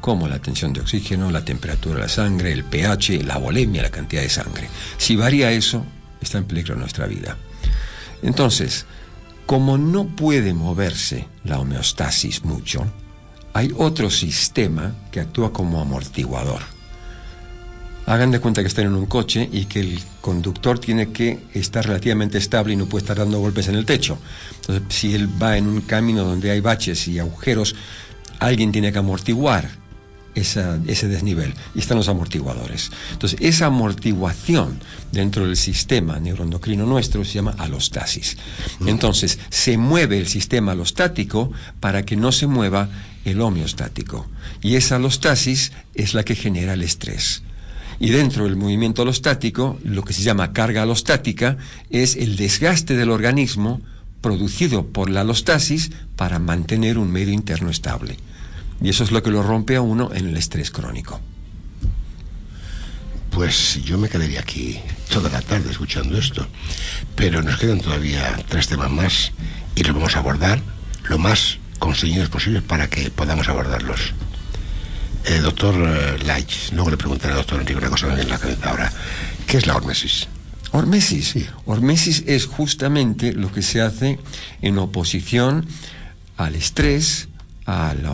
como 0.00 0.28
la 0.28 0.38
tensión 0.38 0.72
de 0.72 0.80
oxígeno, 0.80 1.32
la 1.32 1.44
temperatura 1.44 1.96
de 1.96 2.02
la 2.02 2.08
sangre, 2.08 2.52
el 2.52 2.62
pH, 2.62 3.24
la 3.24 3.38
volemia, 3.38 3.82
la 3.82 3.90
cantidad 3.90 4.22
de 4.22 4.28
sangre. 4.28 4.70
Si 4.98 5.16
varía 5.16 5.50
eso, 5.50 5.84
está 6.20 6.38
en 6.38 6.44
peligro 6.44 6.76
nuestra 6.76 7.08
vida. 7.08 7.36
Entonces, 8.22 8.86
como 9.46 9.76
no 9.78 10.06
puede 10.06 10.54
moverse 10.54 11.26
la 11.42 11.58
homeostasis 11.58 12.44
mucho, 12.44 12.86
hay 13.52 13.74
otro 13.76 14.10
sistema 14.10 14.94
que 15.10 15.18
actúa 15.18 15.52
como 15.52 15.80
amortiguador. 15.80 16.60
Hagan 18.10 18.32
de 18.32 18.40
cuenta 18.40 18.60
que 18.62 18.66
están 18.66 18.86
en 18.86 18.94
un 18.94 19.06
coche 19.06 19.48
y 19.52 19.66
que 19.66 19.78
el 19.78 20.00
conductor 20.20 20.80
tiene 20.80 21.12
que 21.12 21.38
estar 21.54 21.86
relativamente 21.86 22.38
estable 22.38 22.72
y 22.72 22.76
no 22.76 22.86
puede 22.86 23.04
estar 23.04 23.16
dando 23.16 23.38
golpes 23.38 23.68
en 23.68 23.76
el 23.76 23.86
techo. 23.86 24.18
Entonces, 24.56 24.82
si 24.88 25.14
él 25.14 25.28
va 25.40 25.56
en 25.56 25.68
un 25.68 25.80
camino 25.82 26.24
donde 26.24 26.50
hay 26.50 26.60
baches 26.60 27.06
y 27.06 27.20
agujeros, 27.20 27.76
alguien 28.40 28.72
tiene 28.72 28.90
que 28.90 28.98
amortiguar 28.98 29.70
esa- 30.34 30.80
ese 30.88 31.06
desnivel 31.06 31.54
y 31.72 31.78
están 31.78 31.98
los 31.98 32.08
amortiguadores. 32.08 32.90
Entonces, 33.12 33.38
esa 33.42 33.66
amortiguación 33.66 34.80
dentro 35.12 35.46
del 35.46 35.56
sistema 35.56 36.18
neuroendocrino 36.18 36.86
nuestro 36.86 37.24
se 37.24 37.34
llama 37.34 37.54
alostasis. 37.58 38.36
Entonces, 38.86 39.38
se 39.50 39.76
mueve 39.76 40.18
el 40.18 40.26
sistema 40.26 40.72
alostático 40.72 41.52
para 41.78 42.04
que 42.04 42.16
no 42.16 42.32
se 42.32 42.48
mueva 42.48 42.88
el 43.24 43.40
homeostático. 43.40 44.26
Y 44.62 44.74
esa 44.74 44.96
alostasis 44.96 45.70
es 45.94 46.12
la 46.14 46.24
que 46.24 46.34
genera 46.34 46.72
el 46.72 46.82
estrés. 46.82 47.44
Y 48.00 48.10
dentro 48.10 48.44
del 48.44 48.56
movimiento 48.56 49.02
alostático, 49.02 49.78
lo 49.84 50.02
que 50.02 50.14
se 50.14 50.22
llama 50.22 50.54
carga 50.54 50.82
alostática 50.82 51.58
es 51.90 52.16
el 52.16 52.36
desgaste 52.36 52.96
del 52.96 53.10
organismo 53.10 53.82
producido 54.22 54.86
por 54.86 55.10
la 55.10 55.20
alostasis 55.20 55.90
para 56.16 56.38
mantener 56.38 56.96
un 56.96 57.12
medio 57.12 57.34
interno 57.34 57.68
estable. 57.68 58.16
Y 58.80 58.88
eso 58.88 59.04
es 59.04 59.10
lo 59.10 59.22
que 59.22 59.30
lo 59.30 59.42
rompe 59.42 59.76
a 59.76 59.82
uno 59.82 60.10
en 60.14 60.28
el 60.28 60.36
estrés 60.38 60.70
crónico. 60.70 61.20
Pues 63.30 63.84
yo 63.84 63.98
me 63.98 64.08
quedaría 64.08 64.40
aquí 64.40 64.80
toda 65.10 65.28
la 65.28 65.42
tarde 65.42 65.70
escuchando 65.70 66.16
esto. 66.16 66.46
Pero 67.14 67.42
nos 67.42 67.58
quedan 67.58 67.80
todavía 67.80 68.42
tres 68.48 68.66
temas 68.68 68.90
más 68.90 69.32
y 69.76 69.84
los 69.84 69.94
vamos 69.94 70.16
a 70.16 70.20
abordar 70.20 70.60
lo 71.04 71.18
más 71.18 71.58
conseguidos 71.78 72.30
posible 72.30 72.62
para 72.62 72.88
que 72.88 73.10
podamos 73.10 73.48
abordarlos. 73.48 74.14
Eh, 75.26 75.38
doctor 75.40 75.74
eh, 75.76 76.18
Laich, 76.24 76.72
luego 76.72 76.90
le 76.90 76.96
preguntaré 76.96 77.32
al 77.34 77.38
doctor 77.40 77.60
Enrique 77.60 77.78
una 77.78 77.90
cosa 77.90 78.06
que 78.06 78.12
me 78.12 78.16
viene 78.16 78.30
en 78.30 78.34
la 78.34 78.38
cabeza 78.38 78.70
ahora. 78.70 78.92
¿Qué 79.46 79.58
es 79.58 79.66
la 79.66 79.76
hormesis? 79.76 80.28
Hormesis. 80.72 81.34
Hormesis 81.66 82.24
es 82.26 82.46
justamente 82.46 83.32
lo 83.32 83.52
que 83.52 83.62
se 83.62 83.80
hace 83.80 84.18
en 84.62 84.78
oposición 84.78 85.66
al 86.36 86.54
estrés, 86.54 87.28
a 87.66 87.94
la, 88.00 88.10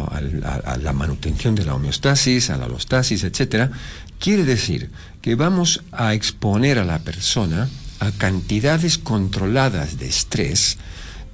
a- 0.49 0.73
a 0.73 0.77
la 0.79 0.93
manutención 0.93 1.55
de 1.55 1.65
la 1.65 1.75
homeostasis, 1.75 2.51
a 2.51 2.57
la 2.57 2.65
alostasis, 2.65 3.23
etcétera. 3.25 3.71
Quiere 4.19 4.45
decir 4.45 4.91
que 5.23 5.35
vamos 5.35 5.83
a 5.93 6.15
exponer 6.15 6.79
a 6.79 6.85
la 6.85 6.99
persona 7.01 7.69
a 8.01 8.11
cantidades 8.13 8.99
controladas 8.99 9.99
de 9.99 10.09
estrés 10.09 10.79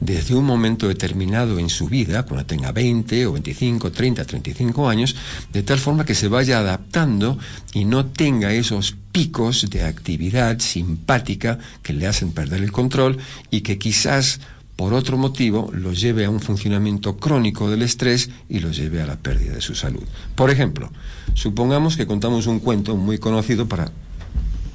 desde 0.04 0.34
un 0.34 0.44
momento 0.44 0.88
determinado 0.88 1.60
en 1.60 1.68
su 1.68 1.86
vida, 1.86 2.24
cuando 2.24 2.44
tenga 2.44 2.72
20 2.72 3.26
o 3.26 3.32
25, 3.32 3.92
30, 3.92 4.24
35 4.24 4.88
años, 4.88 5.14
de 5.52 5.62
tal 5.62 5.78
forma 5.78 6.04
que 6.04 6.16
se 6.16 6.26
vaya 6.26 6.58
adaptando 6.58 7.38
y 7.72 7.84
no 7.84 8.06
tenga 8.06 8.52
esos 8.52 8.96
picos 9.12 9.70
de 9.70 9.84
actividad 9.84 10.58
simpática 10.58 11.58
que 11.82 11.92
le 11.92 12.08
hacen 12.08 12.32
perder 12.32 12.62
el 12.62 12.72
control 12.72 13.18
y 13.50 13.60
que 13.60 13.78
quizás 13.78 14.40
por 14.74 14.92
otro 14.92 15.16
motivo 15.16 15.70
lo 15.72 15.92
lleve 15.92 16.24
a 16.24 16.30
un 16.30 16.40
funcionamiento 16.40 17.16
crónico 17.18 17.70
del 17.70 17.82
estrés 17.82 18.30
y 18.48 18.58
lo 18.58 18.72
lleve 18.72 19.02
a 19.02 19.06
la 19.06 19.16
pérdida 19.16 19.54
de 19.54 19.60
su 19.60 19.76
salud. 19.76 20.02
Por 20.34 20.50
ejemplo, 20.50 20.90
supongamos 21.34 21.96
que 21.96 22.08
contamos 22.08 22.48
un 22.48 22.58
cuento 22.58 22.96
muy 22.96 23.18
conocido 23.18 23.68
para 23.68 23.92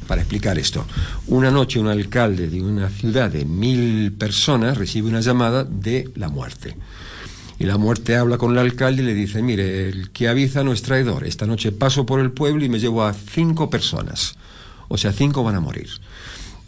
para 0.07 0.21
explicar 0.21 0.57
esto. 0.57 0.85
Una 1.27 1.51
noche 1.51 1.79
un 1.79 1.87
alcalde 1.87 2.47
de 2.47 2.61
una 2.61 2.89
ciudad 2.89 3.29
de 3.29 3.45
mil 3.45 4.13
personas 4.13 4.77
recibe 4.77 5.09
una 5.09 5.21
llamada 5.21 5.63
de 5.63 6.09
la 6.15 6.29
muerte. 6.29 6.75
Y 7.59 7.65
la 7.65 7.77
muerte 7.77 8.15
habla 8.15 8.37
con 8.37 8.51
el 8.51 8.59
alcalde 8.59 9.01
y 9.01 9.05
le 9.05 9.13
dice, 9.13 9.41
mire, 9.41 9.89
el 9.89 10.11
que 10.11 10.27
avisa 10.27 10.63
no 10.63 10.73
es 10.73 10.83
traidor. 10.83 11.25
Esta 11.25 11.45
noche 11.45 11.71
paso 11.71 12.05
por 12.05 12.19
el 12.19 12.31
pueblo 12.31 12.63
y 12.63 12.69
me 12.69 12.79
llevo 12.79 13.03
a 13.03 13.13
cinco 13.13 13.69
personas. 13.69 14.35
O 14.87 14.97
sea, 14.97 15.11
cinco 15.11 15.43
van 15.43 15.55
a 15.55 15.59
morir. 15.59 15.89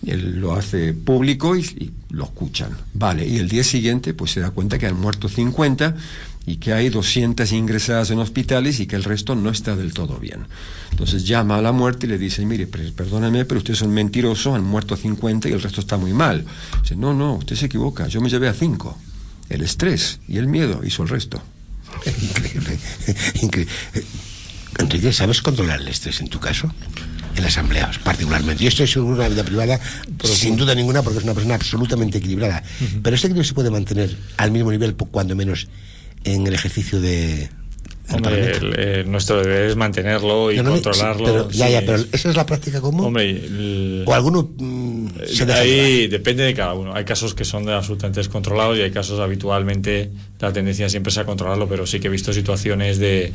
Él 0.05 0.39
lo 0.39 0.53
hace 0.53 0.93
público 0.93 1.55
y, 1.55 1.91
lo 2.09 2.23
escuchan. 2.23 2.71
Vale, 2.93 3.27
y 3.27 3.37
el 3.37 3.49
día 3.49 3.63
siguiente 3.63 4.13
pues 4.13 4.31
se 4.31 4.39
da 4.39 4.49
cuenta 4.49 4.79
que 4.79 4.87
han 4.87 4.99
muerto 4.99 5.29
50 5.29 5.95
y 6.45 6.57
que 6.57 6.73
hay 6.73 6.89
200 6.89 7.51
ingresadas 7.51 8.09
en 8.11 8.19
hospitales 8.19 8.79
y 8.79 8.87
que 8.87 8.95
el 8.95 9.03
resto 9.03 9.35
no 9.35 9.49
está 9.49 9.75
del 9.75 9.93
todo 9.93 10.17
bien. 10.17 10.47
Entonces 10.91 11.25
llama 11.25 11.57
a 11.57 11.61
la 11.61 11.71
muerte 11.71 12.07
y 12.07 12.09
le 12.09 12.17
dice, 12.17 12.45
mire, 12.45 12.67
perdóname, 12.67 13.45
pero 13.45 13.59
ustedes 13.59 13.79
son 13.79 13.93
mentirosos, 13.93 14.55
han 14.55 14.63
muerto 14.63 14.95
50 14.95 15.49
y 15.49 15.51
el 15.51 15.61
resto 15.61 15.81
está 15.81 15.97
muy 15.97 16.13
mal. 16.13 16.45
Dice, 16.81 16.95
no, 16.95 17.13
no, 17.13 17.35
usted 17.35 17.55
se 17.55 17.67
equivoca, 17.67 18.07
yo 18.07 18.21
me 18.21 18.29
llevé 18.29 18.47
a 18.47 18.53
5. 18.53 18.97
El 19.49 19.61
estrés 19.61 20.19
y 20.27 20.37
el 20.37 20.47
miedo 20.47 20.81
hizo 20.83 21.03
el 21.03 21.09
resto. 21.09 21.41
Increíble. 22.21 22.79
Increíble. 23.41 23.73
Eh, 23.93 24.05
Enrique, 24.77 25.11
¿sabes 25.11 25.41
controlar 25.41 25.81
el 25.81 25.87
estrés 25.87 26.21
en 26.21 26.29
tu 26.29 26.39
caso? 26.39 26.71
En 27.35 27.43
las 27.43 27.53
asambleas, 27.53 27.97
particularmente. 27.99 28.63
Yo 28.63 28.69
estoy 28.69 28.87
seguro 28.87 29.15
de 29.17 29.23
la 29.23 29.29
vida 29.29 29.43
privada, 29.43 29.79
sin 30.23 30.55
duda 30.55 30.75
ninguna, 30.75 31.01
porque 31.01 31.19
es 31.19 31.23
una 31.23 31.33
persona 31.33 31.55
absolutamente 31.55 32.19
equilibrada. 32.19 32.63
Pero 33.01 33.15
este 33.15 33.27
equilibrio 33.27 33.47
se 33.47 33.53
puede 33.53 33.71
mantener 33.71 34.15
al 34.37 34.51
mismo 34.51 34.71
nivel, 34.71 34.95
cuando 34.95 35.35
menos, 35.35 35.67
en 36.24 36.47
el 36.47 36.53
ejercicio 36.53 36.99
de. 37.01 37.49
Hombre, 38.11 38.51
el- 38.57 38.80
el- 38.80 39.11
nuestro 39.11 39.38
deber 39.39 39.70
es 39.70 39.76
mantenerlo 39.76 40.51
y 40.51 40.57
No, 40.57 40.63
no, 40.63 40.78
sí, 40.78 40.82
controlarlo. 40.82 41.26
pero- 41.26 41.51
ya, 41.51 41.67
sí. 41.67 41.72
ya, 41.74 41.82
pero 41.82 42.03
¿esa 42.11 42.30
es 42.32 42.36
la 42.36 42.43
práctica 42.43 42.82
común? 42.82 43.05
Hombre, 43.05 43.30
el- 43.30 44.03
¿O 44.07 44.13
alguno 44.15 44.49
mm, 44.57 45.07
se 45.28 45.45
deja 45.45 45.59
Ahí 45.59 46.07
depende 46.07 46.41
de 46.43 46.55
cada 46.55 46.74
uno. 46.74 46.95
Hay 46.95 47.05
casos 47.05 47.36
que 47.36 47.45
son 47.45 47.65
de 47.65 47.74
absolutamente 47.74 48.20
descontrolados 48.20 48.80
y 48.80 48.82
hay 48.82 48.89
casos 48.89 49.20
habitualmente 49.20 50.09
la 50.39 50.51
tendencia 50.51 50.89
siempre 50.89 51.11
es 51.11 51.20
a 51.20 51.26
controlarlo, 51.26 51.70
pero 51.70 51.86
sí 51.86 51.99
que 51.99 52.07
he 52.07 52.11
visto 52.11 52.34
situaciones 52.34 52.97
de 52.97 53.32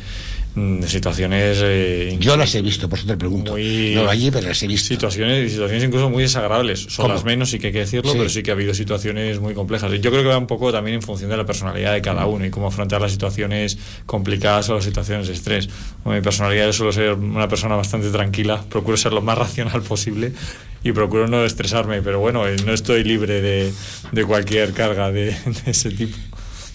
situaciones 0.87 1.59
eh, 1.63 2.17
Yo 2.21 2.37
las 2.37 2.55
he 2.55 2.63
visto, 2.63 2.89
por 2.89 2.99
eso 2.99 3.09
te 3.09 3.17
pregunto. 3.17 3.53
muy 3.53 3.93
No 3.95 4.09
allí, 4.09 4.31
pero 4.31 4.49
las 4.49 4.63
he 4.63 4.69
visto. 4.69 4.89
situaciones 4.89 5.51
situaciones 5.51 5.85
incluso 5.85 6.11
muy 6.11 6.23
desagradables. 6.23 6.81
Son 6.89 7.05
¿Cómo? 7.05 7.15
las 7.15 7.25
menos, 7.25 7.51
sí 7.51 7.59
que 7.59 7.69
hay 7.69 7.73
que 7.73 7.81
decirlo, 7.81 8.13
Sí. 8.13 8.19
pero 8.19 8.31
sí 8.31 8.43
que 8.43 8.51
ha 8.51 8.55
habido 8.55 8.73
situaciones 8.75 9.41
muy 9.41 9.55
complejas. 9.55 9.91
Yo 10.01 10.11
creo 10.11 10.23
que 10.23 10.29
va 10.29 10.39
un 10.39 10.47
poco 10.47 10.71
también 10.73 10.95
en 10.97 11.03
función 11.03 11.31
de 11.31 11.37
la 11.37 11.45
personalidad 11.45 11.93
de 11.93 12.03
cada 12.03 12.27
uno 12.27 12.45
y 12.47 12.51
cómo 12.51 12.69
afrontar 12.69 13.01
las 13.01 13.11
situaciones 13.13 13.79
complicadas 14.07 14.69
o 14.71 14.75
las 14.77 14.85
situaciones 14.85 15.27
de 15.29 15.35
estrés. 15.35 15.69
Bueno, 16.05 16.19
mi 16.21 16.23
personalidad 16.25 16.67
yo 16.67 16.73
suelo 16.73 16.93
ser 16.93 17.15
una 17.15 17.49
persona 17.49 17.75
bastante 17.77 18.11
tranquila, 18.11 18.63
procuro 18.69 18.97
ser 18.97 19.13
lo 19.13 19.23
más 19.23 19.37
racional 19.45 19.83
posible 19.83 20.33
y 20.85 20.93
procuro 20.93 21.27
no 21.27 21.45
estresarme, 21.45 22.03
pero 22.03 22.21
bueno, 22.21 22.47
eh, 22.47 22.57
no 22.65 22.73
estoy 22.73 23.03
libre 23.05 23.41
de, 23.41 23.73
de 24.13 24.25
cualquier 24.25 24.73
carga 24.73 25.11
de, 25.11 25.27
de 25.65 25.71
ese 25.71 25.91
tipo. 25.91 26.17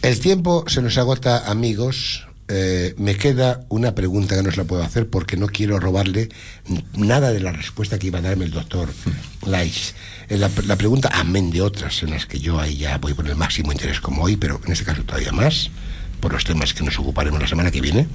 El 0.02 0.20
tiempo 0.20 0.64
se 0.68 0.82
nos 0.82 0.98
agota, 0.98 1.50
amigos. 1.50 2.26
Eh, 2.52 2.96
me 2.98 3.16
queda 3.16 3.64
una 3.70 3.94
pregunta 3.94 4.36
que 4.36 4.42
no 4.42 4.50
os 4.50 4.58
la 4.58 4.64
puedo 4.64 4.82
hacer 4.82 5.08
porque 5.08 5.38
no 5.38 5.48
quiero 5.48 5.80
robarle 5.80 6.30
nada 6.98 7.32
de 7.32 7.40
la 7.40 7.52
respuesta 7.52 8.00
que 8.00 8.08
iba 8.08 8.18
a 8.18 8.24
darme 8.24 8.46
el 8.46 8.52
doctor 8.52 8.90
Lais. 9.46 9.94
Eh, 10.30 10.38
la, 10.38 10.50
la 10.66 10.76
pregunta, 10.76 11.12
amén 11.14 11.52
de 11.52 11.62
otras 11.62 12.02
en 12.02 12.10
las 12.10 12.26
que 12.26 12.40
yo 12.40 12.60
ahí 12.60 12.78
ya 12.78 12.98
voy 12.98 13.14
por 13.14 13.28
el 13.28 13.36
máximo 13.36 13.72
interés 13.72 14.02
como 14.02 14.24
hoy, 14.24 14.36
pero 14.36 14.60
en 14.66 14.72
este 14.72 14.84
caso 14.84 15.04
todavía 15.04 15.32
más, 15.32 15.70
por 16.20 16.34
los 16.34 16.44
temas 16.44 16.74
que 16.74 16.84
nos 16.84 16.98
ocuparemos 16.98 17.40
la 17.40 17.48
semana 17.48 17.70
que 17.70 17.82
viene, 17.82 18.08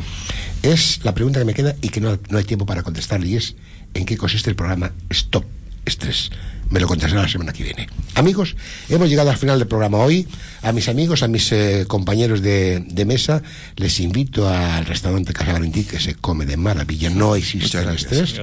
es 0.62 1.00
la 1.04 1.14
pregunta 1.14 1.38
que 1.38 1.44
me 1.44 1.54
queda 1.54 1.76
y 1.80 1.90
que 1.90 2.00
no, 2.00 2.18
no 2.28 2.38
hay 2.38 2.44
tiempo 2.44 2.66
para 2.66 2.82
contestarle 2.82 3.36
es 3.36 3.54
¿en 3.94 4.04
qué 4.04 4.16
consiste 4.16 4.50
el 4.50 4.56
programa 4.56 4.90
Stop 5.10 5.44
Estrés? 5.84 6.30
Me 6.70 6.80
lo 6.80 6.88
contestará 6.88 7.22
la 7.22 7.28
semana 7.28 7.52
que 7.52 7.62
viene. 7.62 7.88
Amigos, 8.14 8.56
hemos 8.88 9.08
llegado 9.08 9.30
al 9.30 9.36
final 9.36 9.58
del 9.58 9.68
programa 9.68 9.98
hoy. 9.98 10.26
A 10.62 10.72
mis 10.72 10.88
amigos, 10.88 11.22
a 11.22 11.28
mis 11.28 11.52
eh, 11.52 11.84
compañeros 11.86 12.40
de, 12.40 12.80
de 12.88 13.04
mesa, 13.04 13.42
les 13.76 14.00
invito 14.00 14.48
al 14.48 14.86
restaurante 14.86 15.34
Casa 15.34 15.52
Valentín, 15.52 15.84
que 15.84 16.00
se 16.00 16.14
come 16.14 16.46
de 16.46 16.56
maravilla. 16.56 17.10
No 17.10 17.36
existe 17.36 17.78
el 17.78 17.90
estrés. 17.90 18.40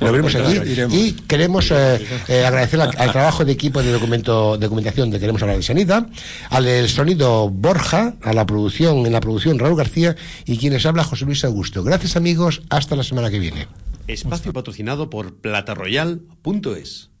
Lo 0.00 0.12
veremos 0.12 0.34
allí. 0.34 0.70
Iremos. 0.70 0.96
Y 0.96 1.12
queremos 1.26 1.70
eh, 1.70 1.98
eh, 2.28 2.44
agradecer 2.44 2.80
al, 2.80 2.90
al 2.96 3.10
trabajo 3.10 3.44
de 3.44 3.52
equipo 3.52 3.82
de 3.82 3.90
documento, 3.90 4.58
documentación 4.58 5.10
de 5.10 5.18
Queremos 5.18 5.40
hablar 5.42 5.56
de 5.56 5.62
Sanidad, 5.62 6.06
al 6.50 6.88
sonido 6.88 7.48
Borja, 7.48 8.14
a 8.22 8.32
la 8.34 8.44
producción, 8.44 9.06
en 9.06 9.12
la 9.12 9.20
producción 9.20 9.58
Raúl 9.58 9.76
García 9.76 10.14
y 10.44 10.58
quienes 10.58 10.84
habla 10.84 11.04
José 11.04 11.24
Luis 11.24 11.42
Augusto. 11.44 11.82
Gracias 11.82 12.16
amigos, 12.16 12.62
hasta 12.68 12.96
la 12.96 13.02
semana 13.02 13.30
que 13.30 13.38
viene. 13.38 13.66
Espacio 14.08 14.52
patrocinado 14.52 15.10
por 15.10 15.36
plataroyal.es. 15.36 17.11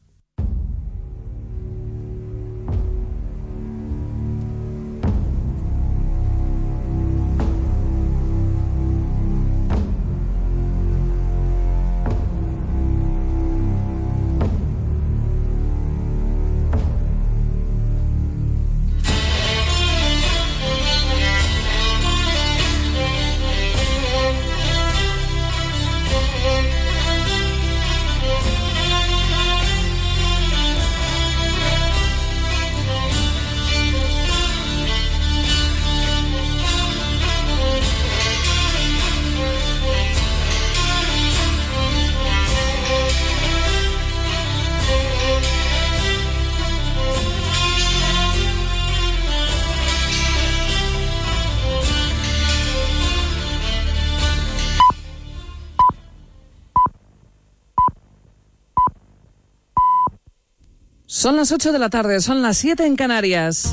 Son 61.22 61.36
las 61.36 61.52
8 61.52 61.70
de 61.70 61.78
la 61.78 61.88
tarde, 61.88 62.20
son 62.20 62.42
las 62.42 62.56
7 62.56 62.84
en 62.84 62.96
Canarias. 62.96 63.72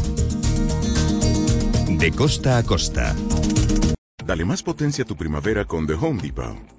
De 1.89 2.11
costa 2.11 2.59
a 2.59 2.63
costa. 2.63 3.15
Dale 4.23 4.45
más 4.45 4.61
potencia 4.61 5.03
a 5.03 5.07
tu 5.07 5.15
primavera 5.15 5.65
con 5.65 5.87
The 5.87 5.93
Home 5.93 6.21
Depot. 6.21 6.78